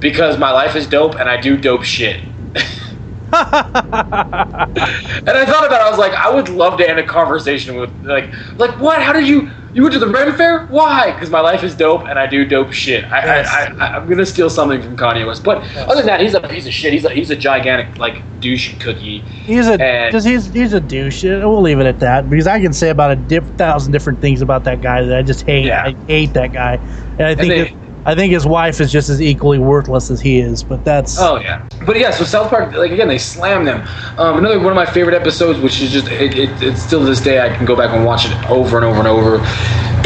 "Because 0.00 0.36
my 0.36 0.50
life 0.50 0.76
is 0.76 0.86
dope 0.86 1.14
and 1.14 1.30
I 1.30 1.40
do 1.40 1.56
dope 1.56 1.84
shit." 1.84 2.20
and 3.32 5.28
I 5.28 5.44
thought 5.46 5.66
about 5.66 5.80
it. 5.80 5.86
I 5.86 5.90
was 5.90 5.98
like, 5.98 6.12
I 6.14 6.30
would 6.30 6.48
love 6.48 6.78
to 6.78 6.88
end 6.88 6.98
a 6.98 7.06
conversation 7.06 7.76
with 7.76 7.90
like, 8.02 8.32
like 8.58 8.78
what? 8.80 9.02
How 9.02 9.12
did 9.12 9.26
you? 9.28 9.50
You 9.74 9.82
went 9.82 9.92
to 9.92 9.98
the 10.00 10.08
Ren 10.08 10.34
Fair? 10.34 10.66
Why? 10.68 11.12
Because 11.12 11.28
my 11.28 11.40
life 11.40 11.62
is 11.62 11.74
dope 11.76 12.06
and 12.08 12.18
I 12.18 12.26
do 12.26 12.46
dope 12.46 12.72
shit. 12.72 13.04
I, 13.04 13.24
Yes. 13.24 13.48
I, 13.48 13.66
I, 13.74 13.96
I'm 13.96 14.08
gonna 14.08 14.24
steal 14.24 14.48
something 14.48 14.80
from 14.82 14.96
Kanye 14.96 15.26
West. 15.26 15.44
But 15.44 15.58
other 15.76 15.96
than 15.96 16.06
that, 16.06 16.20
he's 16.20 16.32
a 16.34 16.40
piece 16.40 16.66
of 16.66 16.72
shit. 16.72 16.92
He's 16.94 17.04
a 17.04 17.10
he's 17.10 17.30
a 17.30 17.36
gigantic 17.36 17.98
like 17.98 18.22
douche 18.40 18.78
cookie. 18.78 19.20
He's 19.20 19.68
a 19.68 19.74
And- 19.80 20.10
just 20.12 20.26
he's 20.26 20.46
he's 20.52 20.72
a 20.72 20.80
douche. 20.80 21.22
We'll 21.22 21.60
leave 21.60 21.80
it 21.80 21.86
at 21.86 22.00
that 22.00 22.30
because 22.30 22.46
I 22.46 22.60
can 22.60 22.72
say 22.72 22.88
about 22.88 23.10
a 23.10 23.16
dip, 23.16 23.56
thousand 23.58 23.92
different 23.92 24.20
things 24.22 24.40
about 24.40 24.64
that 24.64 24.80
guy 24.80 25.02
that 25.02 25.16
I 25.18 25.22
just 25.22 25.42
hate. 25.44 25.66
Yeah. 25.66 25.84
I 25.84 25.96
hate 26.06 26.32
that 26.34 26.52
guy, 26.52 26.80
and 27.18 27.28
I 27.28 27.34
think 27.34 27.48
they- 27.48 27.62
that- 27.64 27.72
I 28.08 28.14
think 28.14 28.32
his 28.32 28.46
wife 28.46 28.80
is 28.80 28.90
just 28.90 29.10
as 29.10 29.20
equally 29.20 29.58
worthless 29.58 30.10
as 30.10 30.18
he 30.18 30.38
is. 30.38 30.62
But 30.62 30.82
that's 30.82 31.18
Oh 31.18 31.38
yeah, 31.38 31.68
but 31.84 31.98
yeah. 31.98 32.10
So 32.10 32.24
South 32.24 32.48
Park, 32.48 32.72
like 32.72 32.90
again, 32.90 33.06
they 33.06 33.18
slam 33.18 33.66
them. 33.66 33.86
Um, 34.16 34.38
another 34.38 34.58
one 34.58 34.68
of 34.68 34.76
my 34.76 34.86
favorite 34.86 35.14
episodes, 35.14 35.60
which 35.60 35.82
is 35.82 35.92
just 35.92 36.08
it, 36.08 36.34
it, 36.34 36.62
it's 36.62 36.82
still 36.82 37.00
to 37.00 37.04
this 37.04 37.20
day 37.20 37.38
I 37.38 37.54
can 37.54 37.66
go 37.66 37.76
back 37.76 37.90
and 37.94 38.06
watch 38.06 38.24
it 38.24 38.50
over 38.50 38.78
and 38.78 38.86
over 38.86 38.98
and 38.98 39.06
over, 39.06 39.46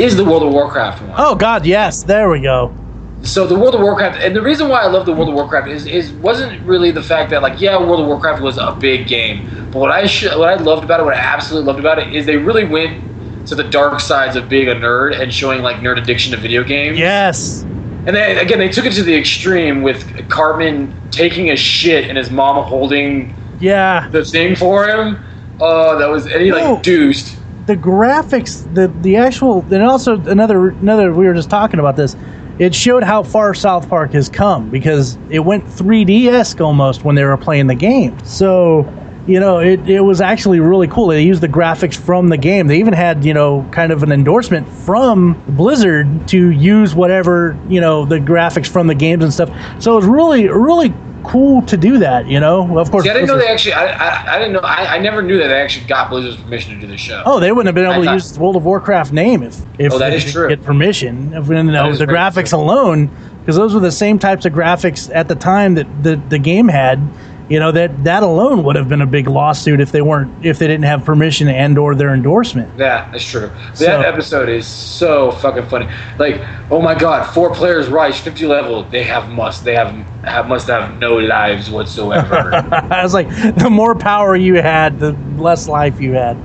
is 0.03 0.17
the 0.17 0.25
World 0.25 0.43
of 0.43 0.53
Warcraft 0.53 1.01
one. 1.03 1.15
oh 1.17 1.37
god, 1.37 1.65
yes, 1.65 2.03
there 2.03 2.29
we 2.29 2.41
go. 2.41 2.75
So 3.23 3.47
the 3.47 3.55
World 3.55 3.77
of 3.77 3.83
Warcraft, 3.83 4.21
and 4.21 4.35
the 4.35 4.43
reason 4.43 4.69
why 4.69 4.83
I 4.83 4.89
love 4.89 5.07
the 5.07 5.13
World 5.13 5.29
of 5.29 5.37
Warcraft 5.37 5.69
is 5.69 5.87
is 5.87 6.11
wasn't 6.15 6.61
really 6.65 6.91
the 6.91 7.05
fact 7.05 7.31
that 7.31 7.41
like 7.41 7.61
yeah, 7.61 7.79
World 7.79 8.01
of 8.01 8.09
Warcraft 8.09 8.43
was 8.43 8.59
a 8.59 8.77
big 8.81 9.07
game, 9.07 9.47
but 9.71 9.79
what 9.79 9.93
I 9.93 10.09
sh- 10.09 10.25
what 10.25 10.49
I 10.49 10.57
loved 10.57 10.83
about 10.83 10.99
it, 10.99 11.05
what 11.05 11.15
I 11.15 11.21
absolutely 11.21 11.69
loved 11.69 11.79
about 11.79 12.01
it, 12.01 12.13
is 12.13 12.27
they 12.27 12.37
really 12.37 12.65
went 12.65 12.99
to 13.47 13.55
the 13.55 13.65
dark 13.65 14.01
sides 14.01 14.35
of 14.35 14.49
being 14.49 14.69
a 14.69 14.75
nerd 14.75 15.21
and 15.21 15.33
showing 15.33 15.63
like 15.63 15.77
nerd 15.77 16.03
addiction 16.03 16.33
to 16.33 16.37
video 16.37 16.65
games. 16.65 16.99
Yes, 16.99 17.65
And 18.07 18.17
then 18.17 18.39
again, 18.39 18.59
they 18.59 18.69
took 18.69 18.85
it 18.85 18.93
to 18.95 19.03
the 19.03 19.15
extreme 19.15 19.83
with 19.83 20.29
Cartman 20.29 20.93
taking 21.11 21.51
a 21.51 21.57
shit 21.57 22.09
and 22.09 22.19
his 22.19 22.31
mom 22.31 22.65
holding 22.65 23.35
yeah. 23.61 24.09
the 24.11 24.25
thing 24.25 24.57
for 24.57 24.89
him. 24.89 25.19
Oh, 25.61 25.99
that 25.99 26.09
was 26.09 26.27
and 26.27 26.43
he 26.43 26.51
like 26.53 26.65
No. 26.65 26.81
deuced. 26.83 27.37
the 27.67 27.77
graphics, 27.77 28.63
the 28.75 28.89
the 29.03 29.17
actual, 29.17 29.65
and 29.71 29.83
also 29.85 30.21
another 30.23 30.71
another. 30.71 31.13
We 31.13 31.27
were 31.27 31.35
just 31.35 31.51
talking 31.51 31.79
about 31.79 31.95
this. 31.97 32.17
It 32.59 32.75
showed 32.75 33.03
how 33.05 33.23
far 33.23 33.55
South 33.55 33.89
Park 33.89 34.13
has 34.13 34.29
come 34.29 34.69
because 34.69 35.17
it 35.31 35.41
went 35.41 35.65
3D 35.67 36.27
esque 36.27 36.61
almost 36.61 37.05
when 37.05 37.15
they 37.15 37.25
were 37.25 37.37
playing 37.37 37.67
the 37.69 37.75
game. 37.75 38.17
So, 38.25 38.83
you 39.27 39.39
know, 39.39 39.59
it, 39.61 39.89
it 39.89 40.01
was 40.01 40.21
actually 40.21 40.59
really 40.61 40.89
cool. 40.89 41.07
They 41.09 41.23
used 41.23 41.41
the 41.43 41.49
graphics 41.49 41.97
from 41.97 42.29
the 42.29 42.37
game. 42.37 42.67
They 42.67 42.79
even 42.81 42.93
had, 42.95 43.25
you 43.25 43.35
know, 43.35 43.65
kind 43.71 43.93
of 43.93 44.03
an 44.03 44.11
endorsement 44.13 44.69
from 44.69 45.41
Blizzard 45.49 46.27
to 46.29 46.51
use 46.51 46.95
whatever, 46.95 47.57
you 47.69 47.81
know, 47.81 48.05
the 48.05 48.19
graphics 48.19 48.67
from 48.67 48.87
the 48.89 48.95
games 48.95 49.23
and 49.23 49.33
stuff. 49.33 49.49
So 49.81 49.93
it 49.93 49.97
was 49.97 50.07
really, 50.07 50.49
really 50.49 50.93
cool 51.25 51.63
to 51.63 51.77
do 51.77 51.99
that, 51.99 52.27
you 52.27 52.41
know? 52.41 52.77
Of 52.79 52.91
course, 52.91 53.05
See, 53.05 53.11
I 53.11 53.15
didn't 53.15 53.29
know 53.29 53.39
they 53.39 53.47
actually. 53.47 53.75
I, 53.75 53.93
I, 53.93 54.35
I 54.35 54.39
didn't 54.41 54.55
know. 54.55 54.61
I, 54.65 54.97
I 54.97 54.99
never 54.99 55.23
knew 55.23 55.39
that 55.39 55.47
they 55.49 55.61
actually 55.61 55.87
got 55.87 56.11
Blizzard's 56.11 56.43
permission 56.43 56.75
to 56.75 56.81
do 56.81 56.89
the 56.89 56.97
show. 56.99 57.23
Oh, 57.25 57.39
they 57.39 57.53
wouldn't 57.53 57.69
have 57.69 57.77
been 57.77 57.85
able 57.85 57.95
I 57.95 57.99
to 57.99 58.05
thought- 58.07 58.15
use 58.15 58.33
the 58.33 58.41
World 58.41 58.57
of 58.57 58.65
Warcraft 58.65 59.13
name 59.13 59.45
if 59.45 59.57
if 59.79 59.93
Oh, 59.93 59.99
that 59.99 60.11
they 60.11 60.17
is 60.17 60.25
didn't 60.25 60.35
true. 60.35 60.49
get 60.49 60.65
permission. 60.65 61.33
If 61.33 61.47
you 61.49 61.63
know, 61.63 61.95
the 61.95 62.07
graphics 62.07 62.49
true. 62.49 62.59
alone, 62.59 63.09
because 63.41 63.55
those 63.55 63.73
were 63.73 63.79
the 63.81 63.93
same 63.93 64.19
types 64.19 64.45
of 64.47 64.53
graphics 64.53 65.15
at 65.15 65.29
the 65.29 65.37
time 65.37 65.75
that 65.77 65.87
the 66.03 66.17
the 66.29 66.41
game 66.41 66.67
had. 66.67 67.01
You 67.49 67.59
know 67.59 67.73
that 67.73 68.05
that 68.05 68.23
alone 68.23 68.65
would 68.65 68.77
have 68.77 68.89
been 68.89 69.03
a 69.03 69.07
big 69.07 69.27
lawsuit 69.27 69.81
if 69.81 69.93
they 69.93 70.01
weren't 70.01 70.45
if 70.45 70.59
they 70.59 70.67
didn't 70.67 70.85
have 70.85 71.05
permission 71.05 71.49
and 71.49 71.77
or 71.77 71.95
their 71.95 72.15
endorsement. 72.15 72.71
Yeah, 72.79 73.11
that's 73.11 73.25
true. 73.25 73.51
So- 73.75 73.85
that 73.85 74.05
episode 74.07 74.49
is 74.49 74.67
so 74.67 75.33
fucking 75.33 75.67
funny. 75.67 75.89
Like, 76.19 76.41
oh 76.71 76.81
my 76.81 76.95
god, 76.95 77.25
four 77.35 77.53
players 77.55 77.89
rise, 77.89 78.19
fifty 78.19 78.47
level. 78.47 78.85
They 78.85 79.03
have 79.03 79.29
must. 79.29 79.65
They 79.65 79.75
have, 79.75 79.93
have 80.25 80.47
must 80.49 80.69
have 80.69 80.99
no 80.99 81.17
lives 81.17 81.69
whatsoever. 81.71 82.55
I 82.91 83.03
was 83.03 83.13
like, 83.13 83.29
the 83.57 83.69
more 83.71 83.95
power 83.97 84.35
you 84.37 84.55
had, 84.55 84.99
the 84.99 85.13
less 85.37 85.69
life 85.69 86.01
you 86.01 86.13
had. 86.13 86.37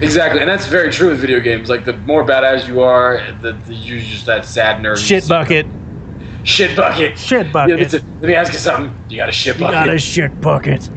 exactly, 0.00 0.40
and 0.40 0.48
that's 0.48 0.66
very 0.66 0.90
true 0.90 1.10
with 1.10 1.20
video 1.20 1.40
games. 1.40 1.68
Like, 1.68 1.84
the 1.84 1.96
more 1.98 2.24
badass 2.24 2.66
you 2.66 2.80
are, 2.80 3.20
the, 3.42 3.52
the 3.52 3.74
you're 3.74 4.00
just 4.00 4.26
that 4.26 4.44
sad 4.46 4.82
nerd. 4.82 4.96
Shit 4.96 5.28
bucket, 5.28 5.66
Shit 6.48 6.74
bucket. 6.74 7.18
shit 7.18 7.52
bucket. 7.52 7.92
let 7.92 8.22
me 8.22 8.34
ask 8.34 8.52
you 8.54 8.58
something. 8.58 8.96
You 9.10 9.18
got 9.18 9.28
a 9.28 9.32
shit 9.32 9.58
bucket? 9.58 9.78
You 9.80 9.86
got 9.86 9.94
a 9.94 9.98
shit 9.98 10.40
bucket. 10.40 10.88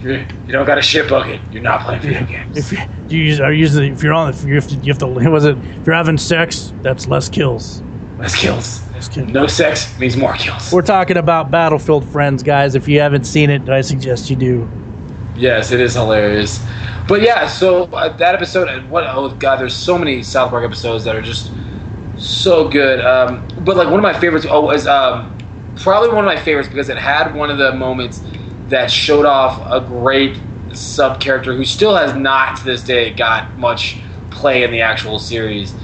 you 0.00 0.26
you 0.46 0.52
don't 0.52 0.66
got 0.66 0.76
a 0.76 0.82
shit 0.82 1.08
bucket. 1.08 1.40
You're 1.50 1.62
not 1.62 1.80
playing 1.80 2.02
video 2.02 2.26
games. 2.26 2.56
If 2.58 2.72
you, 2.72 2.78
you 3.08 3.24
use, 3.24 3.40
are 3.40 3.54
using, 3.54 3.94
if 3.94 4.02
you're 4.02 4.12
on, 4.12 4.28
if 4.28 4.44
you 4.44 4.54
have 4.54 4.68
to, 4.68 4.74
you 4.76 4.92
have 4.92 4.98
to. 4.98 5.06
Was 5.30 5.46
it? 5.46 5.56
If 5.56 5.86
you're 5.86 5.96
having 5.96 6.18
sex, 6.18 6.74
that's 6.82 7.08
less 7.08 7.28
kills. 7.30 7.82
Less 8.18 8.34
kills. 8.34 8.86
Less 8.92 9.08
kills. 9.08 9.28
No 9.30 9.46
sex 9.46 9.98
means 9.98 10.14
more 10.14 10.34
kills. 10.34 10.70
We're 10.70 10.82
talking 10.82 11.16
about 11.16 11.50
Battlefield 11.50 12.06
Friends, 12.06 12.42
guys. 12.42 12.74
If 12.74 12.86
you 12.86 13.00
haven't 13.00 13.24
seen 13.24 13.48
it, 13.48 13.68
I 13.70 13.80
suggest 13.80 14.28
you 14.28 14.36
do. 14.36 14.68
Yes, 15.36 15.72
it 15.72 15.80
is 15.80 15.94
hilarious. 15.94 16.62
But 17.08 17.22
yeah, 17.22 17.48
so 17.48 17.84
uh, 17.84 18.14
that 18.18 18.34
episode, 18.34 18.68
and 18.68 18.90
what? 18.90 19.04
Oh 19.06 19.30
god, 19.30 19.56
there's 19.56 19.74
so 19.74 19.96
many 19.96 20.22
South 20.22 20.50
Park 20.50 20.64
episodes 20.64 21.04
that 21.04 21.16
are 21.16 21.22
just 21.22 21.50
so 22.18 22.68
good. 22.68 23.00
Um, 23.00 23.46
but 23.60 23.76
like 23.76 23.86
one 23.88 23.98
of 23.98 24.02
my 24.02 24.18
favorites 24.18 24.46
oh, 24.48 24.62
was 24.62 24.86
um, 24.86 25.36
probably 25.76 26.08
one 26.08 26.18
of 26.18 26.24
my 26.24 26.40
favorites 26.40 26.68
because 26.68 26.88
it 26.88 26.98
had 26.98 27.34
one 27.34 27.50
of 27.50 27.58
the 27.58 27.72
moments 27.74 28.22
that 28.68 28.90
showed 28.90 29.26
off 29.26 29.60
a 29.70 29.86
great 29.86 30.38
sub 30.72 31.20
character 31.20 31.54
who 31.54 31.64
still 31.64 31.94
has 31.96 32.14
not 32.16 32.56
to 32.58 32.64
this 32.64 32.82
day 32.82 33.12
got 33.12 33.56
much 33.56 34.00
play 34.30 34.62
in 34.62 34.70
the 34.70 34.80
actual 34.80 35.18
series. 35.18 35.74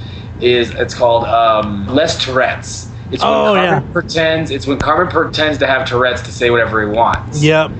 Is 0.41 0.71
it's 0.71 0.93
called 0.93 1.25
um, 1.25 1.87
Les 1.87 2.23
Tourette's. 2.23 2.89
It's 3.11 3.23
when 3.23 3.31
Oh, 3.31 3.53
Cartman 3.53 3.83
yeah. 3.83 3.93
pretends. 3.93 4.51
It's 4.51 4.65
when 4.67 4.79
Cartman 4.79 5.09
pretends 5.09 5.59
to 5.59 5.67
have 5.67 5.87
Tourette's 5.87 6.21
to 6.23 6.31
say 6.31 6.49
whatever 6.49 6.81
he 6.81 6.89
wants. 6.89 7.41
Yep. 7.43 7.71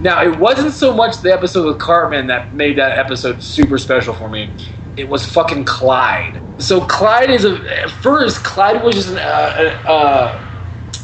Now, 0.00 0.20
it 0.22 0.36
wasn't 0.36 0.72
so 0.72 0.92
much 0.92 1.20
the 1.20 1.32
episode 1.32 1.66
with 1.66 1.78
Cartman 1.78 2.26
that 2.26 2.54
made 2.54 2.76
that 2.78 2.98
episode 2.98 3.40
super 3.42 3.78
special 3.78 4.14
for 4.14 4.28
me. 4.28 4.50
It 4.96 5.08
was 5.08 5.24
fucking 5.24 5.64
Clyde. 5.64 6.40
So 6.58 6.80
Clyde 6.82 7.30
is 7.30 7.44
a 7.44 7.82
at 7.82 7.90
first 7.90 8.44
Clyde 8.44 8.82
was 8.84 8.94
just 8.94 9.08
an, 9.08 9.18
uh, 9.18 10.48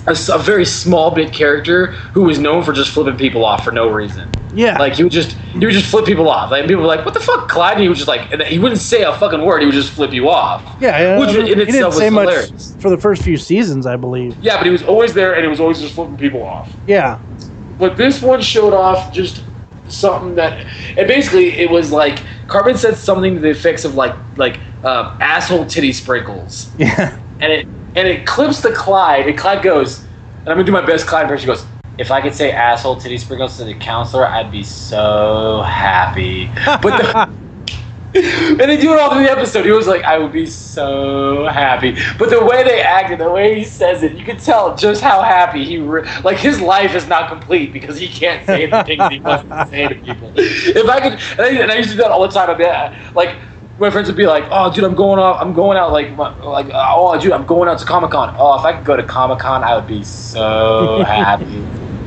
a, 0.06 0.10
s- 0.10 0.28
a 0.28 0.38
very 0.38 0.64
small 0.64 1.10
bit 1.10 1.32
character 1.32 1.86
who 2.12 2.22
was 2.22 2.38
known 2.38 2.62
for 2.62 2.72
just 2.72 2.90
flipping 2.90 3.16
people 3.16 3.44
off 3.44 3.64
for 3.64 3.72
no 3.72 3.88
reason. 3.88 4.30
Yeah. 4.54 4.78
Like 4.78 4.94
he 4.94 5.02
would 5.04 5.12
just 5.12 5.32
he 5.32 5.58
would 5.64 5.72
just 5.74 5.90
flip 5.90 6.04
people 6.06 6.28
off. 6.28 6.50
Like 6.50 6.66
people 6.66 6.82
were 6.82 6.88
like, 6.88 7.04
"What 7.04 7.14
the 7.14 7.20
fuck, 7.20 7.48
Clyde?" 7.48 7.74
And 7.74 7.82
he 7.82 7.88
was 7.88 7.98
just 7.98 8.08
like, 8.08 8.30
and 8.32 8.42
he 8.42 8.58
wouldn't 8.58 8.80
say 8.80 9.02
a 9.02 9.14
fucking 9.18 9.42
word. 9.42 9.60
He 9.60 9.66
would 9.66 9.74
just 9.74 9.92
flip 9.92 10.12
you 10.12 10.28
off. 10.28 10.62
yeah. 10.80 11.18
which 11.18 11.30
uh, 11.30 11.40
in 11.40 11.46
he 11.46 11.54
didn't 11.54 11.68
itself 11.74 11.94
was 11.94 12.02
hilarious. 12.02 12.76
for 12.80 12.90
the 12.90 12.96
first 12.98 13.22
few 13.22 13.36
seasons, 13.36 13.86
I 13.86 13.96
believe. 13.96 14.36
Yeah, 14.42 14.56
but 14.56 14.64
he 14.66 14.72
was 14.72 14.82
always 14.82 15.12
there, 15.14 15.34
and 15.34 15.42
he 15.42 15.48
was 15.48 15.60
always 15.60 15.80
just 15.80 15.94
flipping 15.94 16.16
people 16.16 16.42
off. 16.42 16.70
Yeah. 16.86 17.18
But 17.78 17.96
this 17.96 18.22
one 18.22 18.40
showed 18.40 18.72
off 18.74 19.12
just 19.12 19.42
something 19.88 20.34
that, 20.34 20.66
and 20.98 21.06
basically 21.06 21.50
it 21.58 21.70
was 21.70 21.92
like 21.92 22.18
Cartman 22.48 22.76
said 22.76 22.96
something 22.96 23.34
to 23.34 23.40
the 23.40 23.50
effects 23.50 23.84
of 23.84 23.94
like 23.94 24.14
like 24.36 24.58
um, 24.84 25.16
asshole 25.20 25.66
titty 25.66 25.92
sprinkles, 25.92 26.70
Yeah. 26.78 27.16
and 27.40 27.52
it 27.52 27.66
and 27.94 28.08
it 28.08 28.26
clips 28.26 28.60
to 28.62 28.72
Clyde, 28.72 29.28
and 29.28 29.38
Clyde 29.38 29.62
goes, 29.62 30.00
and 30.00 30.48
I'm 30.48 30.56
gonna 30.56 30.64
do 30.64 30.72
my 30.72 30.84
best 30.84 31.06
Clyde 31.06 31.22
impression. 31.22 31.48
He 31.48 31.54
goes, 31.54 31.66
if 31.98 32.10
I 32.10 32.20
could 32.20 32.34
say 32.34 32.52
asshole 32.52 32.96
titty 32.96 33.18
sprinkles 33.18 33.56
to 33.58 33.64
the 33.64 33.74
counselor, 33.74 34.26
I'd 34.26 34.50
be 34.50 34.64
so 34.64 35.62
happy. 35.62 36.50
But 36.64 36.82
the, 36.82 37.30
and 38.60 38.60
they 38.60 38.76
do 38.76 38.92
it 38.92 38.98
all 38.98 39.12
through 39.12 39.22
the 39.22 39.30
episode. 39.30 39.64
He 39.64 39.70
was 39.72 39.86
like, 39.86 40.02
I 40.04 40.18
would 40.18 40.32
be 40.32 40.46
so 40.46 41.46
happy. 41.46 41.96
But 42.18 42.30
the 42.30 42.44
way 42.44 42.62
they 42.64 42.80
acted, 42.80 43.20
the 43.20 43.30
way 43.30 43.58
he 43.58 43.64
says 43.64 44.02
it, 44.02 44.12
you 44.16 44.24
can 44.24 44.38
tell 44.38 44.76
just 44.76 45.00
how 45.02 45.22
happy 45.22 45.64
he 45.64 45.78
re- 45.78 46.08
like 46.24 46.38
his 46.38 46.60
life 46.60 46.94
is 46.94 47.06
not 47.06 47.28
complete 47.28 47.72
because 47.72 47.98
he 47.98 48.08
can't 48.08 48.44
say 48.46 48.66
the 48.66 48.82
things 48.84 49.02
he 49.10 49.20
wants 49.20 49.44
to 49.48 49.66
say 49.70 49.88
to 49.88 49.94
people. 49.94 50.32
If 50.36 50.88
I 50.88 51.00
could, 51.00 51.12
and 51.12 51.40
I, 51.40 51.62
and 51.62 51.70
I 51.72 51.76
used 51.76 51.90
to 51.90 51.96
do 51.96 52.02
that 52.02 52.10
all 52.10 52.22
the 52.22 52.28
time. 52.28 52.50
I'd 52.50 52.58
be 52.58 53.14
like. 53.14 53.36
My 53.80 53.90
friends 53.90 54.08
would 54.08 54.16
be 54.16 54.26
like, 54.26 54.42
"Oh, 54.50 54.72
dude, 54.74 54.82
I'm 54.82 54.96
going 54.96 55.20
off. 55.20 55.40
I'm 55.40 55.52
going 55.52 55.78
out. 55.78 55.92
Like, 55.92 56.10
my- 56.16 56.36
like, 56.42 56.66
oh, 56.74 57.16
dude, 57.20 57.30
I'm 57.30 57.46
going 57.46 57.68
out 57.68 57.78
to 57.78 57.84
Comic 57.84 58.10
Con. 58.10 58.34
Oh, 58.36 58.58
if 58.58 58.64
I 58.64 58.72
could 58.72 58.84
go 58.84 58.96
to 58.96 59.04
Comic 59.04 59.38
Con, 59.38 59.62
I 59.62 59.76
would 59.76 59.86
be 59.86 60.02
so 60.02 61.00
happy." 61.06 61.44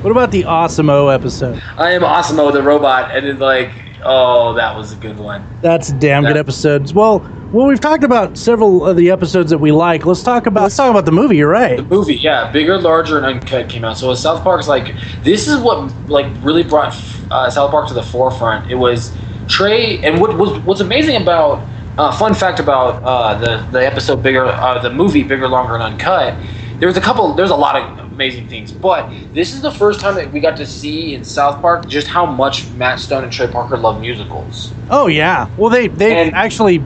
What 0.02 0.12
about 0.12 0.32
the 0.32 0.44
AWESOM-O 0.44 1.08
episode? 1.08 1.62
I 1.78 1.92
am 1.92 2.02
AWESOM-O 2.02 2.52
the 2.52 2.62
robot, 2.62 3.16
and 3.16 3.26
it's 3.26 3.40
like, 3.40 3.72
oh, 4.04 4.54
that 4.54 4.76
was 4.76 4.92
a 4.92 4.96
good 4.96 5.18
one. 5.18 5.46
That's 5.62 5.90
a 5.90 5.94
damn 5.94 6.24
good 6.24 6.36
Yeah. 6.36 6.40
episodes. 6.42 6.94
Well, 6.94 7.28
well, 7.52 7.68
we've 7.68 7.80
talked 7.82 8.04
about 8.04 8.38
several 8.38 8.86
of 8.86 8.96
the 8.96 9.12
episodes 9.12 9.50
that 9.52 9.58
we 9.58 9.72
like. 9.72 10.06
Let's 10.06 10.24
talk 10.24 10.46
about 10.46 10.64
let's 10.64 10.76
talk 10.76 10.90
about 10.90 11.06
the 11.06 11.12
movie. 11.12 11.38
You're 11.38 11.50
right. 11.50 11.78
The 11.78 11.84
movie, 11.96 12.16
yeah, 12.16 12.50
bigger, 12.52 12.78
larger, 12.80 13.18
and 13.18 13.26
uncut 13.26 13.68
came 13.70 13.84
out. 13.84 13.98
So 13.98 14.14
South 14.14 14.44
Park's 14.44 14.68
like 14.68 14.96
this 15.24 15.48
is 15.48 15.60
what 15.60 15.94
like 16.10 16.28
really 16.42 16.64
brought 16.64 16.96
uh, 17.30 17.50
South 17.50 17.72
Park 17.72 17.88
to 17.90 17.94
the 17.94 18.04
forefront. 18.04 18.70
It 18.72 18.76
was 18.76 19.14
Trey, 19.48 20.00
and 20.02 20.22
what 20.22 20.38
was 20.38 20.60
what's 20.64 20.82
amazing 20.82 21.22
about 21.22 21.68
uh, 21.98 22.12
fun 22.12 22.34
fact 22.34 22.60
about 22.60 23.02
uh, 23.04 23.36
the 23.38 23.68
the 23.72 23.86
episode 23.86 24.24
bigger, 24.24 24.46
uh, 24.46 24.82
the 24.82 24.90
movie 24.90 25.24
bigger, 25.24 25.48
longer, 25.48 25.74
and 25.76 25.84
uncut. 25.84 26.38
There 26.82 26.88
was 26.88 26.98
a 26.98 27.02
couple. 27.02 27.32
There's 27.36 27.52
a 27.52 27.56
lot 27.56 27.76
of 27.80 28.12
amazing 28.12 28.48
things, 28.48 28.72
but 28.72 29.08
this 29.36 29.54
is 29.54 29.62
the 29.62 29.70
first 29.70 30.00
time 30.00 30.16
that 30.16 30.34
we 30.34 30.40
got 30.40 30.58
to 30.58 30.66
see 30.66 31.14
in 31.14 31.24
South 31.24 31.62
Park 31.62 31.88
just 31.88 32.08
how 32.08 32.26
much 32.26 32.68
Matt 32.72 33.00
Stone 33.00 33.24
and 33.24 33.32
Trey 33.32 33.46
Parker 33.46 33.78
love 33.78 34.02
musicals. 34.02 34.74
Oh 34.90 35.06
yeah. 35.06 35.48
Well, 35.58 35.70
they 35.70 35.90
they 35.90 36.18
And- 36.24 36.34
actually 36.34 36.84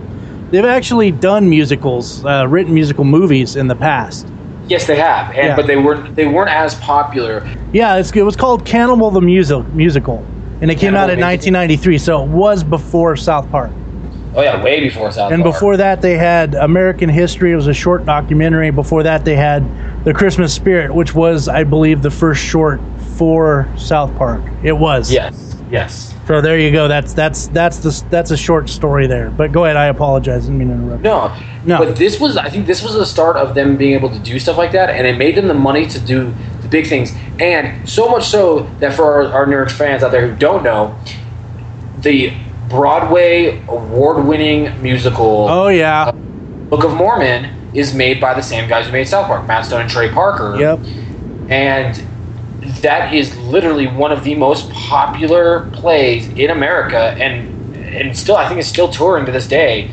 they've 0.52 0.66
actually 0.66 1.12
done 1.12 1.50
musicals, 1.50 2.26
uh, 2.26 2.46
written 2.46 2.74
musical 2.74 3.06
movies 3.06 3.56
in 3.56 3.70
the 3.70 3.76
past. 3.76 4.28
Yes, 4.68 4.86
they 4.86 4.98
have, 4.98 5.30
and 5.30 5.48
Yeah. 5.48 5.56
but 5.56 5.66
they 5.66 5.78
weren't 5.78 6.14
they 6.14 6.28
weren't 6.28 6.50
as 6.52 6.76
popular. 6.76 7.48
Yeah, 7.72 7.96
it's, 7.96 8.12
it 8.14 8.24
was 8.24 8.36
called 8.36 8.66
Cannibal 8.66 9.12
the 9.12 9.22
Music 9.22 9.66
musical, 9.74 10.26
and 10.60 10.70
it 10.70 10.76
came 10.76 10.92
Cannibal 10.92 11.04
out 11.04 11.10
in 11.12 11.22
1993. 11.22 12.00
So 12.00 12.22
it 12.22 12.28
was 12.28 12.66
before 12.66 13.16
South 13.16 13.50
Park. 13.50 13.72
Oh 14.36 14.42
yeah, 14.42 14.62
way 14.62 14.82
before 14.82 15.12
South 15.12 15.30
Park. 15.30 15.34
And 15.34 15.44
Park. 15.44 15.56
before 15.56 15.78
that, 15.78 16.02
they 16.02 16.18
had 16.18 16.56
American 16.56 17.08
History. 17.08 17.54
It 17.54 17.56
was 17.56 17.68
a 17.68 17.74
short 17.74 18.06
documentary. 18.06 18.70
Before 18.70 19.02
that, 19.04 19.24
they 19.24 19.36
had 19.36 19.64
The 20.04 20.14
Christmas 20.14 20.54
Spirit, 20.54 20.94
which 20.94 21.16
was, 21.16 21.48
I 21.48 21.64
believe, 21.64 22.02
the 22.02 22.12
first 22.12 22.44
short 22.44 22.82
for 23.16 23.72
South 23.78 24.14
Park. 24.18 24.42
It 24.62 24.74
was. 24.74 25.10
yes, 25.10 25.56
yes. 25.72 26.14
So 26.28 26.42
there 26.42 26.60
you 26.60 26.72
go. 26.72 26.88
That's 26.88 27.14
that's 27.14 27.48
that's 27.50 27.78
the 27.78 28.04
that's 28.10 28.32
a 28.32 28.38
short 28.38 28.68
story 28.68 29.08
there. 29.08 29.30
But 29.30 29.52
go 29.52 29.64
ahead. 29.64 29.78
I 29.78 29.86
apologize. 29.86 30.44
I 30.44 30.48
didn't 30.48 30.58
mean 30.58 30.68
to 30.70 30.74
interrupt. 30.74 31.04
No, 31.04 31.34
No. 31.66 31.78
But 31.78 31.96
this 31.96 32.20
was, 32.20 32.36
I 32.36 32.50
think, 32.50 32.66
this 32.66 32.84
was 32.84 32.94
the 32.94 33.06
start 33.06 33.38
of 33.38 33.56
them 33.56 33.78
being 33.78 33.94
able 33.94 34.10
to 34.10 34.20
do 34.20 34.40
stuff 34.40 34.58
like 34.58 34.72
that, 34.74 34.90
and 34.90 35.08
it 35.08 35.18
made 35.18 35.36
them 35.36 35.48
the 35.48 35.54
money 35.54 35.86
to 35.86 36.00
do 36.00 36.34
the 36.62 36.68
big 36.68 36.88
things. 36.88 37.16
And 37.40 37.88
so 37.88 38.10
much 38.10 38.26
so 38.26 38.64
that 38.80 38.94
for 38.94 39.06
our, 39.06 39.34
our 39.34 39.46
nerd 39.46 39.72
fans 39.72 40.04
out 40.04 40.12
there 40.12 40.28
who 40.28 40.36
don't 40.36 40.64
know, 40.64 40.98
the 42.00 42.34
Broadway 42.70 43.64
award-winning 43.68 44.82
musical 44.82 45.48
Oh 45.50 45.68
yeah. 45.68 46.06
Uh, 46.06 46.12
Book 46.12 46.84
of 46.84 46.94
Mormon 46.96 47.54
is 47.74 47.94
made 47.94 48.20
by 48.20 48.34
the 48.34 48.42
same 48.42 48.68
guys 48.68 48.88
who 48.88 48.92
made 48.92 49.08
South 49.08 49.28
Park, 49.28 49.46
Matt 49.48 49.66
Stone 49.66 49.82
and 49.82 49.90
Trey 49.90 50.10
Parker. 50.10 50.58
Yep. 50.60 50.80
and 51.50 52.04
that 52.82 53.14
is 53.14 53.38
literally 53.38 53.88
one 53.88 54.12
of 54.12 54.24
the 54.24 54.36
most 54.36 54.70
popular 54.72 55.70
plays 55.72 56.28
in 56.30 56.50
America, 56.50 57.16
and 57.20 57.76
and 57.76 58.18
still 58.18 58.36
I 58.36 58.48
think 58.48 58.60
it's 58.60 58.70
still 58.70 58.90
touring 58.90 59.26
to 59.26 59.32
this 59.32 59.48
day. 59.48 59.90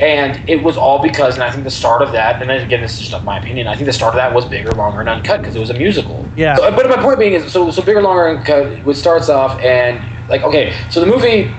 And 0.00 0.48
it 0.50 0.60
was 0.60 0.76
all 0.76 1.00
because, 1.00 1.34
and 1.34 1.44
I 1.44 1.52
think 1.52 1.62
the 1.62 1.70
start 1.70 2.02
of 2.02 2.10
that, 2.12 2.42
and 2.42 2.50
again, 2.50 2.80
this 2.80 3.00
is 3.00 3.08
just 3.08 3.24
my 3.24 3.38
opinion. 3.38 3.68
I 3.68 3.76
think 3.76 3.86
the 3.86 3.92
start 3.92 4.14
of 4.14 4.16
that 4.16 4.34
was 4.34 4.44
bigger, 4.44 4.72
longer, 4.72 4.98
and 4.98 5.08
uncut 5.08 5.40
because 5.40 5.54
it 5.54 5.60
was 5.60 5.70
a 5.70 5.74
musical. 5.74 6.28
Yeah. 6.36 6.56
So, 6.56 6.68
but 6.72 6.88
my 6.88 6.96
point 7.00 7.20
being 7.20 7.34
is, 7.34 7.52
so 7.52 7.70
so 7.70 7.80
bigger, 7.80 8.02
longer, 8.02 8.26
and 8.26 8.40
uncut. 8.40 8.84
Which 8.84 8.96
starts 8.96 9.28
off 9.28 9.60
and 9.60 10.02
like 10.28 10.42
okay, 10.42 10.74
so 10.90 10.98
the 10.98 11.06
movie 11.06 11.54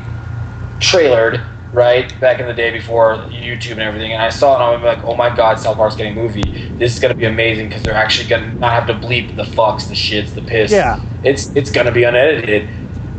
trailered 0.79 1.45
right 1.71 2.17
back 2.19 2.39
in 2.39 2.47
the 2.47 2.53
day 2.53 2.71
before 2.71 3.17
YouTube 3.29 3.73
and 3.73 3.81
everything, 3.81 4.13
and 4.13 4.21
I 4.21 4.29
saw 4.29 4.53
it 4.53 4.55
and 4.73 4.77
I'm 4.77 4.83
like, 4.83 5.03
oh 5.03 5.15
my 5.15 5.35
god, 5.35 5.59
South 5.59 5.77
Park's 5.77 5.95
getting 5.95 6.13
a 6.13 6.15
movie. 6.15 6.55
This 6.77 6.93
is 6.93 6.99
gonna 6.99 7.15
be 7.15 7.25
amazing 7.25 7.67
because 7.67 7.83
they're 7.83 7.95
actually 7.95 8.27
gonna 8.27 8.55
not 8.55 8.71
have 8.71 8.87
to 8.87 8.93
bleep 8.93 9.35
the 9.35 9.43
fucks, 9.43 9.87
the 9.87 9.95
shits, 9.95 10.33
the 10.33 10.41
piss. 10.41 10.71
Yeah. 10.71 11.01
it's 11.23 11.51
it's 11.55 11.71
gonna 11.71 11.91
be 11.91 12.03
unedited. 12.03 12.69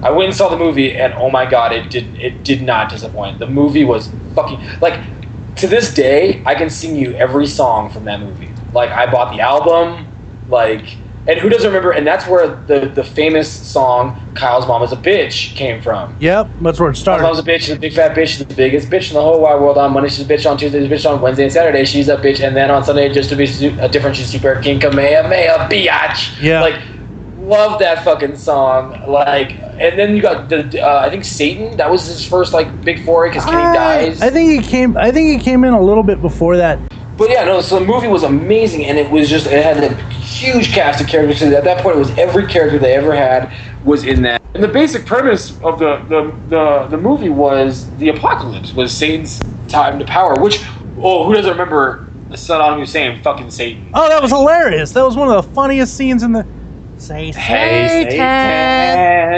I 0.02 0.10
went 0.10 0.28
and 0.28 0.36
saw 0.36 0.48
the 0.48 0.56
movie, 0.58 0.94
and 0.96 1.14
oh 1.14 1.30
my 1.30 1.46
god, 1.46 1.72
it 1.72 1.90
did 1.90 2.14
it 2.16 2.44
did 2.44 2.62
not 2.62 2.90
disappoint. 2.90 3.38
The 3.38 3.46
movie 3.46 3.84
was 3.84 4.14
fucking 4.34 4.60
like 4.80 5.00
to 5.56 5.66
this 5.66 5.92
day, 5.94 6.42
I 6.46 6.54
can 6.54 6.70
sing 6.70 6.96
you 6.96 7.14
every 7.14 7.46
song 7.46 7.90
from 7.90 8.04
that 8.04 8.20
movie. 8.20 8.54
Like 8.72 8.90
I 8.90 9.10
bought 9.10 9.32
the 9.32 9.40
album, 9.40 10.08
like. 10.46 10.98
And 11.28 11.40
who 11.40 11.48
doesn't 11.48 11.66
remember? 11.66 11.90
And 11.90 12.06
that's 12.06 12.26
where 12.28 12.46
the, 12.66 12.90
the 12.94 13.02
famous 13.02 13.52
song 13.52 14.16
"Kyle's 14.34 14.66
Mom 14.68 14.82
is 14.82 14.92
a 14.92 14.96
Bitch" 14.96 15.54
came 15.56 15.80
from. 15.80 16.14
Yep. 16.20 16.50
That's 16.60 16.78
where 16.78 16.90
it 16.90 16.96
started. 16.96 17.22
mom's 17.24 17.40
a 17.40 17.42
bitch. 17.42 17.60
She's 17.60 17.70
a 17.70 17.78
big 17.78 17.92
fat 17.94 18.16
bitch. 18.16 18.28
She's 18.28 18.46
the 18.46 18.54
biggest 18.54 18.90
bitch 18.90 19.10
in 19.10 19.14
the 19.14 19.22
whole 19.22 19.40
wide 19.40 19.60
world. 19.60 19.76
On 19.76 19.92
Monday, 19.92 20.08
she's 20.08 20.24
a 20.24 20.32
bitch. 20.32 20.48
On 20.48 20.56
Tuesday, 20.56 20.80
she's 20.80 20.90
a 20.90 21.08
bitch. 21.08 21.12
On 21.12 21.20
Wednesday 21.20 21.44
and 21.44 21.52
Saturday, 21.52 21.84
she's 21.84 22.08
a 22.08 22.16
bitch. 22.16 22.46
And 22.46 22.56
then 22.56 22.70
on 22.70 22.84
Sunday, 22.84 23.12
just 23.12 23.28
to 23.30 23.36
be 23.36 23.46
su- 23.46 23.76
a 23.80 23.88
different, 23.88 24.16
she's 24.16 24.28
super 24.28 24.60
king 24.62 24.78
Kamehameha 24.78 25.68
biatch. 25.68 26.40
Yeah. 26.40 26.60
Like, 26.60 26.80
love 27.38 27.78
that 27.80 28.04
fucking 28.04 28.36
song. 28.36 28.96
Like, 29.08 29.58
and 29.78 29.98
then 29.98 30.14
you 30.14 30.22
got 30.22 30.48
the 30.48 30.80
uh, 30.82 31.00
I 31.00 31.10
think 31.10 31.24
Satan. 31.24 31.76
That 31.76 31.90
was 31.90 32.06
his 32.06 32.24
first 32.24 32.54
like 32.54 32.82
big 32.84 33.04
foray 33.04 33.30
because 33.30 33.44
Kenny 33.44 33.56
I, 33.56 33.74
dies. 33.74 34.22
I 34.22 34.30
think 34.30 34.64
he 34.64 34.68
came. 34.68 34.96
I 34.96 35.10
think 35.10 35.38
he 35.38 35.44
came 35.44 35.64
in 35.64 35.74
a 35.74 35.82
little 35.82 36.02
bit 36.02 36.20
before 36.20 36.56
that. 36.58 36.80
But 37.16 37.30
yeah, 37.30 37.44
no. 37.44 37.60
So 37.60 37.78
the 37.78 37.86
movie 37.86 38.08
was 38.08 38.22
amazing, 38.24 38.84
and 38.86 38.98
it 38.98 39.10
was 39.10 39.28
just 39.30 39.46
it 39.46 39.62
had 39.64 39.82
a 39.82 39.94
huge 40.12 40.72
cast 40.72 41.00
of 41.00 41.08
characters. 41.08 41.40
At 41.42 41.64
that 41.64 41.82
point, 41.82 41.96
it 41.96 41.98
was 41.98 42.10
every 42.18 42.46
character 42.46 42.78
they 42.78 42.94
ever 42.94 43.14
had 43.14 43.52
was 43.84 44.04
in 44.04 44.22
that. 44.22 44.42
And 44.54 44.62
the 44.62 44.68
basic 44.68 45.06
premise 45.06 45.58
of 45.62 45.78
the 45.78 45.96
the 46.08 46.34
the, 46.48 46.86
the 46.88 46.96
movie 46.98 47.30
was 47.30 47.90
the 47.96 48.10
apocalypse 48.10 48.74
was 48.74 48.92
Satan's 48.92 49.40
time 49.68 49.98
to 49.98 50.04
power. 50.04 50.34
Which 50.40 50.62
oh, 50.98 51.24
who 51.24 51.34
doesn't 51.34 51.50
remember 51.50 52.06
Saddam 52.30 52.78
Hussein 52.78 53.20
fucking 53.22 53.50
Satan? 53.50 53.90
Oh, 53.94 54.08
that 54.08 54.20
was 54.20 54.30
hilarious. 54.30 54.92
That 54.92 55.04
was 55.04 55.16
one 55.16 55.28
of 55.28 55.36
the 55.36 55.50
funniest 55.50 55.94
scenes 55.94 56.22
in 56.22 56.32
the. 56.32 56.46
Say 56.98 57.30
Hey, 57.32 57.88
Satan. 57.88 58.10
Satan! 58.10 58.20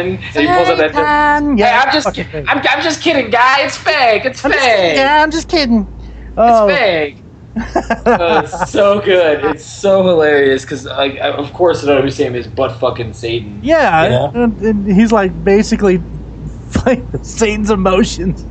And 0.08 0.18
he 0.18 0.46
pulls 0.46 0.68
up 0.68 0.78
that. 0.78 0.94
Satan. 0.94 1.56
Hey, 1.58 1.64
Yeah, 1.64 1.82
I'm 1.84 1.92
just. 1.92 2.18
I'm, 2.48 2.58
I'm 2.58 2.82
just 2.82 3.02
kidding, 3.02 3.30
guy. 3.30 3.62
It's 3.62 3.76
fake. 3.76 4.24
It's 4.24 4.44
I'm 4.44 4.52
fake. 4.52 4.60
kidding. 4.60 4.94
Yeah, 4.96 5.22
I'm 5.22 5.30
just 5.30 5.48
kidding. 5.48 5.88
Oh, 6.36 6.68
It's 6.68 6.78
fake. 6.78 7.24
Uh, 7.60 8.42
it's 8.44 8.70
so 8.70 9.00
good. 9.00 9.44
It's 9.44 9.64
so 9.64 10.06
hilarious 10.06 10.64
because, 10.64 10.84
like, 10.84 11.18
of 11.18 11.52
course, 11.52 11.84
Saddam 11.84 12.02
Hussein 12.02 12.34
is 12.34 12.46
butt 12.46 12.78
fucking 12.78 13.12
Satan. 13.12 13.60
yeah, 13.62 14.04
You 14.04 14.10
know? 14.10 14.30
and, 14.34 14.60
and 14.60 14.86
he's 14.86 15.12
like 15.12 15.44
basically 15.44 16.02
like 16.86 17.06
Satan's 17.22 17.70
emotions. 17.70 18.44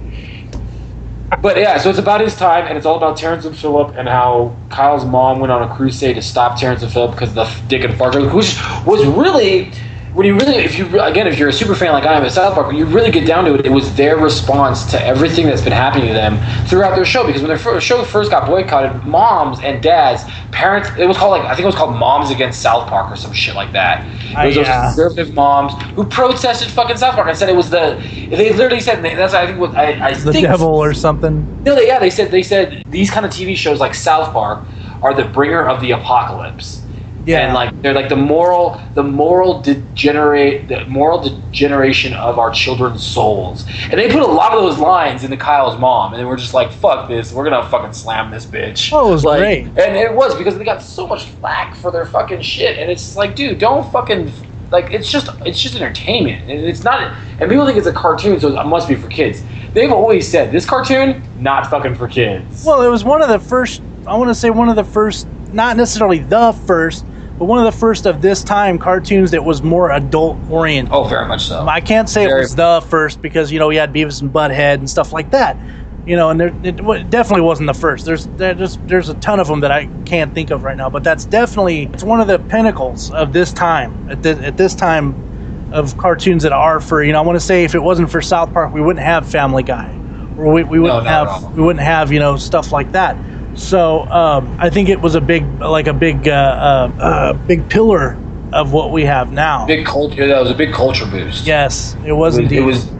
But 1.41 1.57
yeah, 1.57 1.77
so 1.77 1.89
it's 1.89 1.99
about 1.99 2.21
his 2.21 2.35
time, 2.35 2.65
and 2.67 2.77
it's 2.77 2.85
all 2.85 2.95
about 2.97 3.17
Terrence 3.17 3.45
and 3.45 3.57
Phillip 3.57 3.95
and 3.97 4.07
how 4.07 4.55
Kyle's 4.69 5.05
mom 5.05 5.39
went 5.39 5.51
on 5.51 5.61
a 5.69 5.73
crusade 5.75 6.15
to 6.15 6.21
stop 6.21 6.57
Terrence 6.59 6.83
and 6.83 6.91
Phillip 6.91 7.11
because 7.11 7.29
of 7.29 7.35
the 7.35 7.63
Dick 7.67 7.83
and 7.83 7.97
Fart 7.97 8.13
joke, 8.13 8.33
which 8.33 8.57
was 8.85 9.05
really. 9.05 9.71
When 10.17 10.25
you 10.25 10.33
really, 10.35 10.55
if 10.55 10.79
you 10.79 10.99
again, 10.99 11.27
if 11.27 11.37
you're 11.37 11.49
a 11.49 11.53
super 11.53 11.75
fan 11.75 11.93
like 11.93 12.03
I 12.05 12.15
am 12.15 12.25
of 12.25 12.31
South 12.31 12.55
Park, 12.55 12.65
when 12.65 12.75
you 12.75 12.87
really 12.87 13.11
get 13.11 13.27
down 13.27 13.45
to 13.45 13.53
it, 13.53 13.67
it 13.67 13.71
was 13.71 13.93
their 13.95 14.17
response 14.17 14.83
to 14.89 14.99
everything 15.05 15.45
that's 15.45 15.61
been 15.61 15.71
happening 15.71 16.07
to 16.07 16.13
them 16.13 16.39
throughout 16.65 16.95
their 16.95 17.05
show. 17.05 17.23
Because 17.23 17.43
when 17.43 17.49
their 17.49 17.79
show 17.79 18.03
first 18.03 18.31
got 18.31 18.47
boycotted, 18.47 19.05
moms 19.05 19.59
and 19.59 19.79
dads, 19.83 20.23
parents, 20.51 20.89
it 20.97 21.05
was 21.07 21.17
called 21.17 21.33
like 21.39 21.43
I 21.43 21.49
think 21.53 21.65
it 21.65 21.67
was 21.67 21.75
called 21.75 21.95
Moms 21.95 22.31
Against 22.31 22.61
South 22.63 22.89
Park 22.89 23.11
or 23.11 23.15
some 23.15 23.31
shit 23.31 23.53
like 23.53 23.71
that. 23.73 24.07
Uh, 24.35 24.41
It 24.41 24.47
was 24.47 24.55
those 24.55 24.65
yeah. 24.65 24.81
conservative 24.95 25.35
moms 25.35 25.73
who 25.93 26.03
protested 26.07 26.71
fucking 26.71 26.97
South 26.97 27.13
Park 27.13 27.27
and 27.27 27.37
said 27.37 27.47
it 27.49 27.55
was 27.55 27.69
the. 27.69 28.01
They 28.31 28.51
literally 28.53 28.81
said 28.81 29.03
that's 29.03 29.35
I 29.35 29.45
think 29.45 29.59
what 29.59 29.77
I, 29.77 30.03
I 30.03 30.13
The 30.13 30.31
think 30.31 30.41
devil 30.41 30.67
or 30.83 30.95
something. 30.95 31.51
no, 31.63 31.75
they, 31.75 31.85
yeah, 31.85 31.99
they 31.99 32.09
said 32.09 32.31
they 32.31 32.41
said 32.41 32.81
these 32.87 33.11
kind 33.11 33.23
of 33.23 33.31
TV 33.31 33.55
shows 33.55 33.79
like 33.79 33.93
South 33.93 34.33
Park 34.33 34.65
are 35.03 35.13
the 35.13 35.25
bringer 35.25 35.69
of 35.69 35.79
the 35.79 35.91
apocalypse. 35.91 36.86
Yeah. 37.27 37.45
And 37.45 37.53
like 37.53 37.81
they're 37.81 37.93
like 37.93 38.09
the 38.09 38.15
moral 38.15 38.81
the 38.95 39.03
moral 39.03 39.61
degenerate 39.61 40.69
the 40.69 40.85
moral 40.85 41.21
degeneration 41.21 42.13
of 42.13 42.39
our 42.39 42.51
children's 42.51 43.05
souls. 43.05 43.65
And 43.83 43.99
they 43.99 44.09
put 44.09 44.21
a 44.21 44.25
lot 44.25 44.53
of 44.53 44.63
those 44.63 44.79
lines 44.79 45.23
into 45.23 45.35
Kyle's 45.35 45.79
mom 45.79 46.13
and 46.13 46.19
they 46.19 46.25
were 46.25 46.37
just 46.37 46.53
like, 46.53 46.71
fuck 46.71 47.07
this, 47.09 47.33
we're 47.33 47.43
gonna 47.43 47.67
fucking 47.69 47.93
slam 47.93 48.31
this 48.31 48.45
bitch. 48.45 48.91
Oh, 48.93 49.09
it 49.09 49.11
was 49.11 49.25
like, 49.25 49.39
great. 49.39 49.65
And 49.65 49.97
it 49.97 50.13
was 50.13 50.35
because 50.35 50.57
they 50.57 50.63
got 50.63 50.81
so 50.81 51.05
much 51.05 51.25
flack 51.25 51.75
for 51.75 51.91
their 51.91 52.05
fucking 52.05 52.41
shit. 52.41 52.77
And 52.79 52.89
it's 52.89 53.17
like, 53.17 53.35
dude, 53.35 53.59
don't 53.59 53.91
fucking 53.91 54.31
like 54.71 54.91
it's 54.91 55.11
just 55.11 55.29
it's 55.45 55.61
just 55.61 55.75
entertainment. 55.75 56.49
And 56.49 56.61
it's 56.61 56.83
not 56.83 57.13
and 57.39 57.49
people 57.49 57.65
think 57.65 57.77
it's 57.77 57.87
a 57.87 57.93
cartoon, 57.93 58.39
so 58.39 58.57
it 58.57 58.65
must 58.65 58.87
be 58.87 58.95
for 58.95 59.07
kids. 59.09 59.43
They've 59.73 59.91
always 59.91 60.27
said 60.27 60.51
this 60.51 60.65
cartoon, 60.65 61.21
not 61.39 61.69
fucking 61.69 61.95
for 61.95 62.07
kids. 62.07 62.63
Well, 62.65 62.81
it 62.81 62.87
was 62.87 63.03
one 63.03 63.21
of 63.21 63.29
the 63.29 63.39
first. 63.39 63.81
I 64.05 64.15
want 64.15 64.29
to 64.29 64.35
say 64.35 64.49
one 64.49 64.69
of 64.69 64.77
the 64.77 64.83
first, 64.85 65.27
not 65.51 65.75
necessarily 65.75 66.19
the 66.19 66.53
first, 66.65 67.05
but 67.37 67.45
one 67.45 67.59
of 67.59 67.65
the 67.65 67.77
first 67.77 68.05
of 68.05 68.21
this 68.21 68.43
time 68.43 68.79
cartoons 68.79 69.31
that 69.31 69.43
was 69.43 69.61
more 69.61 69.91
adult 69.91 70.39
oriented. 70.49 70.93
Oh, 70.93 71.03
very 71.03 71.27
much 71.27 71.45
so. 71.45 71.67
I 71.67 71.81
can't 71.81 72.09
say 72.09 72.25
Very- 72.25 72.39
it 72.39 72.43
was 72.43 72.55
the 72.55 72.83
first 72.89 73.21
because 73.21 73.51
you 73.51 73.59
know 73.59 73.67
we 73.67 73.75
had 73.75 73.93
Beavis 73.93 74.21
and 74.21 74.31
Butthead 74.31 74.75
and 74.75 74.89
stuff 74.89 75.13
like 75.13 75.31
that. 75.31 75.57
You 76.05 76.15
know, 76.15 76.29
and 76.29 76.39
there, 76.39 76.55
it 76.63 76.77
definitely 77.09 77.41
wasn't 77.41 77.67
the 77.67 77.73
first. 77.73 78.05
There's 78.05 78.27
there's 78.37 78.77
there's 78.77 79.09
a 79.09 79.13
ton 79.15 79.41
of 79.41 79.47
them 79.47 79.59
that 79.59 79.71
I 79.71 79.87
can't 80.05 80.33
think 80.33 80.51
of 80.51 80.63
right 80.63 80.77
now, 80.77 80.89
but 80.89 81.03
that's 81.03 81.25
definitely 81.25 81.89
it's 81.93 82.03
one 82.03 82.21
of 82.21 82.27
the 82.27 82.39
pinnacles 82.39 83.11
of 83.11 83.33
this 83.33 83.51
time 83.51 84.07
at 84.09 84.23
this, 84.23 84.39
at 84.39 84.55
this 84.55 84.73
time 84.73 85.69
of 85.73 85.97
cartoons 85.97 86.43
that 86.43 86.53
are 86.53 86.79
for 86.79 87.03
you 87.03 87.11
know 87.11 87.19
I 87.19 87.21
want 87.25 87.35
to 87.35 87.45
say 87.45 87.65
if 87.65 87.75
it 87.75 87.79
wasn't 87.79 88.09
for 88.09 88.21
South 88.21 88.53
Park 88.53 88.73
we 88.73 88.79
wouldn't 88.79 89.05
have 89.05 89.27
Family 89.27 89.63
Guy, 89.63 89.93
or 90.37 90.53
we, 90.53 90.63
we 90.63 90.79
wouldn't 90.79 91.07
all. 91.07 91.41
have 91.41 91.55
we 91.57 91.61
wouldn't 91.61 91.83
have 91.83 92.11
you 92.11 92.19
know 92.19 92.37
stuff 92.37 92.71
like 92.71 92.93
that. 92.93 93.17
So 93.57 94.07
um, 94.11 94.55
I 94.59 94.69
think 94.69 94.87
it 94.87 95.01
was 95.01 95.15
a 95.15 95.21
big 95.21 95.43
like 95.59 95.87
a 95.87 95.93
big 95.93 96.27
uh, 96.27 96.31
uh, 96.31 97.01
uh, 97.01 97.33
big 97.33 97.67
pillar 97.69 98.15
of 98.53 98.71
what 98.71 98.91
we 98.91 99.03
have 99.05 99.31
now. 99.31 99.65
big 99.65 99.85
culture. 99.85 100.27
That 100.27 100.39
was 100.39 100.51
a 100.51 100.55
big 100.55 100.71
culture 100.71 101.05
boost. 101.07 101.45
yes, 101.45 101.97
it 102.05 102.13
was 102.13 102.37
it 102.37 102.43
was, 102.43 102.51
indeed. 102.51 102.57
it 102.59 102.61
was 102.61 102.91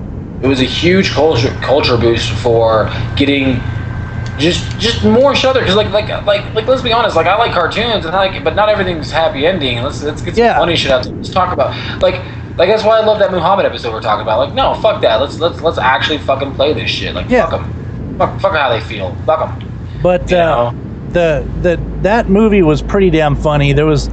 it 0.41 0.47
was 0.47 0.59
a 0.61 0.65
huge 0.65 1.11
culture 1.11 1.51
culture 1.61 1.95
boost 1.95 2.31
for 2.31 2.89
getting 3.15 3.61
just 4.39 4.77
just 4.79 5.03
more 5.03 5.33
there 5.35 5.53
because 5.53 5.75
like 5.75 5.89
like 5.91 6.09
like 6.25 6.53
like 6.55 6.67
let's 6.67 6.81
be 6.81 6.91
honest 6.91 7.15
like 7.15 7.27
I 7.27 7.35
like 7.37 7.51
cartoons 7.53 8.05
and 8.05 8.15
I 8.15 8.27
like 8.27 8.43
but 8.43 8.55
not 8.55 8.69
everything's 8.69 9.09
happy 9.11 9.47
ending 9.47 9.81
let's 9.81 10.01
let's 10.03 10.21
get 10.21 10.35
some 10.35 10.43
Yeah. 10.43 10.57
funny 10.57 10.75
shit 10.75 10.91
out 10.91 11.03
there 11.03 11.13
let's 11.15 11.29
talk 11.31 11.53
about 11.53 11.73
like 12.01 12.21
like 12.57 12.69
that's 12.69 12.83
why 12.83 12.99
I 12.99 13.05
love 13.05 13.19
that 13.19 13.31
Muhammad 13.31 13.65
episode 13.65 13.93
we're 13.93 14.01
talking 14.01 14.21
about 14.21 14.37
like 14.39 14.53
no 14.53 14.73
fuck 14.75 15.01
that 15.01 15.19
let's 15.21 15.39
let's 15.39 15.61
let's 15.61 15.77
actually 15.79 16.19
fucking 16.19 16.51
play 16.53 16.73
this 16.73 16.89
shit 16.89 17.15
like 17.15 17.29
Yeah. 17.29 17.49
fuck 17.49 17.61
them 17.61 17.69
fuck 18.19 18.39
fuck 18.39 18.53
how 18.53 18.69
they 18.69 18.79
feel 18.79 19.15
fuck 19.25 19.39
them 19.39 19.67
But 20.07 20.31
You 20.31 20.37
uh, 20.37 20.71
know? 20.71 20.79
the 21.11 21.45
the 21.61 22.01
that 22.03 22.29
movie 22.29 22.61
was 22.61 22.81
pretty 22.81 23.09
damn 23.09 23.35
funny. 23.35 23.73
There 23.73 23.85
was 23.85 24.07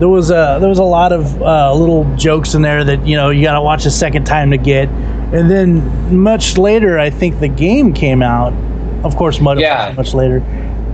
there 0.00 0.08
was 0.08 0.30
a 0.30 0.58
there 0.58 0.68
was 0.68 0.80
a 0.80 0.90
lot 0.98 1.12
of 1.12 1.40
uh, 1.40 1.72
little 1.72 2.04
jokes 2.16 2.54
in 2.54 2.62
there 2.62 2.82
that 2.82 3.06
you 3.06 3.16
know 3.16 3.30
you 3.30 3.42
got 3.42 3.54
to 3.54 3.62
watch 3.62 3.86
a 3.86 3.90
second 3.92 4.24
time 4.24 4.50
to 4.50 4.56
get. 4.56 4.88
And 4.88 5.48
then 5.48 6.20
much 6.20 6.58
later, 6.58 6.98
I 6.98 7.10
think 7.10 7.38
the 7.38 7.46
game 7.46 7.92
came 7.92 8.22
out. 8.22 8.52
Of 9.04 9.14
course, 9.14 9.40
much 9.40 9.60
Yeah. 9.60 9.94
much 9.96 10.14
later. 10.14 10.42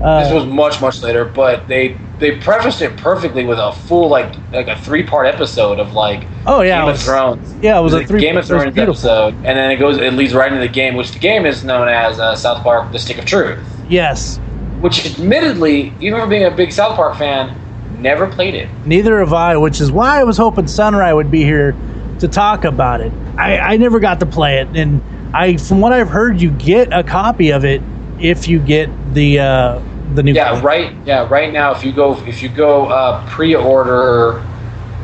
Uh, 0.02 0.24
this 0.24 0.32
was 0.32 0.44
much 0.46 0.80
much 0.80 1.00
later 1.00 1.24
but 1.24 1.68
they 1.68 1.96
they 2.18 2.32
prefaced 2.32 2.82
it 2.82 2.96
perfectly 2.96 3.46
with 3.46 3.58
a 3.58 3.70
full 3.70 4.08
like 4.08 4.34
like 4.52 4.66
a 4.66 4.76
three 4.80 5.04
part 5.04 5.26
episode 5.26 5.78
of 5.78 5.94
like 5.94 6.26
oh 6.46 6.60
yeah, 6.60 6.80
Game 6.80 6.88
it 6.88 6.92
of 6.92 7.00
Thrones 7.00 7.54
Yeah, 7.62 7.78
it 7.78 7.82
was 7.82 7.94
a 7.94 8.04
three. 8.04 8.20
Game 8.20 8.36
of 8.36 8.44
Thrones 8.44 8.76
episode, 8.76 9.32
and 9.32 9.56
then 9.56 9.70
it 9.70 9.76
goes. 9.76 9.96
It 9.96 10.12
leads 10.12 10.34
right 10.34 10.52
into 10.52 10.60
the 10.60 10.72
game, 10.72 10.96
which 10.96 11.12
the 11.12 11.20
game 11.20 11.46
is 11.46 11.64
known 11.64 11.88
as 11.88 12.18
uh, 12.20 12.34
South 12.34 12.62
Park: 12.62 12.92
The 12.92 12.98
Stick 12.98 13.16
of 13.18 13.24
Truth. 13.24 13.71
Yes, 13.92 14.38
Which, 14.80 15.04
admittedly, 15.04 15.92
even 16.00 16.18
for 16.18 16.26
being 16.26 16.44
a 16.44 16.50
big 16.50 16.72
South 16.72 16.96
Park 16.96 17.16
fan, 17.16 17.54
never 18.00 18.26
played 18.26 18.54
it. 18.54 18.68
neither 18.86 19.20
have 19.20 19.34
I, 19.34 19.56
which 19.58 19.80
is 19.82 19.92
why 19.92 20.18
I 20.18 20.24
was 20.24 20.38
hoping 20.38 20.66
Sunrise 20.66 21.14
would 21.14 21.30
be 21.30 21.44
here 21.44 21.76
to 22.20 22.26
talk 22.26 22.64
about 22.64 23.02
it. 23.02 23.12
I, 23.36 23.58
I 23.58 23.76
never 23.76 24.00
got 24.00 24.18
to 24.20 24.26
play 24.26 24.60
it, 24.60 24.68
and 24.74 25.02
I, 25.34 25.58
from 25.58 25.80
what 25.80 25.92
I've 25.92 26.08
heard, 26.08 26.40
you 26.40 26.50
get 26.52 26.88
a 26.90 27.04
copy 27.04 27.50
of 27.50 27.66
it 27.66 27.82
if 28.18 28.48
you 28.48 28.58
get 28.58 28.88
the 29.12 29.40
uh, 29.40 29.82
the 30.14 30.22
new. 30.22 30.32
Yeah, 30.32 30.60
right. 30.62 30.94
Yeah, 31.04 31.28
right 31.28 31.52
now, 31.52 31.72
if 31.72 31.84
you 31.84 31.92
go, 31.92 32.18
if 32.26 32.42
you 32.42 32.48
go 32.48 32.86
uh, 32.86 33.26
pre-order 33.28 34.42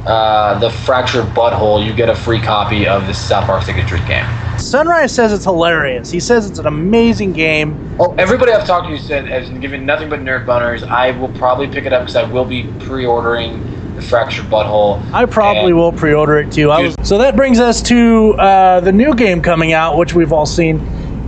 uh, 0.07 0.59
the 0.59 0.71
Fractured 0.71 1.35
But 1.35 1.53
Whole, 1.53 1.83
you 1.83 1.93
get 1.93 2.09
a 2.09 2.15
free 2.15 2.41
copy 2.41 2.87
of 2.87 3.07
the 3.07 3.15
South 3.15 3.47
Park 3.47 3.65
Truth 3.65 4.07
game. 4.07 4.27
Sunrise 4.59 5.15
says 5.15 5.33
it's 5.33 5.45
hilarious. 5.45 6.11
He 6.11 6.21
says 6.21 6.49
it's 6.49 6.59
an 6.59 6.67
amazing 6.67 7.33
game. 7.33 7.97
Oh, 8.01 8.15
everybody 8.19 8.53
I've 8.53 8.67
talked 8.67 8.89
to 8.89 8.99
said 8.99 9.27
has 9.27 9.49
given 9.61 9.87
nothing 9.87 10.09
but 10.09 10.21
nerd 10.21 10.47
boners. 10.47 10.83
I 10.87 11.13
will 11.13 11.29
probably 11.29 11.69
pick 11.69 11.85
it 11.85 11.93
up 11.93 12.03
because 12.03 12.17
I 12.17 12.25
will 12.25 12.45
be 12.45 12.65
pre-ordering 12.81 13.95
the 13.95 14.03
Fractured 14.03 14.49
But 14.51 14.67
Whole. 14.67 15.03
I 15.13 15.27
probably 15.27 15.73
will 15.73 15.93
pre-order 15.93 16.39
it 16.39 16.53
too. 16.53 16.71
I 16.71 16.81
was, 16.81 16.97
so 17.03 17.19
that 17.19 17.37
brings 17.37 17.61
us 17.61 17.83
to 17.83 18.35
uh, 18.35 18.81
the 18.81 18.93
new 18.93 19.15
game 19.15 19.43
coming 19.43 19.73
out, 19.73 19.97
which 19.97 20.15
we've 20.15 20.33
all 20.33 20.47
seen. 20.47 20.81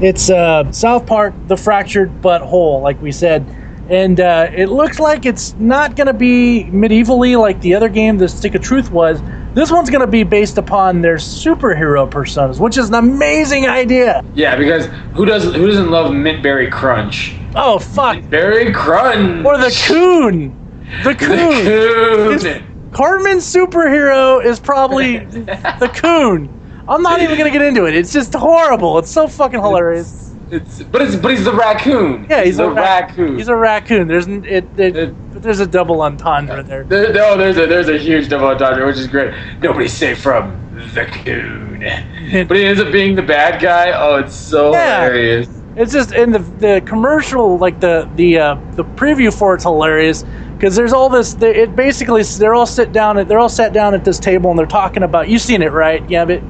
It's 0.02 0.30
uh, 0.30 0.70
South 0.72 1.06
Park: 1.06 1.34
The 1.46 1.56
Fractured 1.56 2.22
But 2.22 2.42
Whole, 2.42 2.80
like 2.80 3.00
we 3.02 3.12
said, 3.12 3.44
and 3.91 4.20
uh, 4.20 4.49
it 4.55 4.66
looks 4.68 5.01
like 5.01 5.26
it's 5.26 5.53
not 5.55 5.97
going 5.97 6.07
to 6.07 6.14
be 6.14 6.64
medievally 6.70 7.38
like 7.38 7.61
the 7.61 7.74
other 7.74 7.88
game, 7.88 8.18
The 8.18 8.28
Stick 8.28 8.55
of 8.55 8.62
Truth 8.62 8.93
was. 8.93 9.20
This 9.53 9.72
one's 9.72 9.91
going 9.91 10.01
to 10.01 10.07
be 10.07 10.22
based 10.22 10.59
upon 10.59 11.01
their 11.01 11.16
superhero 11.16 12.09
personas, 12.09 12.61
which 12.61 12.78
is 12.78 12.88
an 12.88 12.95
amazing 12.95 13.66
idea. 13.66 14.24
Yeah, 14.34 14.55
because 14.55 14.86
who 15.16 15.26
doesn't 15.26 15.55
who 15.55 15.66
doesn't 15.66 15.91
love 15.91 16.14
mint 16.14 16.41
berry 16.41 16.70
crunch? 16.70 17.34
Oh 17.57 17.80
fuck! 17.80 18.22
Berry 18.30 18.72
crunch 18.72 19.45
Or 19.45 19.59
the 19.59 19.76
Coon, 19.88 20.57
the 21.03 21.16
Coon. 21.16 22.38
Coon. 22.38 22.91
Cartman's 22.93 23.45
superhero 23.45 24.45
is 24.45 24.61
probably 24.61 25.18
the 25.18 25.91
Coon. 25.97 26.49
I'm 26.88 27.03
not 27.03 27.20
even 27.20 27.36
gonna 27.36 27.51
get 27.51 27.62
into 27.62 27.86
it. 27.86 27.97
It's 27.97 28.12
just 28.12 28.32
horrible. 28.34 28.99
It's 29.01 29.11
so 29.11 29.26
fucking 29.26 29.61
hilarious. 29.61 30.30
It's, 30.51 30.82
but 30.82 31.01
it's 31.03 31.14
but 31.14 31.30
he's 31.30 31.44
the 31.44 31.53
raccoon. 31.53 32.26
Yeah, 32.28 32.42
he's 32.42 32.57
the 32.57 32.64
a 32.66 32.70
rac- 32.70 33.09
raccoon. 33.11 33.36
He's 33.38 33.48
a 33.48 33.55
raccoon. 33.55 34.09
There's 34.09 34.26
n- 34.26 34.44
it, 34.48 34.68
it, 34.76 35.14
there's 35.42 35.61
a 35.61 35.66
double 35.66 36.03
entendre 36.03 36.62
there. 36.64 36.82
There, 36.84 37.12
no, 37.12 37.36
there's 37.36 37.57
a 37.57 37.66
there's 37.66 37.88
a 37.88 37.98
huge 37.98 38.28
double 38.28 38.48
entendre, 38.48 38.84
which 38.84 38.96
is 38.96 39.07
great. 39.07 39.32
Nobody's 39.62 39.92
safe 39.92 40.20
from 40.20 40.61
the 40.94 41.05
coon, 41.24 41.80
but 42.48 42.57
he 42.57 42.64
ends 42.64 42.80
up 42.80 42.90
being 42.90 43.14
the 43.14 43.22
bad 43.22 43.62
guy. 43.62 43.92
Oh, 43.92 44.16
it's 44.16 44.34
so 44.34 44.72
Yeah. 44.72 45.05
hilarious. 45.05 45.48
It's 45.76 45.92
just 45.92 46.12
in 46.12 46.32
the 46.32 46.40
the 46.40 46.82
commercial, 46.84 47.57
like 47.57 47.78
the 47.78 48.11
the 48.16 48.38
uh, 48.38 48.55
the 48.72 48.84
preview 48.84 49.32
for 49.32 49.55
it's 49.55 49.62
hilarious 49.62 50.24
because 50.57 50.74
there's 50.74 50.92
all 50.92 51.09
this. 51.09 51.34
They, 51.34 51.55
it 51.55 51.76
basically 51.76 52.24
they're 52.24 52.55
all 52.55 52.66
sit 52.66 52.92
down. 52.92 53.18
At, 53.18 53.28
they're 53.28 53.38
all 53.38 53.48
sat 53.48 53.72
down 53.72 53.94
at 53.94 54.05
this 54.05 54.18
table 54.18 54.51
and 54.51 54.59
they're 54.59 54.66
talking 54.66 55.05
about. 55.05 55.28
You've 55.28 55.42
seen 55.42 55.62
it, 55.62 55.70
right? 55.70 56.03
Yeah, 56.11 56.24
but 56.24 56.42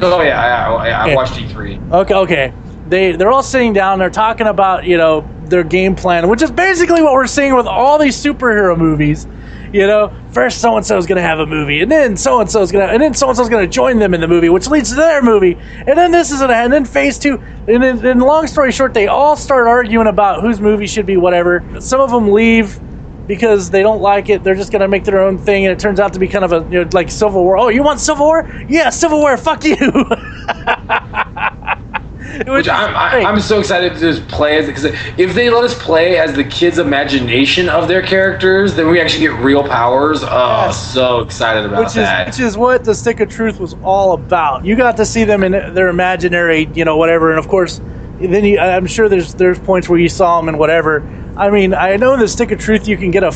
Oh 0.00 0.22
yeah, 0.22 0.40
I, 0.40 1.10
I, 1.10 1.14
watched 1.14 1.38
E 1.38 1.44
E3. 1.44 1.92
Okay, 1.92 2.14
okay. 2.14 2.52
They 2.92 3.12
they're 3.12 3.32
all 3.32 3.42
sitting 3.42 3.72
down. 3.72 3.98
They're 3.98 4.10
talking 4.10 4.46
about 4.46 4.84
you 4.84 4.98
know 4.98 5.26
their 5.46 5.64
game 5.64 5.96
plan, 5.96 6.28
which 6.28 6.42
is 6.42 6.50
basically 6.50 7.02
what 7.02 7.14
we're 7.14 7.26
seeing 7.26 7.56
with 7.56 7.66
all 7.66 7.98
these 7.98 8.22
superhero 8.22 8.76
movies. 8.76 9.26
You 9.72 9.86
know, 9.86 10.12
first 10.30 10.60
so 10.60 10.76
and 10.76 10.84
so 10.84 10.98
is 10.98 11.06
to 11.06 11.18
have 11.18 11.38
a 11.38 11.46
movie, 11.46 11.80
and 11.80 11.90
then 11.90 12.18
so 12.18 12.40
and 12.42 12.50
so 12.50 12.60
is 12.60 12.70
to, 12.72 12.82
and 12.84 13.02
then 13.02 13.14
so 13.14 13.28
and 13.28 13.36
so 13.38 13.44
is 13.44 13.48
to 13.48 13.66
join 13.66 13.98
them 13.98 14.12
in 14.12 14.20
the 14.20 14.28
movie, 14.28 14.50
which 14.50 14.66
leads 14.66 14.90
to 14.90 14.96
their 14.96 15.22
movie, 15.22 15.58
and 15.86 15.96
then 15.96 16.12
this 16.12 16.30
is 16.30 16.40
to, 16.40 16.50
and 16.50 16.70
then 16.70 16.84
phase 16.84 17.18
two, 17.18 17.42
and 17.66 17.82
then, 17.82 18.04
and 18.04 18.20
long 18.20 18.46
story 18.46 18.70
short, 18.70 18.92
they 18.92 19.06
all 19.06 19.36
start 19.36 19.66
arguing 19.66 20.06
about 20.06 20.42
whose 20.42 20.60
movie 20.60 20.86
should 20.86 21.06
be 21.06 21.16
whatever. 21.16 21.64
Some 21.80 22.02
of 22.02 22.10
them 22.10 22.30
leave 22.30 22.78
because 23.26 23.70
they 23.70 23.80
don't 23.80 24.02
like 24.02 24.28
it. 24.28 24.44
They're 24.44 24.54
just 24.54 24.70
to 24.72 24.86
make 24.86 25.04
their 25.04 25.22
own 25.22 25.38
thing, 25.38 25.64
and 25.64 25.72
it 25.72 25.78
turns 25.78 25.98
out 25.98 26.12
to 26.12 26.18
be 26.18 26.28
kind 26.28 26.44
of 26.44 26.52
a 26.52 26.58
you 26.70 26.84
know, 26.84 26.90
like 26.92 27.10
Civil 27.10 27.42
War. 27.42 27.56
Oh, 27.56 27.68
you 27.68 27.82
want 27.82 28.00
Civil 28.00 28.26
War? 28.26 28.46
Yeah, 28.68 28.90
Civil 28.90 29.20
War. 29.20 29.38
Fuck 29.38 29.64
you. 29.64 29.76
Which 32.46 32.68
I'm, 32.68 32.96
I, 32.96 33.24
I'm 33.24 33.40
so 33.40 33.60
excited 33.60 33.92
to 33.94 33.98
just 34.00 34.26
play 34.28 34.56
as 34.58 34.66
because 34.66 34.84
if 34.84 35.34
they 35.34 35.50
let 35.50 35.64
us 35.64 35.80
play 35.82 36.18
as 36.18 36.34
the 36.34 36.44
kids' 36.44 36.78
imagination 36.78 37.68
of 37.68 37.88
their 37.88 38.02
characters, 38.02 38.74
then 38.74 38.88
we 38.88 39.00
actually 39.00 39.26
get 39.26 39.38
real 39.40 39.62
powers. 39.62 40.22
Oh, 40.22 40.26
Yes. 40.66 40.92
so 40.92 41.20
excited 41.20 41.66
about 41.66 41.80
which 41.80 41.96
is 41.96 42.08
which 42.26 42.40
is 42.40 42.56
what 42.56 42.84
the 42.84 42.94
stick 42.94 43.20
of 43.20 43.28
truth 43.28 43.60
was 43.60 43.74
all 43.82 44.12
about. 44.14 44.64
You 44.64 44.76
got 44.76 44.96
to 44.96 45.04
see 45.06 45.24
them 45.24 45.44
in 45.44 45.52
their 45.74 45.88
imaginary, 45.88 46.70
you 46.74 46.84
know, 46.84 46.96
whatever, 46.96 47.30
and 47.30 47.38
of 47.38 47.48
course, 47.48 47.80
then 48.18 48.44
you, 48.44 48.58
I'm 48.58 48.86
sure 48.86 49.08
there's 49.08 49.34
there's 49.34 49.60
points 49.60 49.88
where 49.88 49.98
you 49.98 50.08
saw 50.08 50.40
them 50.40 50.48
and 50.48 50.58
whatever. 50.58 51.04
I 51.36 51.50
mean, 51.50 51.74
I 51.74 51.96
know 51.96 52.14
in 52.14 52.20
the 52.20 52.28
stick 52.28 52.50
of 52.50 52.58
truth 52.60 52.88
you 52.88 52.96
can 52.96 53.10
get 53.10 53.24
a 53.24 53.32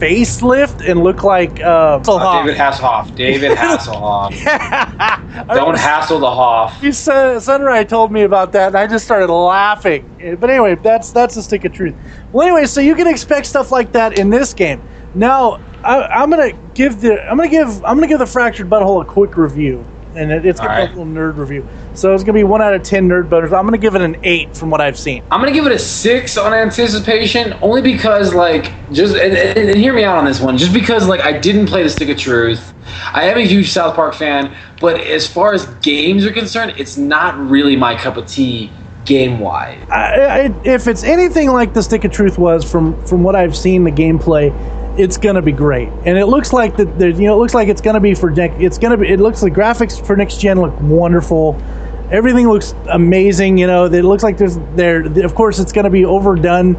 facelift 0.00 0.88
and 0.88 1.02
look 1.04 1.22
like 1.22 1.60
uh, 1.60 2.00
Oh, 2.08 2.42
David 2.44 2.58
Hasselhoff. 2.58 3.14
David 3.14 3.52
Hasselhoff. 3.58 4.32
Don't 5.48 5.76
hassle 5.78 6.18
the 6.20 6.30
Hoff. 6.30 6.78
You 6.82 6.92
said 6.92 7.40
Sunrise 7.40 7.86
told 7.88 8.12
me 8.12 8.22
about 8.22 8.52
that, 8.52 8.68
and 8.68 8.76
I 8.76 8.86
just 8.86 9.04
started 9.04 9.32
laughing. 9.32 10.10
But 10.38 10.50
anyway, 10.50 10.76
that's 10.82 11.12
that's 11.12 11.34
the 11.34 11.42
stick 11.42 11.64
of 11.64 11.72
truth. 11.72 11.96
Well, 12.32 12.46
anyway, 12.46 12.66
so 12.66 12.80
you 12.80 12.94
can 12.96 13.06
expect 13.06 13.46
stuff 13.46 13.70
like 13.70 13.92
that 13.92 14.18
in 14.18 14.30
this 14.30 14.54
game. 14.54 14.82
Now, 15.14 15.58
I, 15.84 16.02
I'm 16.06 16.30
gonna 16.30 16.52
give 16.74 17.00
the 17.00 17.20
I'm 17.30 17.36
gonna 17.36 17.48
give 17.50 17.68
I'm 17.84 17.96
gonna 17.96 18.08
give 18.08 18.18
the 18.18 18.26
Fractured 18.26 18.70
But 18.70 18.82
Whole 18.82 19.00
a 19.00 19.04
quick 19.06 19.36
review, 19.36 19.88
and 20.14 20.30
it, 20.32 20.44
it's 20.44 20.60
gonna 20.60 20.70
be 20.70 20.74
Alright. 20.82 20.96
a 20.96 20.98
little 20.98 21.12
nerd 21.12 21.36
review. 21.36 21.66
So 21.94 22.14
it's 22.14 22.22
gonna 22.22 22.38
be 22.38 22.44
one 22.44 22.62
out 22.62 22.74
of 22.74 22.82
ten 22.82 23.08
nerd 23.08 23.28
butters. 23.28 23.52
I'm 23.52 23.64
gonna 23.64 23.78
give 23.78 23.94
it 23.94 24.02
an 24.02 24.16
eight 24.22 24.56
from 24.56 24.70
what 24.70 24.80
I've 24.80 24.98
seen. 24.98 25.22
I'm 25.30 25.40
gonna 25.40 25.52
give 25.52 25.66
it 25.66 25.72
a 25.72 25.78
six 25.78 26.36
on 26.36 26.52
anticipation, 26.52 27.54
only 27.62 27.82
because 27.82 28.34
like 28.34 28.72
just 28.92 29.14
and, 29.14 29.36
and, 29.36 29.70
and 29.70 29.78
hear 29.78 29.92
me 29.92 30.04
out 30.04 30.18
on 30.18 30.24
this 30.24 30.40
one. 30.40 30.56
Just 30.56 30.72
because 30.72 31.06
like 31.08 31.20
I 31.20 31.38
didn't 31.38 31.66
play 31.66 31.82
the 31.82 31.90
Stick 31.90 32.08
of 32.08 32.16
Truth. 32.16 32.74
I 33.12 33.24
am 33.24 33.38
a 33.38 33.46
huge 33.46 33.70
South 33.70 33.94
Park 33.94 34.14
fan, 34.14 34.54
but 34.80 35.00
as 35.00 35.26
far 35.26 35.54
as 35.54 35.66
games 35.76 36.26
are 36.26 36.32
concerned, 36.32 36.74
it's 36.76 36.96
not 36.96 37.38
really 37.38 37.76
my 37.76 37.94
cup 37.94 38.16
of 38.16 38.26
tea 38.26 38.70
game 39.04 39.38
wise. 39.40 39.78
If 40.64 40.86
it's 40.86 41.04
anything 41.04 41.50
like 41.50 41.72
the 41.72 41.82
Stick 41.82 42.04
of 42.04 42.12
Truth 42.12 42.38
was 42.38 42.68
from 42.68 43.02
from 43.04 43.22
what 43.22 43.36
I've 43.36 43.56
seen 43.56 43.84
the 43.84 43.90
gameplay, 43.90 44.50
it's 45.00 45.16
gonna 45.16 45.42
be 45.42 45.52
great. 45.52 45.88
And 46.04 46.18
it 46.18 46.26
looks 46.26 46.52
like 46.52 46.76
that. 46.76 47.00
You 47.00 47.26
know, 47.26 47.34
it 47.34 47.40
looks 47.40 47.54
like 47.54 47.68
it's 47.68 47.80
gonna 47.80 48.00
be 48.00 48.14
for 48.14 48.30
next. 48.30 48.60
It's 48.60 48.78
gonna 48.78 48.98
be. 48.98 49.08
It 49.08 49.18
looks 49.18 49.42
like 49.42 49.54
graphics 49.54 50.04
for 50.04 50.14
next 50.14 50.40
gen 50.40 50.60
look 50.60 50.78
wonderful. 50.80 51.60
Everything 52.10 52.48
looks 52.48 52.74
amazing. 52.90 53.56
You 53.56 53.66
know, 53.66 53.86
it 53.86 54.04
looks 54.04 54.22
like 54.22 54.36
there's 54.36 54.58
there. 54.74 55.02
Of 55.24 55.34
course, 55.34 55.58
it's 55.60 55.70
going 55.72 55.84
to 55.84 55.90
be 55.90 56.04
overdone. 56.04 56.74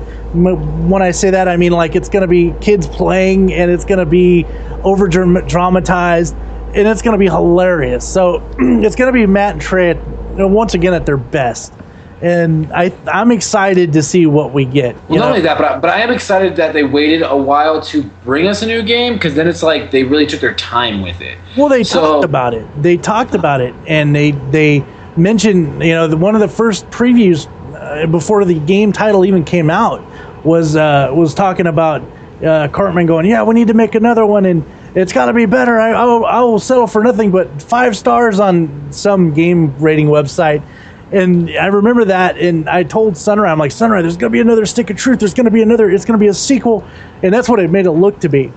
When 0.90 1.02
I 1.02 1.12
say 1.12 1.30
that, 1.30 1.48
I 1.48 1.56
mean 1.56 1.72
like 1.72 1.96
it's 1.96 2.10
going 2.10 2.22
to 2.22 2.28
be 2.28 2.54
kids 2.60 2.86
playing, 2.86 3.54
and 3.54 3.72
it's 3.72 3.86
going 3.86 4.00
to 4.00 4.06
be 4.06 4.46
over 4.84 5.08
dramatized, 5.08 6.36
and 6.36 6.86
it's 6.86 7.02
going 7.02 7.14
to 7.14 7.18
be 7.18 7.28
hilarious. 7.28 8.06
So 8.08 8.46
it's 8.60 8.98
going 8.98 9.08
to 9.08 9.14
be 9.14 9.26
Matt 9.26 9.54
and 9.54 9.62
Trey, 9.62 9.92
at, 9.92 9.98
once 10.38 10.74
again 10.74 10.94
at 10.94 11.06
their 11.06 11.18
best, 11.18 11.74
and 12.22 12.72
I 12.72 12.94
I'm 13.12 13.32
excited 13.32 13.94
to 13.94 14.04
see 14.04 14.26
what 14.26 14.54
we 14.54 14.66
get. 14.66 14.96
Well, 15.10 15.20
not 15.20 15.26
know? 15.26 15.28
only 15.30 15.42
that, 15.42 15.58
but 15.58 15.72
I, 15.72 15.80
but 15.80 15.90
I 15.90 16.02
am 16.02 16.12
excited 16.12 16.56
that 16.58 16.74
they 16.74 16.84
waited 16.84 17.24
a 17.24 17.36
while 17.36 17.82
to 17.82 18.04
bring 18.24 18.48
us 18.48 18.62
a 18.62 18.68
new 18.68 18.84
game 18.84 19.14
because 19.14 19.36
then 19.36 19.48
it's 19.48 19.64
like 19.64 19.92
they 19.92 20.04
really 20.04 20.28
took 20.28 20.42
their 20.42 20.54
time 20.54 21.02
with 21.02 21.22
it. 21.22 21.38
Well, 21.58 21.70
they 21.70 21.84
So- 21.84 22.02
talked 22.02 22.26
about 22.26 22.54
it. 22.54 22.66
They 22.82 22.98
talked 22.98 23.34
about 23.36 23.62
it, 23.62 23.74
and 23.88 24.16
they 24.16 24.32
they 24.52 24.84
mentioned 25.18 25.84
you 25.84 25.94
know 25.94 26.08
the, 26.08 26.18
one 26.18 26.36
of 26.36 26.42
the 26.42 26.48
first 26.48 26.90
previews 26.90 27.48
uh, 27.76 28.06
before 28.08 28.46
the 28.46 28.60
game 28.60 28.92
title 28.92 29.26
even 29.26 29.44
came 29.44 29.70
out 29.70 30.04
was 30.46 30.76
uh, 30.76 31.12
was 31.14 31.34
talking 31.34 31.68
about 31.68 32.02
uh, 32.44 32.68
Cartman 32.70 33.06
going, 33.06 33.26
yeah, 33.26 33.44
we 33.44 33.54
need 33.56 33.68
to 33.68 33.74
make 33.74 33.96
another 33.96 34.26
one, 34.26 34.46
and 34.46 34.66
it's 34.96 35.14
got 35.14 35.26
to 35.26 35.34
be 35.34 35.46
better. 35.46 35.80
I, 35.80 35.92
I, 35.92 36.06
will, 36.06 36.26
I 36.26 36.42
will 36.42 36.60
settle 36.60 36.88
for 36.88 37.04
nothing 37.04 37.32
but 37.32 37.62
five 37.62 37.96
stars 37.96 38.40
on 38.40 38.92
some 38.92 39.34
game 39.34 39.78
rating 39.78 40.08
website. 40.08 40.64
And 41.12 41.50
I 41.58 41.66
remember 41.68 42.06
that, 42.06 42.38
and 42.38 42.70
I 42.70 42.84
told 42.84 43.18
Sunrise, 43.18 43.52
I'm 43.52 43.60
like, 43.60 43.72
Sunrise, 43.72 44.04
there's 44.04 44.16
going 44.16 44.32
to 44.32 44.34
be 44.34 44.40
another 44.40 44.66
Stick 44.66 44.90
of 44.90 44.98
Truth. 44.98 45.20
There's 45.20 45.34
going 45.34 45.46
to 45.46 45.52
be 45.52 45.62
another. 45.62 45.90
It's 45.90 46.06
going 46.06 46.18
to 46.18 46.24
be 46.24 46.30
a 46.30 46.34
sequel, 46.34 46.88
and 47.22 47.34
that's 47.34 47.50
what 47.50 47.60
it 47.60 47.70
made 47.70 47.86
it 47.86 47.92
look 47.92 48.20
to 48.22 48.30
be. 48.30 48.52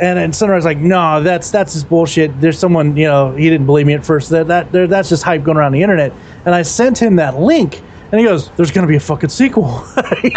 And 0.00 0.18
and 0.18 0.34
Sunrise 0.34 0.64
like, 0.64 0.78
no, 0.78 1.22
that's 1.22 1.50
that's 1.50 1.74
just 1.74 1.88
bullshit. 1.88 2.40
There's 2.40 2.58
someone, 2.58 2.96
you 2.96 3.04
know, 3.04 3.34
he 3.34 3.50
didn't 3.50 3.66
believe 3.66 3.86
me 3.86 3.92
at 3.92 4.06
first. 4.06 4.30
That 4.30 4.46
that 4.46 4.72
there, 4.72 4.86
that's 4.86 5.10
just 5.10 5.22
hype 5.22 5.44
going 5.44 5.58
around 5.58 5.72
the 5.72 5.82
internet. 5.82 6.12
And 6.46 6.54
I 6.54 6.62
sent 6.62 6.96
him 6.96 7.16
that 7.16 7.38
link, 7.38 7.82
and 8.10 8.20
he 8.20 8.26
goes, 8.26 8.48
"There's 8.52 8.70
going 8.70 8.86
to 8.86 8.88
be 8.88 8.96
a 8.96 9.00
fucking 9.00 9.28
sequel." 9.28 9.78
he 10.22 10.30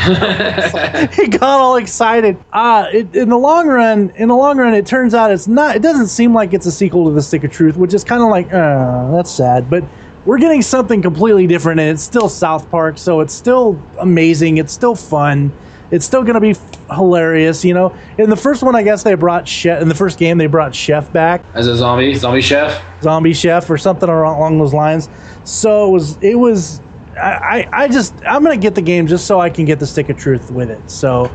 got 1.27 1.41
all 1.41 1.77
excited. 1.77 2.37
Ah, 2.51 2.89
it, 2.91 3.15
in 3.15 3.29
the 3.29 3.37
long 3.37 3.67
run, 3.67 4.09
in 4.17 4.27
the 4.27 4.35
long 4.35 4.57
run, 4.57 4.73
it 4.73 4.85
turns 4.85 5.13
out 5.13 5.31
it's 5.31 5.47
not. 5.47 5.77
It 5.77 5.81
doesn't 5.81 6.07
seem 6.07 6.33
like 6.33 6.53
it's 6.53 6.65
a 6.65 6.71
sequel 6.71 7.05
to 7.05 7.11
the 7.11 7.21
Stick 7.21 7.45
of 7.45 7.51
Truth, 7.51 7.77
which 7.77 7.93
is 7.93 8.03
kind 8.03 8.23
of 8.23 8.29
like, 8.29 8.51
uh, 8.51 9.11
that's 9.11 9.31
sad. 9.31 9.69
But 9.69 9.85
we're 10.25 10.37
getting 10.37 10.61
something 10.61 11.01
completely 11.01 11.47
different, 11.47 11.79
and 11.79 11.89
it's 11.89 12.03
still 12.03 12.29
South 12.29 12.69
Park, 12.69 12.97
so 12.97 13.21
it's 13.21 13.33
still 13.33 13.81
amazing. 13.99 14.57
It's 14.57 14.73
still 14.73 14.95
fun. 14.95 15.51
It's 15.89 16.05
still 16.05 16.21
going 16.21 16.35
to 16.35 16.39
be 16.41 16.51
f- 16.51 16.87
hilarious, 16.89 17.65
you 17.65 17.73
know. 17.73 17.95
In 18.17 18.29
the 18.29 18.35
first 18.35 18.63
one, 18.63 18.75
I 18.75 18.83
guess 18.83 19.03
they 19.03 19.13
brought 19.15 19.47
Chef. 19.47 19.81
In 19.81 19.89
the 19.89 19.95
first 19.95 20.17
game, 20.17 20.37
they 20.37 20.47
brought 20.47 20.73
Chef 20.73 21.11
back, 21.11 21.43
As 21.53 21.67
a 21.67 21.75
zombie, 21.75 22.13
zombie 22.15 22.41
chef. 22.41 22.81
Zombie 23.01 23.33
Chef, 23.33 23.69
or 23.69 23.77
something 23.77 24.07
along 24.07 24.57
those 24.57 24.73
lines. 24.73 25.09
So 25.43 25.87
it 25.89 25.91
was. 25.91 26.17
It 26.23 26.35
was. 26.35 26.81
I, 27.21 27.67
I, 27.73 27.83
I 27.83 27.87
just. 27.87 28.13
I'm 28.25 28.43
going 28.43 28.57
to 28.57 28.61
get 28.61 28.75
the 28.75 28.81
game 28.81 29.07
just 29.07 29.27
so 29.27 29.41
I 29.41 29.49
can 29.49 29.65
get 29.65 29.79
the 29.79 29.87
stick 29.87 30.07
of 30.09 30.17
truth 30.17 30.49
with 30.51 30.69
it. 30.69 30.89
So, 30.89 31.25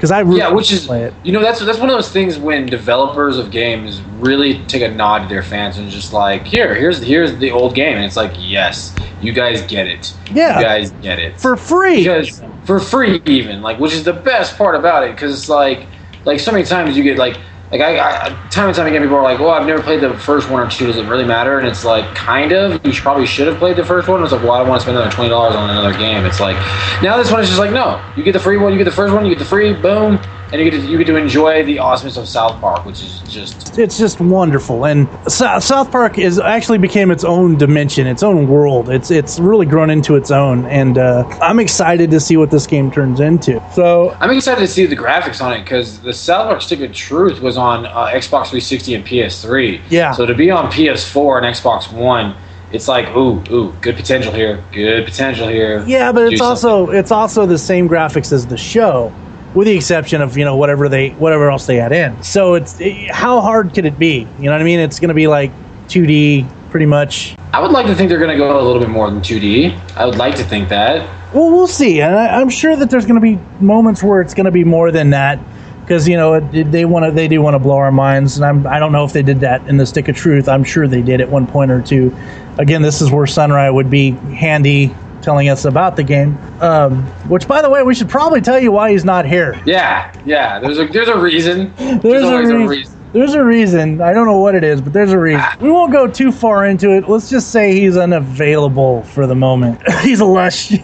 because 0.00 0.10
I 0.10 0.20
really 0.20 0.38
Yeah, 0.38 0.48
which 0.50 0.72
is 0.72 0.86
play 0.86 1.02
it. 1.02 1.12
you 1.22 1.30
know 1.30 1.42
that's 1.42 1.60
that's 1.62 1.78
one 1.78 1.90
of 1.90 1.94
those 1.94 2.10
things 2.10 2.38
when 2.38 2.64
developers 2.64 3.36
of 3.36 3.50
games 3.50 4.00
really 4.18 4.64
take 4.64 4.80
a 4.80 4.88
nod 4.90 5.24
to 5.24 5.28
their 5.28 5.42
fans 5.42 5.76
and 5.76 5.90
just 5.90 6.14
like 6.14 6.46
here 6.46 6.74
here's 6.74 7.02
here's 7.02 7.36
the 7.36 7.50
old 7.50 7.74
game 7.74 7.96
and 7.96 8.04
it's 8.06 8.16
like 8.16 8.32
yes 8.38 8.94
you 9.20 9.30
guys 9.34 9.60
get 9.66 9.86
it 9.86 10.14
Yeah. 10.32 10.58
you 10.58 10.64
guys 10.64 10.90
get 11.02 11.18
it 11.18 11.38
for 11.38 11.54
free. 11.54 11.98
because 11.98 12.42
for 12.64 12.80
free 12.80 13.20
even 13.26 13.60
like 13.60 13.78
which 13.78 13.92
is 13.92 14.02
the 14.04 14.14
best 14.14 14.56
part 14.56 14.74
about 14.74 15.04
it 15.06 15.10
because 15.14 15.34
it's 15.38 15.50
like 15.50 15.86
like 16.24 16.40
so 16.40 16.50
many 16.50 16.64
times 16.64 16.96
you 16.96 17.02
get 17.02 17.18
like 17.18 17.36
like 17.70 17.80
I, 17.80 17.98
I 17.98 18.28
time 18.48 18.66
and 18.66 18.76
time 18.76 18.86
again 18.86 19.02
people 19.02 19.16
are 19.16 19.22
like 19.22 19.38
well 19.38 19.50
I've 19.50 19.66
never 19.66 19.82
played 19.82 20.00
the 20.00 20.16
first 20.18 20.50
one 20.50 20.60
or 20.66 20.70
two. 20.70 20.86
Does 20.86 20.96
it 20.96 21.06
really 21.06 21.24
matter? 21.24 21.58
And 21.58 21.68
it's 21.68 21.84
like 21.84 22.04
kind 22.14 22.52
of. 22.52 22.84
You 22.84 22.92
probably 22.92 23.26
should 23.26 23.46
have 23.46 23.58
played 23.58 23.76
the 23.76 23.84
first 23.84 24.08
one. 24.08 24.22
It's 24.22 24.32
like 24.32 24.42
well 24.42 24.52
I 24.52 24.58
don't 24.58 24.68
want 24.68 24.80
to 24.80 24.84
spend 24.84 24.96
another 24.96 25.12
twenty 25.14 25.30
dollars 25.30 25.54
on 25.54 25.70
another 25.70 25.96
game. 25.96 26.24
It's 26.26 26.40
like 26.40 26.56
now 27.02 27.16
this 27.16 27.30
one 27.30 27.40
is 27.40 27.48
just 27.48 27.60
like 27.60 27.70
no. 27.70 28.02
You 28.16 28.22
get 28.22 28.32
the 28.32 28.40
free 28.40 28.56
one 28.56 28.72
you 28.72 28.78
get 28.78 28.84
the 28.84 28.90
first 28.90 29.14
one 29.14 29.24
you 29.24 29.30
get 29.30 29.38
the 29.38 29.44
free 29.44 29.72
boom 29.72 30.18
and 30.52 30.60
you 30.60 30.70
get 30.70 30.80
to, 30.80 30.86
you 30.86 30.98
get 30.98 31.06
to 31.06 31.16
enjoy 31.16 31.64
the 31.64 31.78
awesomeness 31.78 32.16
of 32.16 32.28
South 32.28 32.60
Park 32.60 32.84
which 32.84 33.02
is 33.02 33.20
just 33.28 33.78
it's 33.78 33.96
just 33.98 34.20
wonderful 34.20 34.84
and 34.84 35.08
Sou- 35.28 35.60
south 35.60 35.90
park 35.92 36.18
is 36.18 36.38
actually 36.40 36.78
became 36.78 37.10
its 37.10 37.22
own 37.24 37.56
dimension 37.56 38.06
its 38.06 38.22
own 38.22 38.48
world 38.48 38.88
it's 38.90 39.10
it's 39.10 39.38
really 39.38 39.64
grown 39.66 39.90
into 39.90 40.16
its 40.16 40.30
own 40.32 40.66
and 40.66 40.98
uh, 40.98 41.22
i'm 41.40 41.60
excited 41.60 42.10
to 42.10 42.18
see 42.18 42.36
what 42.36 42.50
this 42.50 42.66
game 42.66 42.90
turns 42.90 43.20
into 43.20 43.62
so 43.72 44.16
I'm 44.20 44.30
excited 44.30 44.60
to 44.60 44.66
see 44.68 44.86
the 44.86 44.96
graphics 44.96 45.40
on 45.42 45.52
it 45.52 45.62
because 45.62 46.00
the 46.00 46.12
South 46.12 46.48
Park 46.48 46.62
Stick 46.62 46.80
of 46.80 46.92
Truth 46.92 47.40
was 47.40 47.56
on 47.56 47.86
uh, 47.86 48.06
Xbox 48.06 48.48
360 48.50 48.94
and 48.94 49.04
PS3. 49.04 49.80
Yeah. 49.88 50.12
So 50.12 50.26
to 50.26 50.34
be 50.34 50.50
on 50.50 50.70
PS4 50.70 51.38
and 51.42 51.46
Xbox 51.46 51.92
One, 51.92 52.34
it's 52.72 52.88
like 52.88 53.08
ooh 53.16 53.42
ooh 53.50 53.72
good 53.80 53.96
potential 53.96 54.32
here, 54.32 54.62
good 54.72 55.04
potential 55.04 55.48
here. 55.48 55.84
yeah 55.86 56.12
but 56.12 56.20
Do 56.20 56.26
it's 56.28 56.38
something. 56.38 56.70
also 56.70 56.90
it's 56.90 57.10
also 57.12 57.46
the 57.46 57.58
same 57.58 57.88
graphics 57.88 58.32
as 58.32 58.46
the 58.46 58.56
show 58.56 59.12
with 59.54 59.66
the 59.66 59.74
exception 59.76 60.20
of 60.20 60.36
you 60.36 60.44
know 60.44 60.56
whatever 60.56 60.88
they 60.88 61.10
whatever 61.10 61.50
else 61.50 61.66
they 61.66 61.80
add 61.80 61.92
in 61.92 62.22
so 62.22 62.54
it's 62.54 62.80
it, 62.80 63.10
how 63.10 63.40
hard 63.40 63.74
could 63.74 63.84
it 63.86 63.98
be 63.98 64.26
you 64.38 64.44
know 64.44 64.52
what 64.52 64.60
i 64.60 64.64
mean 64.64 64.78
it's 64.78 65.00
going 65.00 65.08
to 65.08 65.14
be 65.14 65.26
like 65.26 65.50
2d 65.88 66.48
pretty 66.70 66.86
much 66.86 67.36
I 67.52 67.60
would 67.60 67.72
like 67.72 67.86
to 67.86 67.94
think 67.96 68.08
they're 68.10 68.18
going 68.18 68.30
to 68.30 68.36
go 68.36 68.60
a 68.60 68.62
little 68.62 68.78
bit 68.80 68.90
more 68.90 69.10
than 69.10 69.20
2D. 69.20 69.76
I 69.96 70.06
would 70.06 70.16
like 70.16 70.36
to 70.36 70.44
think 70.44 70.68
that. 70.68 70.98
Well, 71.34 71.50
we'll 71.50 71.66
see, 71.66 72.00
and 72.00 72.14
I, 72.14 72.40
I'm 72.40 72.48
sure 72.48 72.76
that 72.76 72.90
there's 72.90 73.06
going 73.06 73.20
to 73.20 73.20
be 73.20 73.40
moments 73.60 74.04
where 74.04 74.20
it's 74.20 74.34
going 74.34 74.44
to 74.44 74.52
be 74.52 74.62
more 74.62 74.92
than 74.92 75.10
that, 75.10 75.40
because 75.80 76.06
you 76.08 76.16
know 76.16 76.34
it- 76.34 76.70
they 76.70 76.84
want 76.84 77.06
to, 77.06 77.10
they 77.10 77.26
do 77.26 77.42
want 77.42 77.54
to 77.54 77.58
blow 77.58 77.76
our 77.76 77.90
minds, 77.90 78.36
and 78.36 78.44
I'm, 78.44 78.68
I 78.68 78.78
don't 78.78 78.92
know 78.92 79.04
if 79.04 79.12
they 79.12 79.22
did 79.22 79.40
that 79.40 79.66
in 79.68 79.78
the 79.78 79.86
Stick 79.86 80.06
of 80.06 80.14
Truth. 80.14 80.48
I'm 80.48 80.62
sure 80.62 80.86
they 80.86 81.02
did 81.02 81.20
at 81.20 81.28
one 81.28 81.44
point 81.44 81.72
or 81.72 81.82
two. 81.82 82.16
Again, 82.58 82.82
this 82.82 83.02
is 83.02 83.10
where 83.10 83.26
Sunrise 83.26 83.72
would 83.72 83.90
be 83.90 84.12
handy 84.12 84.94
telling 85.22 85.48
us 85.48 85.64
about 85.64 85.96
the 85.96 86.02
game. 86.02 86.36
Um, 86.60 87.04
which, 87.28 87.46
by 87.48 87.62
the 87.62 87.70
way, 87.70 87.82
we 87.82 87.94
should 87.94 88.08
probably 88.08 88.40
tell 88.40 88.58
you 88.58 88.72
why 88.72 88.92
he's 88.92 89.04
not 89.04 89.26
here. 89.26 89.60
Yeah, 89.66 90.12
yeah. 90.24 90.58
There's 90.58 90.78
a 90.78 90.86
there's 90.86 91.08
a 91.08 91.18
reason. 91.18 91.72
There's, 91.76 92.02
There's 92.02 92.24
a, 92.24 92.26
always 92.26 92.48
rea- 92.48 92.64
a 92.64 92.68
reason. 92.68 92.96
There's 93.12 93.34
a 93.34 93.44
reason. 93.44 94.00
I 94.00 94.12
don't 94.12 94.26
know 94.26 94.38
what 94.38 94.54
it 94.54 94.62
is, 94.62 94.80
but 94.80 94.92
there's 94.92 95.10
a 95.10 95.18
reason. 95.18 95.44
We 95.60 95.70
won't 95.70 95.90
go 95.90 96.06
too 96.06 96.30
far 96.30 96.66
into 96.66 96.92
it. 96.92 97.08
Let's 97.08 97.28
just 97.28 97.50
say 97.50 97.72
he's 97.72 97.96
unavailable 97.96 99.02
for 99.02 99.26
the 99.26 99.34
moment. 99.34 99.80
he's 100.02 100.20
a 100.20 100.24
lush. 100.24 100.70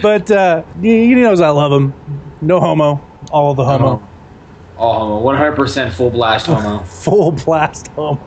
but 0.00 0.30
uh, 0.30 0.62
he, 0.80 1.06
he 1.06 1.14
knows 1.16 1.40
I 1.40 1.48
love 1.48 1.72
him. 1.72 1.92
No 2.40 2.60
homo. 2.60 3.04
All 3.32 3.54
the 3.54 3.64
homo. 3.64 4.06
All 4.78 5.20
homo. 5.20 5.56
100% 5.56 5.92
full 5.92 6.10
blast 6.10 6.46
homo. 6.46 6.78
Full 6.84 7.32
blast 7.32 7.88
homo. 7.88 8.18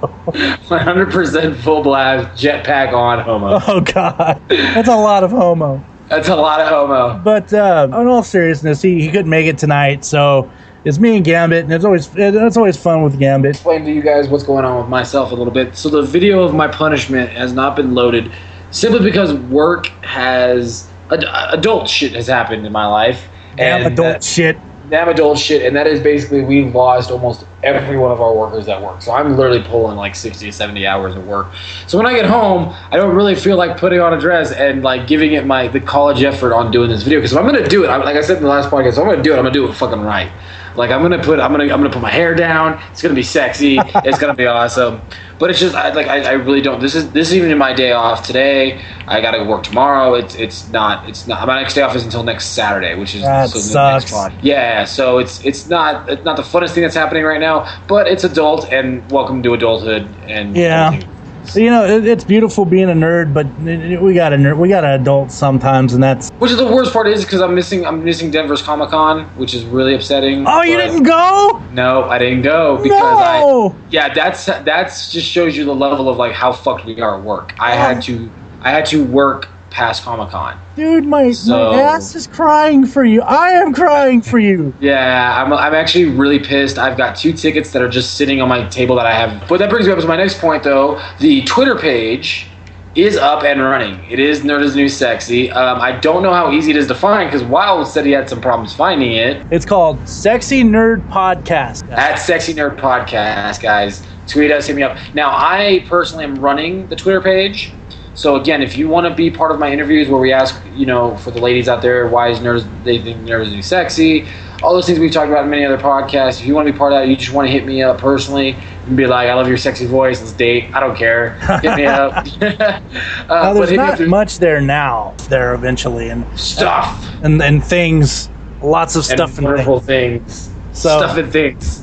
100% 0.70 1.56
full 1.58 1.82
blast 1.84 2.42
jetpack 2.42 2.94
on 2.94 3.20
homo. 3.20 3.60
Oh 3.68 3.82
God, 3.82 4.42
that's 4.50 4.88
a 4.88 4.96
lot 4.96 5.24
of 5.24 5.32
homo. 5.32 5.84
That's 6.10 6.28
a 6.28 6.36
lot 6.36 6.60
of 6.60 6.68
homo. 6.68 7.20
But 7.24 7.54
uh, 7.54 7.88
in 7.90 7.94
all 8.08 8.24
seriousness, 8.24 8.82
he, 8.82 9.00
he 9.02 9.08
couldn't 9.10 9.30
make 9.30 9.46
it 9.46 9.58
tonight, 9.58 10.04
so 10.04 10.52
it's 10.84 11.00
me 11.00 11.16
and 11.16 11.24
Gambit, 11.26 11.64
and 11.64 11.72
it's 11.74 11.86
always 11.86 12.10
it's 12.16 12.58
always 12.58 12.76
fun 12.76 13.04
with 13.04 13.18
Gambit. 13.18 13.52
explain 13.52 13.86
to 13.86 13.92
you 13.92 14.02
guys 14.02 14.28
what's 14.28 14.44
going 14.44 14.66
on 14.66 14.78
with 14.82 14.90
myself 14.90 15.32
a 15.32 15.36
little 15.36 15.54
bit. 15.54 15.78
So 15.78 15.88
the 15.90 16.02
video 16.02 16.44
of 16.44 16.54
my 16.54 16.68
punishment 16.68 17.30
has 17.30 17.54
not 17.54 17.76
been 17.78 17.94
loaded 17.94 18.32
simply 18.72 19.00
because 19.00 19.34
work 19.34 19.88
has 20.04 20.90
ad- 21.12 21.24
adult 21.54 21.88
shit 21.88 22.14
has 22.14 22.28
happened 22.28 22.66
in 22.66 22.72
my 22.74 22.88
life. 22.88 23.28
Damn 23.56 23.86
and 23.86 23.94
adult 23.94 24.14
that- 24.16 24.24
shit. 24.24 24.58
Damn 24.92 25.08
adult 25.08 25.40
shit, 25.40 25.66
and 25.66 25.74
that 25.74 25.88
is 25.88 26.02
basically 26.02 26.42
we 26.42 26.66
lost 26.66 27.12
almost 27.12 27.46
every 27.64 27.98
one 27.98 28.12
of 28.12 28.20
our 28.20 28.36
workers 28.36 28.68
at 28.68 28.82
work. 28.82 29.02
So 29.02 29.14
I'm 29.14 29.38
literally 29.38 29.64
pulling 29.64 29.96
like 29.96 30.16
60 30.16 30.46
to 30.46 30.52
70 30.52 30.86
hours 30.86 31.16
of 31.16 31.26
work. 31.26 31.48
So 31.88 31.98
when 31.98 32.06
I 32.06 32.14
get 32.14 32.26
home, 32.26 32.76
I 32.92 32.98
don't 32.98 33.16
really 33.16 33.34
feel 33.34 33.56
like 33.56 33.78
putting 33.78 34.02
on 34.02 34.14
a 34.14 34.20
dress 34.20 34.52
and 34.52 34.84
like 34.84 35.08
giving 35.08 35.32
it 35.32 35.46
my 35.46 35.70
the 35.70 35.80
college 35.80 36.22
effort 36.24 36.54
on 36.54 36.72
doing 36.72 36.90
this 36.90 37.04
video. 37.04 37.20
Because 37.20 37.32
if 37.32 37.38
I'm 37.38 37.46
gonna 37.46 37.68
do 37.68 37.86
it, 37.86 37.88
I'm, 37.88 38.02
like 38.02 38.18
I 38.18 38.22
said 38.22 38.38
in 38.38 38.44
the 38.44 38.50
last 38.50 38.70
podcast, 38.70 39.00
I'm 39.00 39.10
gonna 39.10 39.24
do 39.24 39.34
it, 39.34 39.38
I'm 39.38 39.44
gonna 39.44 39.54
do 39.54 39.70
it 39.70 39.74
fucking 39.74 40.02
right. 40.02 40.30
Like 40.76 40.92
I'm 40.92 41.02
gonna 41.02 41.22
put, 41.22 41.40
I'm 41.40 41.52
gonna, 41.52 41.64
I'm 41.66 41.70
gonna 41.82 41.90
put 41.90 42.02
my 42.02 42.12
hair 42.12 42.36
down. 42.36 42.80
It's 42.92 43.02
gonna 43.02 43.16
be 43.16 43.24
sexy. 43.24 43.78
it's 44.06 44.20
gonna 44.20 44.36
be 44.36 44.48
awesome. 44.48 45.02
But 45.40 45.50
it's 45.50 45.60
just, 45.60 45.76
I, 45.76 45.92
like, 45.94 46.08
I, 46.08 46.24
I 46.30 46.32
really 46.34 46.62
don't. 46.62 46.80
This 46.82 46.96
is, 46.96 47.12
this 47.12 47.30
is 47.30 47.36
even 47.36 47.52
in 47.52 47.58
my 47.58 47.74
day 47.74 47.92
off 47.92 48.26
today. 48.26 48.82
I 49.08 49.22
gotta 49.22 49.44
work 49.44 49.64
tomorrow. 49.64 50.14
It's, 50.16 50.36
it's 50.36 50.68
not, 50.70 51.08
it's 51.10 51.28
not. 51.28 51.46
My 51.48 51.60
next 51.62 51.74
day 51.74 51.82
off 51.82 51.96
is 51.96 52.04
until 52.06 52.24
next 52.24 52.48
Saturday, 52.50 52.96
which 52.96 53.16
is 53.16 53.22
That 53.24 53.50
so 53.50 53.60
sucks. 53.60 54.12
Yeah, 54.42 54.86
so 54.86 55.18
it's 55.20 55.44
it's 55.44 55.68
not 55.68 56.10
it's 56.10 56.24
not 56.24 56.38
the 56.38 56.44
funnest 56.44 56.72
thing 56.74 56.84
that's 56.84 56.96
happening 56.96 57.24
right 57.24 57.40
now, 57.42 57.68
but 57.88 58.08
it's 58.08 58.24
adult 58.24 58.72
and 58.72 59.10
welcome 59.12 59.44
to 59.44 59.54
adulthood 59.54 60.16
and 60.24 60.56
Yeah. 60.56 60.88
everything. 60.88 61.10
You 61.56 61.70
know, 61.70 61.86
it, 61.86 62.06
it's 62.06 62.24
beautiful 62.24 62.66
being 62.66 62.90
a 62.90 62.94
nerd, 62.94 63.34
but 63.34 63.46
it- 63.68 63.94
it- 63.94 64.02
we 64.02 64.14
got 64.14 64.32
a 64.32 64.36
nerd, 64.38 64.58
we 64.58 64.70
got 64.70 64.84
an 64.84 64.92
adult 65.02 65.32
sometimes, 65.32 65.94
and 65.94 66.02
that's. 66.04 66.30
Which 66.40 66.52
is 66.52 66.58
the 66.58 66.66
worst 66.66 66.94
part 66.94 67.08
is 67.08 67.24
because 67.26 67.42
I'm 67.42 67.54
missing 67.56 67.86
I'm 67.86 68.04
missing 68.04 68.32
Denver's 68.32 68.62
Comic 68.62 68.90
Con, 68.90 69.26
which 69.38 69.54
is 69.54 69.64
really 69.66 69.94
upsetting. 69.96 70.46
Oh, 70.48 70.62
you 70.62 70.78
didn't 70.78 71.04
go? 71.04 71.62
No, 71.74 72.04
I 72.06 72.18
didn't 72.20 72.42
go 72.44 72.78
because 72.78 73.00
No! 73.00 73.76
I 73.76 73.82
yeah 73.90 74.14
that's 74.14 74.46
that's 74.46 75.12
just 75.12 75.28
shows 75.28 75.58
you 75.58 75.66
the 75.66 75.76
level 75.76 76.10
of 76.10 76.18
like 76.18 76.34
how 76.34 76.52
fucked 76.54 76.86
we 76.86 77.00
are 77.02 77.18
at 77.18 77.24
work. 77.24 77.54
I 77.60 77.74
Oh. 77.74 77.78
had 77.78 78.02
to 78.04 78.30
I 78.62 78.72
had 78.72 78.86
to 78.88 79.04
work 79.04 79.50
past 79.72 80.04
Comic 80.04 80.30
Con. 80.30 80.60
Dude, 80.76 81.06
my, 81.06 81.32
So- 81.32 81.72
my 81.74 81.82
ass 81.82 82.14
is 82.16 82.28
crying 82.28 82.86
for 82.86 83.04
you. 83.04 83.22
I 83.24 83.50
am 83.52 83.74
crying 83.74 84.22
for 84.22 84.38
you. 84.38 84.74
Yeah, 84.80 85.42
I'm, 85.44 85.52
I'm 85.52 85.74
actually 85.74 86.06
really 86.06 86.40
pissed. 86.40 86.78
I've 86.78 86.98
got 86.98 87.16
two 87.16 87.34
tickets 87.34 87.72
that 87.72 87.82
are 87.82 87.90
just 87.90 88.16
sitting 88.16 88.42
on 88.42 88.50
my 88.50 88.68
table 88.68 88.96
that 88.98 89.06
I 89.06 89.14
have. 89.14 89.48
But 89.48 89.58
that 89.60 89.70
brings 89.70 89.88
me 89.88 89.94
up 89.94 90.00
to 90.00 90.08
my 90.08 90.18
next 90.18 90.40
point, 90.40 90.64
though. 90.64 91.02
The 91.20 91.42
Twitter 91.44 91.76
page 91.78 92.48
is 92.94 93.16
up 93.16 93.44
and 93.44 93.62
running. 93.62 94.04
It 94.10 94.20
is 94.20 94.42
Nerd 94.42 94.62
is 94.64 94.76
New 94.76 94.90
Sexy. 94.90 95.50
Um, 95.50 95.80
I 95.80 95.94
don't 96.00 96.22
know 96.24 96.34
how 96.34 96.52
easy 96.52 96.72
it 96.72 96.76
is 96.78 96.88
to 96.88 96.96
find 96.96 97.30
because 97.32 97.42
Wild 97.48 97.88
said 97.88 98.06
he 98.06 98.12
had 98.12 98.28
some 98.30 98.42
problems 98.42 98.74
finding 98.76 99.14
it. 99.14 99.46
It's 99.50 99.66
called 99.66 100.06
Sexy 100.08 100.62
Nerd 100.64 101.08
Podcast. 101.08 101.90
At 101.90 102.16
Sexy 102.16 102.54
Nerd 102.54 102.78
Podcast, 102.78 103.62
guys. 103.62 104.06
Tweet 104.28 104.52
us, 104.52 104.68
hit 104.68 104.76
me 104.76 104.84
up. 104.84 104.98
Now, 105.14 105.30
I 105.32 105.86
personally 105.88 106.26
am 106.26 106.36
running 106.36 106.88
the 106.88 106.96
Twitter 106.98 107.22
page. 107.22 107.74
So 108.14 108.36
again, 108.36 108.62
if 108.62 108.78
you 108.78 108.90
want 108.90 109.08
to 109.08 109.16
be 109.16 109.32
part 109.32 109.52
of 109.52 109.60
my 109.60 109.72
interviews 109.72 110.10
where 110.10 110.20
we 110.20 110.34
ask, 110.34 110.62
you 110.76 110.86
know, 110.86 111.16
for 111.18 111.32
the 111.32 111.40
ladies 111.40 111.70
out 111.70 111.82
there, 111.82 112.08
why 112.08 112.30
is 112.30 112.40
nerds 112.40 112.68
they 112.84 113.00
think 113.00 113.22
nerds 113.22 113.52
new 113.52 113.62
sexy, 113.62 114.28
all 114.62 114.74
those 114.74 114.86
things 114.86 115.00
we've 115.00 115.12
talked 115.12 115.30
about 115.30 115.46
in 115.46 115.50
many 115.50 115.66
other 115.66 115.78
podcasts. 115.78 116.40
If 116.40 116.46
you 116.46 116.54
want 116.54 116.68
to 116.68 116.74
be 116.74 116.78
part 116.78 116.94
of 116.94 117.00
that, 117.00 117.08
you 117.08 117.16
just 117.16 117.34
want 117.34 117.48
to 117.48 117.52
hit 117.52 117.66
me 117.66 117.82
up 117.82 117.98
personally 117.98 118.56
and 118.86 118.96
be 118.98 119.08
like, 119.08 119.28
I 119.30 119.34
love 119.34 119.48
your 119.48 119.58
sexy 119.58 119.86
voice. 119.86 120.20
Let's 120.20 120.34
date. 120.34 120.74
I 120.74 120.80
don't 120.80 120.96
care. 120.96 121.40
Hit 121.62 121.76
me 121.76 121.86
up. 121.86 122.14
uh, 122.42 122.82
Now, 123.30 123.54
there's 123.54 123.70
hit 123.70 123.78
me 123.78 123.84
up 123.84 123.90
not 123.90 123.98
through 123.98 124.08
much 124.10 124.40
there 124.40 124.62
now. 124.62 125.16
There 125.30 125.54
eventually, 125.54 126.10
and 126.10 126.26
stuff 126.40 127.08
and 127.24 127.42
and 127.42 127.64
things, 127.64 128.30
lots 128.62 128.96
of 128.96 129.00
and 129.10 129.18
stuff 129.18 129.38
and 129.38 129.48
wonderful 129.48 129.80
things. 129.80 130.48
things. 130.48 130.80
So- 130.80 131.00
stuff 131.00 131.18
and 131.18 131.32
things. 131.32 131.81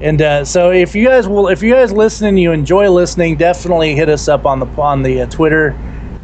And 0.00 0.20
uh, 0.20 0.44
so, 0.44 0.70
if 0.72 0.94
you 0.94 1.06
guys 1.08 1.26
will, 1.26 1.48
if 1.48 1.62
you 1.62 1.72
guys 1.72 1.90
listen 1.92 2.26
and 2.26 2.38
you 2.38 2.52
enjoy 2.52 2.90
listening, 2.90 3.36
definitely 3.36 3.94
hit 3.94 4.08
us 4.08 4.28
up 4.28 4.44
on 4.44 4.60
the 4.60 4.66
on 4.80 5.02
the 5.02 5.22
uh, 5.22 5.26
Twitter. 5.26 5.74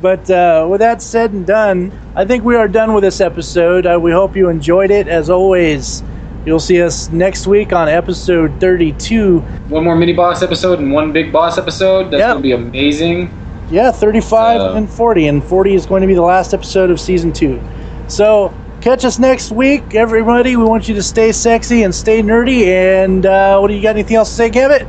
But 0.02 0.28
uh, 0.30 0.66
with 0.68 0.80
that 0.80 1.00
said 1.00 1.32
and 1.32 1.46
done, 1.46 1.92
I 2.14 2.24
think 2.24 2.44
we 2.44 2.56
are 2.56 2.68
done 2.68 2.92
with 2.92 3.02
this 3.02 3.20
episode. 3.20 3.86
Uh, 3.86 3.98
we 4.00 4.10
hope 4.12 4.36
you 4.36 4.48
enjoyed 4.48 4.90
it. 4.90 5.06
As 5.08 5.30
always, 5.30 6.02
you'll 6.44 6.60
see 6.60 6.82
us 6.82 7.08
next 7.10 7.46
week 7.46 7.72
on 7.72 7.88
episode 7.88 8.60
32. 8.60 9.38
One 9.68 9.84
more 9.84 9.96
mini 9.96 10.12
boss 10.12 10.42
episode 10.42 10.80
and 10.80 10.92
one 10.92 11.12
big 11.12 11.32
boss 11.32 11.56
episode. 11.56 12.10
That's 12.10 12.18
Yep. 12.20 12.28
going 12.30 12.36
to 12.38 12.42
be 12.42 12.52
amazing. 12.52 13.30
Yeah, 13.70 13.90
35 13.92 14.60
So- 14.60 14.74
and 14.74 14.90
40, 14.90 15.28
and 15.28 15.42
40 15.42 15.74
is 15.76 15.86
going 15.86 16.00
to 16.02 16.08
be 16.08 16.14
the 16.14 16.20
last 16.22 16.52
episode 16.52 16.90
of 16.90 17.00
season 17.00 17.32
two. 17.32 17.60
So 18.08 18.52
catch 18.82 19.04
us 19.04 19.18
next 19.18 19.52
week, 19.52 19.94
everybody. 19.94 20.56
We 20.56 20.64
want 20.64 20.88
you 20.88 20.94
to 20.96 21.02
stay 21.02 21.30
sexy 21.32 21.84
and 21.84 21.94
stay 21.94 22.20
nerdy. 22.20 22.66
And 22.66 23.24
uh, 23.24 23.58
what 23.58 23.68
do 23.68 23.74
you 23.74 23.82
got? 23.82 23.90
Anything 23.90 24.16
else 24.16 24.30
to 24.30 24.34
say, 24.34 24.50
Gambit? 24.50 24.88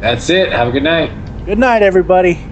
That's 0.00 0.30
it. 0.30 0.52
Have 0.52 0.68
a 0.68 0.70
good 0.70 0.84
night. 0.84 1.10
Good 1.44 1.58
night, 1.58 1.82
everybody. 1.82 2.51